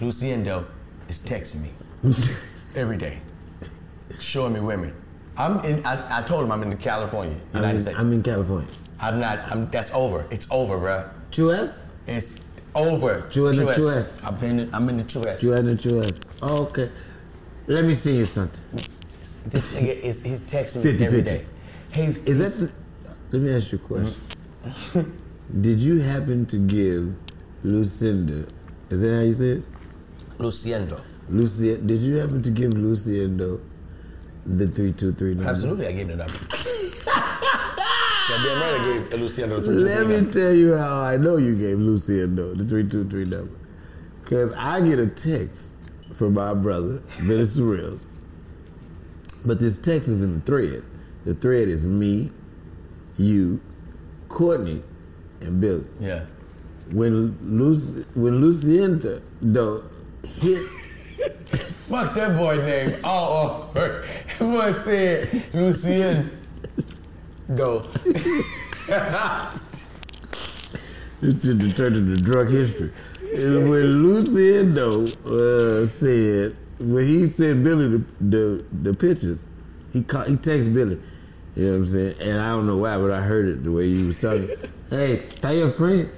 Luciendo 0.00 0.64
is 1.08 1.18
texting 1.18 1.62
me 1.62 1.70
every 2.76 2.96
day, 2.96 3.20
showing 4.20 4.54
me 4.54 4.60
women. 4.60 4.94
I'm 5.36 5.64
in. 5.64 5.84
I, 5.84 6.20
I 6.20 6.22
told 6.22 6.44
him 6.44 6.52
I'm 6.52 6.62
in 6.62 6.76
California, 6.76 7.36
I'm 7.52 7.60
United 7.60 7.76
in, 7.76 7.82
States. 7.82 7.98
I'm 7.98 8.12
in 8.12 8.22
California. 8.22 8.68
I'm 9.00 9.20
not. 9.20 9.38
I'm. 9.50 9.70
That's 9.70 9.92
over. 9.92 10.26
It's 10.30 10.48
over, 10.50 10.78
bruh. 10.78 11.10
US? 11.38 11.92
It's 12.06 12.40
over. 12.74 13.28
You 13.32 13.48
in 13.48 13.56
the 13.56 13.68
US. 13.68 13.78
US. 13.78 14.24
I'm 14.24 14.44
in. 14.44 14.74
I'm 14.74 14.88
in 14.88 14.96
the 14.98 15.20
US. 15.20 15.42
You 15.42 15.54
in 15.54 15.76
the 15.76 15.98
US? 15.98 16.18
Oh, 16.42 16.66
okay. 16.66 16.90
Let 17.66 17.84
me 17.84 17.94
see 17.94 18.16
you 18.16 18.24
something. 18.24 18.84
This 19.46 19.74
nigga 19.74 20.00
is. 20.00 20.22
He's 20.22 20.40
texting 20.40 20.82
50 20.82 20.98
me 20.98 21.06
every 21.06 21.22
day. 21.22 21.44
Hey, 21.90 22.06
Is 22.06 22.38
that 22.38 22.66
the, 22.66 22.72
Let 23.30 23.42
me 23.42 23.54
ask 23.54 23.72
you 23.72 23.78
a 23.78 23.80
question. 23.80 25.22
Did 25.60 25.80
you 25.80 26.00
happen 26.00 26.46
to 26.46 26.56
give 26.56 27.14
Lucinda, 27.64 28.46
is 28.90 29.00
that 29.00 29.14
how 29.16 29.22
you 29.22 29.32
say 29.32 29.44
it? 29.44 29.62
Luciendo? 30.38 31.00
Lucia, 31.28 31.76
did 31.76 32.00
you 32.00 32.16
happen 32.16 32.42
to 32.42 32.50
give 32.50 32.72
Luciendo 32.72 33.60
the 34.46 34.66
323 34.66 35.34
number? 35.34 35.50
Absolutely, 35.50 35.86
I 35.86 35.92
gave 35.92 36.08
him 36.08 36.16
the 36.18 36.24
number. 36.24 36.38
Goddamn 38.28 38.60
right, 38.60 38.80
I 38.80 39.06
gave 39.10 39.20
Luciano 39.20 39.58
the 39.58 39.64
three 39.64 39.76
Let 39.76 40.06
me 40.06 40.30
tell 40.30 40.54
you 40.54 40.74
how 40.74 41.00
I 41.00 41.16
know 41.16 41.36
you 41.36 41.54
gave 41.54 41.78
Luciendo 41.78 42.56
the 42.56 42.64
323 42.64 43.24
number. 43.24 43.58
Because 44.22 44.52
I 44.52 44.80
get 44.80 44.98
a 44.98 45.06
text 45.06 45.74
from 46.14 46.34
my 46.34 46.54
brother, 46.54 47.02
Billy 47.26 47.44
Surreals. 47.44 48.06
But 49.44 49.58
this 49.60 49.78
text 49.78 50.08
is 50.08 50.22
in 50.22 50.34
the 50.36 50.40
thread. 50.40 50.84
The 51.24 51.34
thread 51.34 51.68
is 51.68 51.86
me, 51.86 52.30
you, 53.18 53.60
Courtney, 54.28 54.82
and 55.40 55.60
Billy. 55.60 55.84
Yeah. 56.00 56.24
When 56.90 57.36
Lucy, 57.42 58.06
when 58.14 58.40
Lucienta 58.40 59.20
though 59.42 59.84
hits, 60.40 60.88
Fuck 61.88 62.14
that 62.14 62.36
boy 62.36 62.56
name. 62.58 62.94
Oh, 63.02 63.70
oh. 63.70 63.70
That 63.72 64.04
boy 64.38 64.72
said 64.74 65.42
Lucien. 65.54 66.30
Though. 67.48 67.86
it 71.22 71.42
should 71.42 71.76
turn 71.76 71.94
into 71.94 72.20
drug 72.20 72.50
history. 72.50 72.92
Is 73.22 73.56
when 73.68 74.04
Luciendo 74.04 75.08
uh, 75.24 75.86
said 75.86 76.54
when 76.78 77.04
he 77.04 77.26
sent 77.26 77.64
Billy 77.64 77.88
the 77.88 78.04
the, 78.20 78.64
the 78.82 78.92
pictures, 78.94 79.48
he 79.92 80.02
call, 80.02 80.24
he 80.24 80.36
texted 80.36 80.74
Billy. 80.74 81.00
You 81.58 81.64
know 81.64 81.70
what 81.72 81.76
I'm 81.78 81.86
saying? 81.86 82.14
And 82.20 82.40
I 82.40 82.50
don't 82.50 82.66
know 82.68 82.76
why, 82.76 82.96
but 82.98 83.10
I 83.10 83.20
heard 83.20 83.46
it 83.48 83.64
the 83.64 83.72
way 83.72 83.86
you 83.86 84.06
was 84.06 84.20
talking. 84.20 84.48
hey, 84.90 85.24
tell 85.40 85.52
your 85.52 85.70
friend 85.70 86.08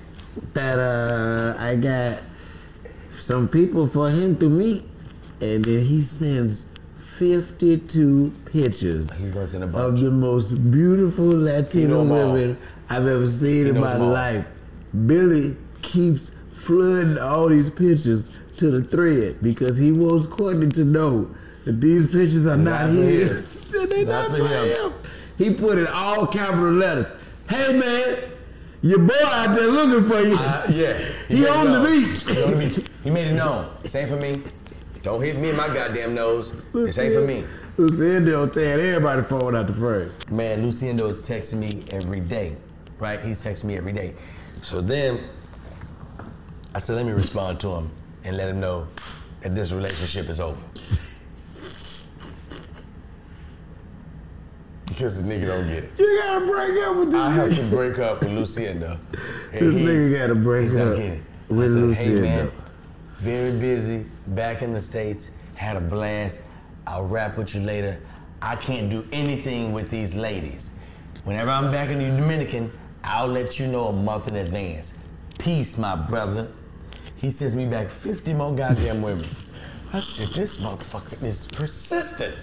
that 0.53 0.78
uh, 0.78 1.57
I 1.59 1.76
got 1.76 2.18
some 3.11 3.49
people 3.49 3.86
for 3.86 4.11
him 4.11 4.36
to 4.36 4.51
meet, 4.51 4.84
and 5.41 5.64
then 5.64 5.82
he 5.82 6.03
sends 6.03 6.66
52 7.16 8.32
pictures 8.53 9.14
He 9.16 9.30
goes 9.30 9.55
in 9.55 9.62
a 9.62 9.66
of 9.76 9.99
the 10.01 10.11
most 10.11 10.53
beautiful 10.70 11.24
Latino 11.26 12.05
women 12.05 12.59
I've 12.91 13.07
ever 13.07 13.26
seen 13.26 13.66
in 13.68 13.80
my 13.80 13.95
all. 13.97 14.09
life. 14.09 14.47
Billy 15.07 15.57
keeps 15.80 16.32
flooding 16.53 17.16
all 17.18 17.49
these 17.49 17.70
pictures 17.70 18.30
to 18.59 18.70
the 18.70 18.82
thread 18.82 19.38
because 19.43 19.78
he 19.78 19.91
wants 19.91 20.26
Courtney 20.26 20.68
to 20.72 20.84
know 20.84 21.30
that 21.64 21.80
these 21.80 22.05
pictures 22.07 22.47
are 22.47 22.57
not, 22.59 22.88
Not 22.88 22.91
his. 22.91 23.64
They're 23.70 24.05
Not 24.05 24.30
not 24.30 24.38
for 24.38 24.47
him. 24.47 24.93
him. 24.93 24.99
He 25.41 25.49
put 25.49 25.78
in 25.78 25.86
all 25.86 26.26
capital 26.26 26.70
letters. 26.70 27.11
Hey 27.49 27.72
man, 27.72 28.18
your 28.82 28.99
boy 28.99 29.14
out 29.24 29.55
there 29.55 29.68
looking 29.68 30.07
for 30.07 30.20
you. 30.20 30.36
Uh, 30.38 30.66
yeah. 30.68 31.01
He 31.28 31.41
made 31.41 31.49
on 31.49 31.72
the 31.72 31.88
beach. 31.88 32.22
He 32.28 32.43
on 32.43 32.51
the 32.51 32.68
beach. 32.68 32.86
He 33.03 33.11
made 33.11 33.28
it 33.28 33.36
known. 33.36 33.66
Same 33.84 34.07
for 34.07 34.16
me. 34.16 34.43
Don't 35.03 35.22
hit 35.22 35.38
me 35.38 35.49
in 35.49 35.57
my 35.57 35.68
goddamn 35.68 36.14
nose. 36.14 36.53
This 36.74 36.99
ain't 36.99 37.14
for 37.14 37.22
me. 37.22 37.45
Luciano 37.78 38.49
tearing 38.49 38.84
everybody 38.84 39.22
phone 39.22 39.57
out 39.57 39.66
the 39.66 39.72
frame. 39.72 40.12
Man, 40.30 40.62
Luciendo 40.62 41.09
is 41.09 41.22
texting 41.22 41.55
me 41.55 41.84
every 41.91 42.20
day, 42.20 42.55
right? 42.99 43.18
He's 43.22 43.43
texting 43.43 43.64
me 43.64 43.78
every 43.78 43.95
day. 43.95 44.14
So 44.61 44.82
then 44.82 45.20
I 46.74 46.80
said, 46.80 46.97
let 46.97 47.07
me 47.07 47.12
respond 47.12 47.61
to 47.61 47.76
him 47.76 47.91
and 48.24 48.36
let 48.36 48.51
him 48.51 48.61
know 48.61 48.88
that 49.41 49.55
this 49.55 49.72
relationship 49.72 50.28
is 50.28 50.38
over. 50.38 50.61
Because 54.91 55.22
the 55.22 55.28
nigga 55.28 55.47
don't 55.47 55.68
get 55.68 55.84
it. 55.84 55.91
You 55.99 56.20
gotta 56.20 56.45
break 56.47 56.84
up 56.84 56.97
with 56.97 57.12
this 57.12 57.20
I 57.20 57.30
have 57.30 57.57
to 57.57 57.70
break 57.70 57.99
up 58.01 58.20
with 58.20 58.30
Luciendo. 58.30 58.99
This 59.53 59.74
nigga 59.74 60.18
gotta 60.18 60.34
break 60.34 60.68
up 60.70 60.97
getting 60.97 61.12
it. 61.12 61.22
I 61.51 61.55
with 61.55 61.97
said, 61.97 62.07
hey 62.07 62.20
man, 62.20 62.51
very 63.14 63.59
busy, 63.59 64.05
back 64.28 64.62
in 64.62 64.72
the 64.72 64.80
States, 64.80 65.30
had 65.55 65.76
a 65.76 65.80
blast. 65.80 66.43
I'll 66.86 67.07
rap 67.07 67.36
with 67.36 67.55
you 67.55 67.61
later. 67.61 68.01
I 68.43 68.57
can't 68.57 68.91
do 68.91 69.07
anything 69.12 69.72
with 69.72 69.91
these 69.91 70.14
ladies. 70.14 70.72
Whenever 71.24 71.51
I'm 71.51 71.70
back 71.70 71.91
in 71.91 71.99
the 71.99 72.20
Dominican, 72.20 72.72
I'll 73.05 73.28
let 73.28 73.59
you 73.59 73.66
know 73.66 73.86
a 73.86 73.93
month 73.93 74.28
in 74.28 74.36
advance. 74.36 74.95
Peace, 75.38 75.78
my 75.78 75.95
brother. 75.95 76.49
He 77.16 77.30
sends 77.30 77.55
me 77.55 77.66
back 77.66 77.88
50 77.91 78.34
more 78.34 78.55
goddamn 78.55 79.03
women. 79.03 79.26
I 79.93 80.01
said, 80.01 80.28
this 80.28 80.61
motherfucker 80.61 81.24
is 81.24 81.47
persistent. 81.49 82.34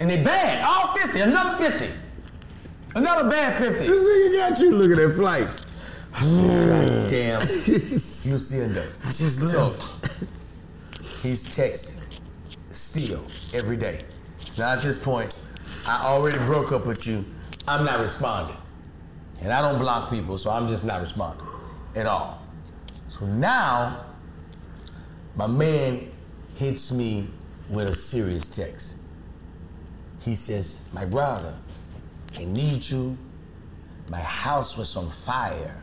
And 0.00 0.10
they 0.10 0.22
bad. 0.22 0.64
All 0.64 0.88
50. 0.88 1.20
Another 1.20 1.70
50. 1.70 1.90
Another 2.94 3.28
bad 3.28 3.62
50. 3.62 3.86
This 3.86 3.90
nigga 3.90 4.50
got 4.50 4.60
you 4.60 4.72
looking 4.72 5.04
at 5.04 5.14
flights. 5.16 5.66
God 6.12 7.06
damn. 7.08 7.40
Luciendo. 7.40 8.82
So, 9.12 9.70
he's 11.22 11.44
texting 11.44 11.96
still 12.70 13.24
every 13.54 13.76
day. 13.76 14.04
It's 14.40 14.58
not 14.58 14.78
at 14.78 14.82
this 14.82 14.98
point, 14.98 15.34
I 15.86 16.04
already 16.04 16.38
broke 16.38 16.72
up 16.72 16.86
with 16.86 17.06
you. 17.06 17.24
I'm 17.66 17.84
not 17.84 18.00
responding. 18.00 18.56
And 19.40 19.52
I 19.52 19.60
don't 19.60 19.78
block 19.78 20.10
people, 20.10 20.38
so 20.38 20.50
I'm 20.50 20.68
just 20.68 20.84
not 20.84 21.00
responding 21.00 21.46
at 21.94 22.06
all. 22.06 22.42
So 23.08 23.26
now, 23.26 24.04
my 25.36 25.46
man 25.46 26.10
hits 26.56 26.90
me 26.92 27.26
with 27.70 27.88
a 27.88 27.94
serious 27.94 28.48
text. 28.48 28.97
He 30.28 30.34
says, 30.34 30.84
My 30.92 31.06
brother, 31.06 31.54
I 32.36 32.44
need 32.44 32.86
you. 32.90 33.16
My 34.10 34.20
house 34.20 34.76
was 34.76 34.94
on 34.94 35.08
fire. 35.08 35.82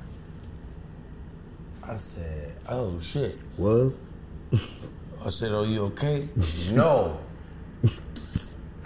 I 1.81 1.95
said, 1.95 2.51
Oh 2.69 2.99
shit. 2.99 3.39
Was? 3.57 3.97
I 5.25 5.29
said, 5.29 5.51
Are 5.51 5.65
you 5.65 5.85
okay? 5.85 6.29
no. 6.73 7.19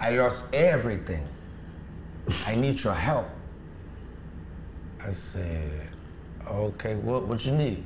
I 0.00 0.12
lost 0.12 0.54
everything. 0.54 1.28
I 2.46 2.54
need 2.54 2.82
your 2.82 2.94
help. 2.94 3.28
I 5.06 5.10
said, 5.10 5.90
Okay, 6.48 6.94
what, 6.94 7.28
what 7.28 7.44
you 7.44 7.52
need? 7.52 7.84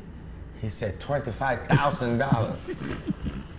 He 0.60 0.68
said, 0.68 1.00
$25,000. 1.00 3.50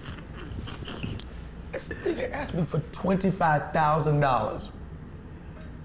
this 1.88 1.97
nigga 2.19 2.31
asked 2.31 2.53
me 2.53 2.63
for 2.63 2.79
$25,000 2.79 4.69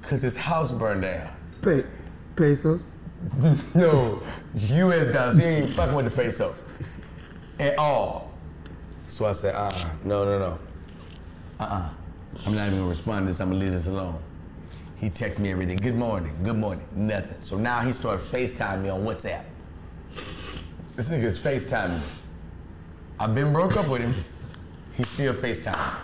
because 0.01 0.23
his 0.23 0.37
house 0.37 0.73
burned 0.73 1.03
down. 1.03 1.29
Pe- 1.63 1.85
pesos? 2.37 2.93
No, 3.75 4.19
U.S. 4.55 5.13
dollars. 5.13 5.37
He 5.37 5.45
ain't 5.45 5.65
even 5.65 5.77
fucking 5.77 5.95
with 5.95 6.11
the 6.15 6.23
peso 6.23 6.55
at 7.63 7.79
all. 7.79 8.33
So 9.09 9.27
I 9.27 9.33
said, 9.33 9.55
uh, 9.55 9.89
no, 10.05 10.25
no, 10.25 10.39
no, 10.39 10.59
uh-uh. 11.61 11.89
I'm 12.47 12.55
not 12.55 12.67
even 12.69 12.79
gonna 12.79 12.89
respond 12.91 13.25
to 13.25 13.27
this. 13.27 13.41
I'm 13.41 13.51
gonna 13.51 13.61
leave 13.61 13.73
this 13.73 13.89
alone. 13.89 14.19
He 14.97 15.11
texts 15.11 15.39
me 15.41 15.51
every 15.53 15.67
day. 15.67 15.77
Good 15.77 15.97
morning. 15.97 16.33
Good 16.43 16.57
morning. 16.57 16.87
Nothing. 16.95 17.41
So 17.41 17.59
now 17.59 17.81
he 17.81 17.93
started 17.93 18.21
FaceTiming 18.21 18.83
me 18.83 18.89
on 18.89 19.03
WhatsApp. 19.03 19.45
This 20.97 21.09
nigga 21.09 21.25
is 21.25 21.43
FaceTiming 21.43 21.97
me. 21.99 22.23
I've 23.19 23.35
been 23.35 23.53
broke 23.53 23.77
up 23.77 23.91
with 23.91 24.01
him. 24.03 24.40
He 25.01 25.05
still 25.05 25.33
FaceTime. 25.33 25.95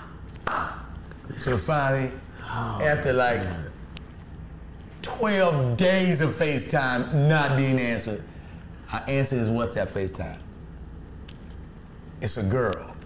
So 1.36 1.58
finally, 1.58 2.10
oh, 2.44 2.80
after 2.82 3.12
like 3.12 3.42
12 5.02 5.76
days 5.76 6.22
of 6.22 6.30
FaceTime 6.30 7.12
not 7.28 7.58
being 7.58 7.78
answered, 7.78 8.24
I 8.90 9.00
answered 9.00 9.40
his 9.40 9.50
WhatsApp 9.50 9.92
FaceTime. 9.92 10.38
It's 12.22 12.38
a 12.38 12.42
girl. 12.42 12.96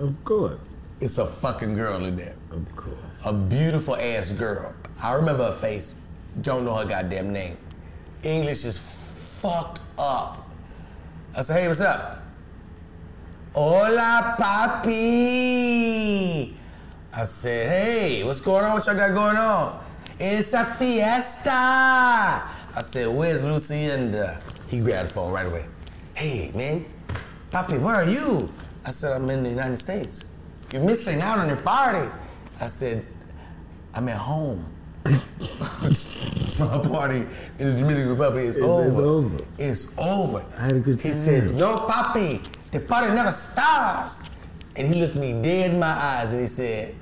Of 0.00 0.24
course. 0.24 0.64
It's 1.00 1.18
a 1.18 1.26
fucking 1.26 1.74
girl 1.74 2.04
in 2.04 2.16
there. 2.16 2.34
Of 2.50 2.74
course. 2.74 2.96
A 3.24 3.32
beautiful 3.32 3.94
ass 3.94 4.32
girl. 4.32 4.74
I 5.00 5.12
remember 5.12 5.44
her 5.44 5.52
face. 5.52 5.94
Don't 6.40 6.64
know 6.64 6.74
her 6.74 6.84
goddamn 6.84 7.32
name. 7.32 7.58
English 8.24 8.64
is 8.64 8.76
fucked 9.40 9.78
up. 9.96 10.50
I 11.36 11.42
said, 11.42 11.60
hey, 11.60 11.68
what's 11.68 11.80
up? 11.80 12.21
Hola, 13.54 14.34
papi. 14.40 14.94
I 17.12 17.24
said, 17.24 17.68
hey, 17.68 18.24
what's 18.24 18.40
going 18.40 18.64
on? 18.64 18.72
What 18.72 18.86
y'all 18.86 18.94
got 18.94 19.12
going 19.12 19.36
on? 19.36 19.78
It's 20.18 20.54
a 20.54 20.64
fiesta. 20.64 21.50
I 21.50 22.80
said, 22.80 23.08
where's 23.08 23.42
Lucinda? 23.42 24.30
Uh, 24.30 24.40
he 24.68 24.80
grabbed 24.80 25.10
the 25.10 25.12
phone 25.12 25.32
right 25.32 25.46
away. 25.46 25.66
Hey, 26.14 26.50
man, 26.54 26.86
papi, 27.52 27.78
where 27.78 27.96
are 27.96 28.08
you? 28.08 28.50
I 28.86 28.90
said, 28.90 29.12
I'm 29.12 29.28
in 29.28 29.42
the 29.42 29.50
United 29.50 29.76
States. 29.76 30.24
You're 30.72 30.82
missing 30.82 31.20
out 31.20 31.38
on 31.38 31.48
the 31.48 31.56
party. 31.56 32.08
I 32.60 32.68
said, 32.68 33.04
I'm 33.94 34.08
at 34.08 34.16
home. 34.18 34.64
So 36.48 36.66
my 36.68 36.78
party 36.86 37.26
in 37.58 37.66
the 37.66 37.72
Dominican 37.80 38.10
Republic 38.10 38.44
is 38.44 38.56
It's- 38.58 38.68
over. 38.70 38.88
it's 38.88 38.98
over. 38.98 39.38
It's 39.58 39.88
over. 39.98 40.44
I 40.58 40.60
had 40.66 40.76
a 40.76 40.80
good 40.80 41.00
time. 41.00 41.12
He 41.12 41.18
said, 41.18 41.54
No, 41.54 41.78
papi, 41.88 42.40
the 42.72 42.80
party 42.80 43.14
never 43.14 43.30
stops. 43.32 44.24
And 44.74 44.92
he 44.92 44.98
looked 45.00 45.16
me 45.16 45.34
dead 45.42 45.72
in 45.72 45.78
my 45.78 45.86
eyes 45.92 46.32
and 46.32 46.40
he 46.40 46.46
said, 46.46 46.94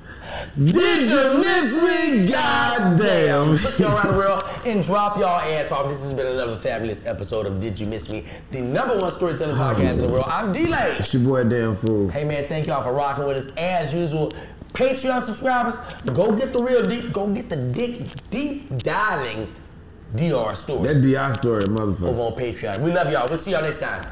Did 0.57 1.07
you 1.07 1.39
miss 1.39 1.75
me? 1.81 2.29
Goddamn. 2.29 3.57
Y'all 3.79 3.97
around 3.97 4.13
the 4.13 4.19
world 4.19 4.45
and 4.67 4.83
drop 4.83 5.17
y'all 5.19 5.41
ass 5.41 5.71
off. 5.71 5.89
This 5.89 6.03
has 6.03 6.13
been 6.13 6.27
another 6.27 6.57
fabulous 6.57 7.07
episode 7.07 7.47
of 7.47 7.61
Did 7.61 7.79
You 7.79 7.87
Miss 7.87 8.09
Me? 8.11 8.25
The 8.51 8.61
number 8.61 8.99
one 8.99 9.13
storytelling 9.13 9.55
podcast 9.55 9.99
in 10.01 10.07
the 10.07 10.13
world. 10.13 10.25
I'm 10.27 10.51
D'Lai. 10.53 10.97
It's 10.99 11.15
your 11.15 11.23
boy 11.23 11.45
Damn 11.45 11.77
Fool. 11.77 12.09
Hey 12.09 12.25
man, 12.25 12.49
thank 12.49 12.67
y'all 12.67 12.83
for 12.83 12.93
rocking 12.93 13.25
with 13.25 13.37
us 13.37 13.55
as 13.57 13.95
usual. 13.95 14.33
Patreon 14.73 15.23
subscribers, 15.23 15.77
go 16.15 16.35
get 16.35 16.53
the 16.53 16.63
real 16.63 16.89
deep, 16.89 17.13
go 17.13 17.29
get 17.29 17.49
the 17.49 17.57
deep, 17.57 18.03
deep 18.31 18.79
diving 18.79 19.53
DR 20.17 20.55
story 20.57 20.93
That 20.93 21.03
DI 21.03 21.37
story, 21.37 21.65
motherfucker. 21.67 22.09
over 22.09 22.21
on 22.23 22.33
Patreon. 22.33 22.81
We 22.81 22.93
love 22.93 23.11
y'all. 23.13 23.29
We'll 23.29 23.39
see 23.39 23.53
y'all 23.53 23.63
next 23.63 23.79
time. 23.79 24.07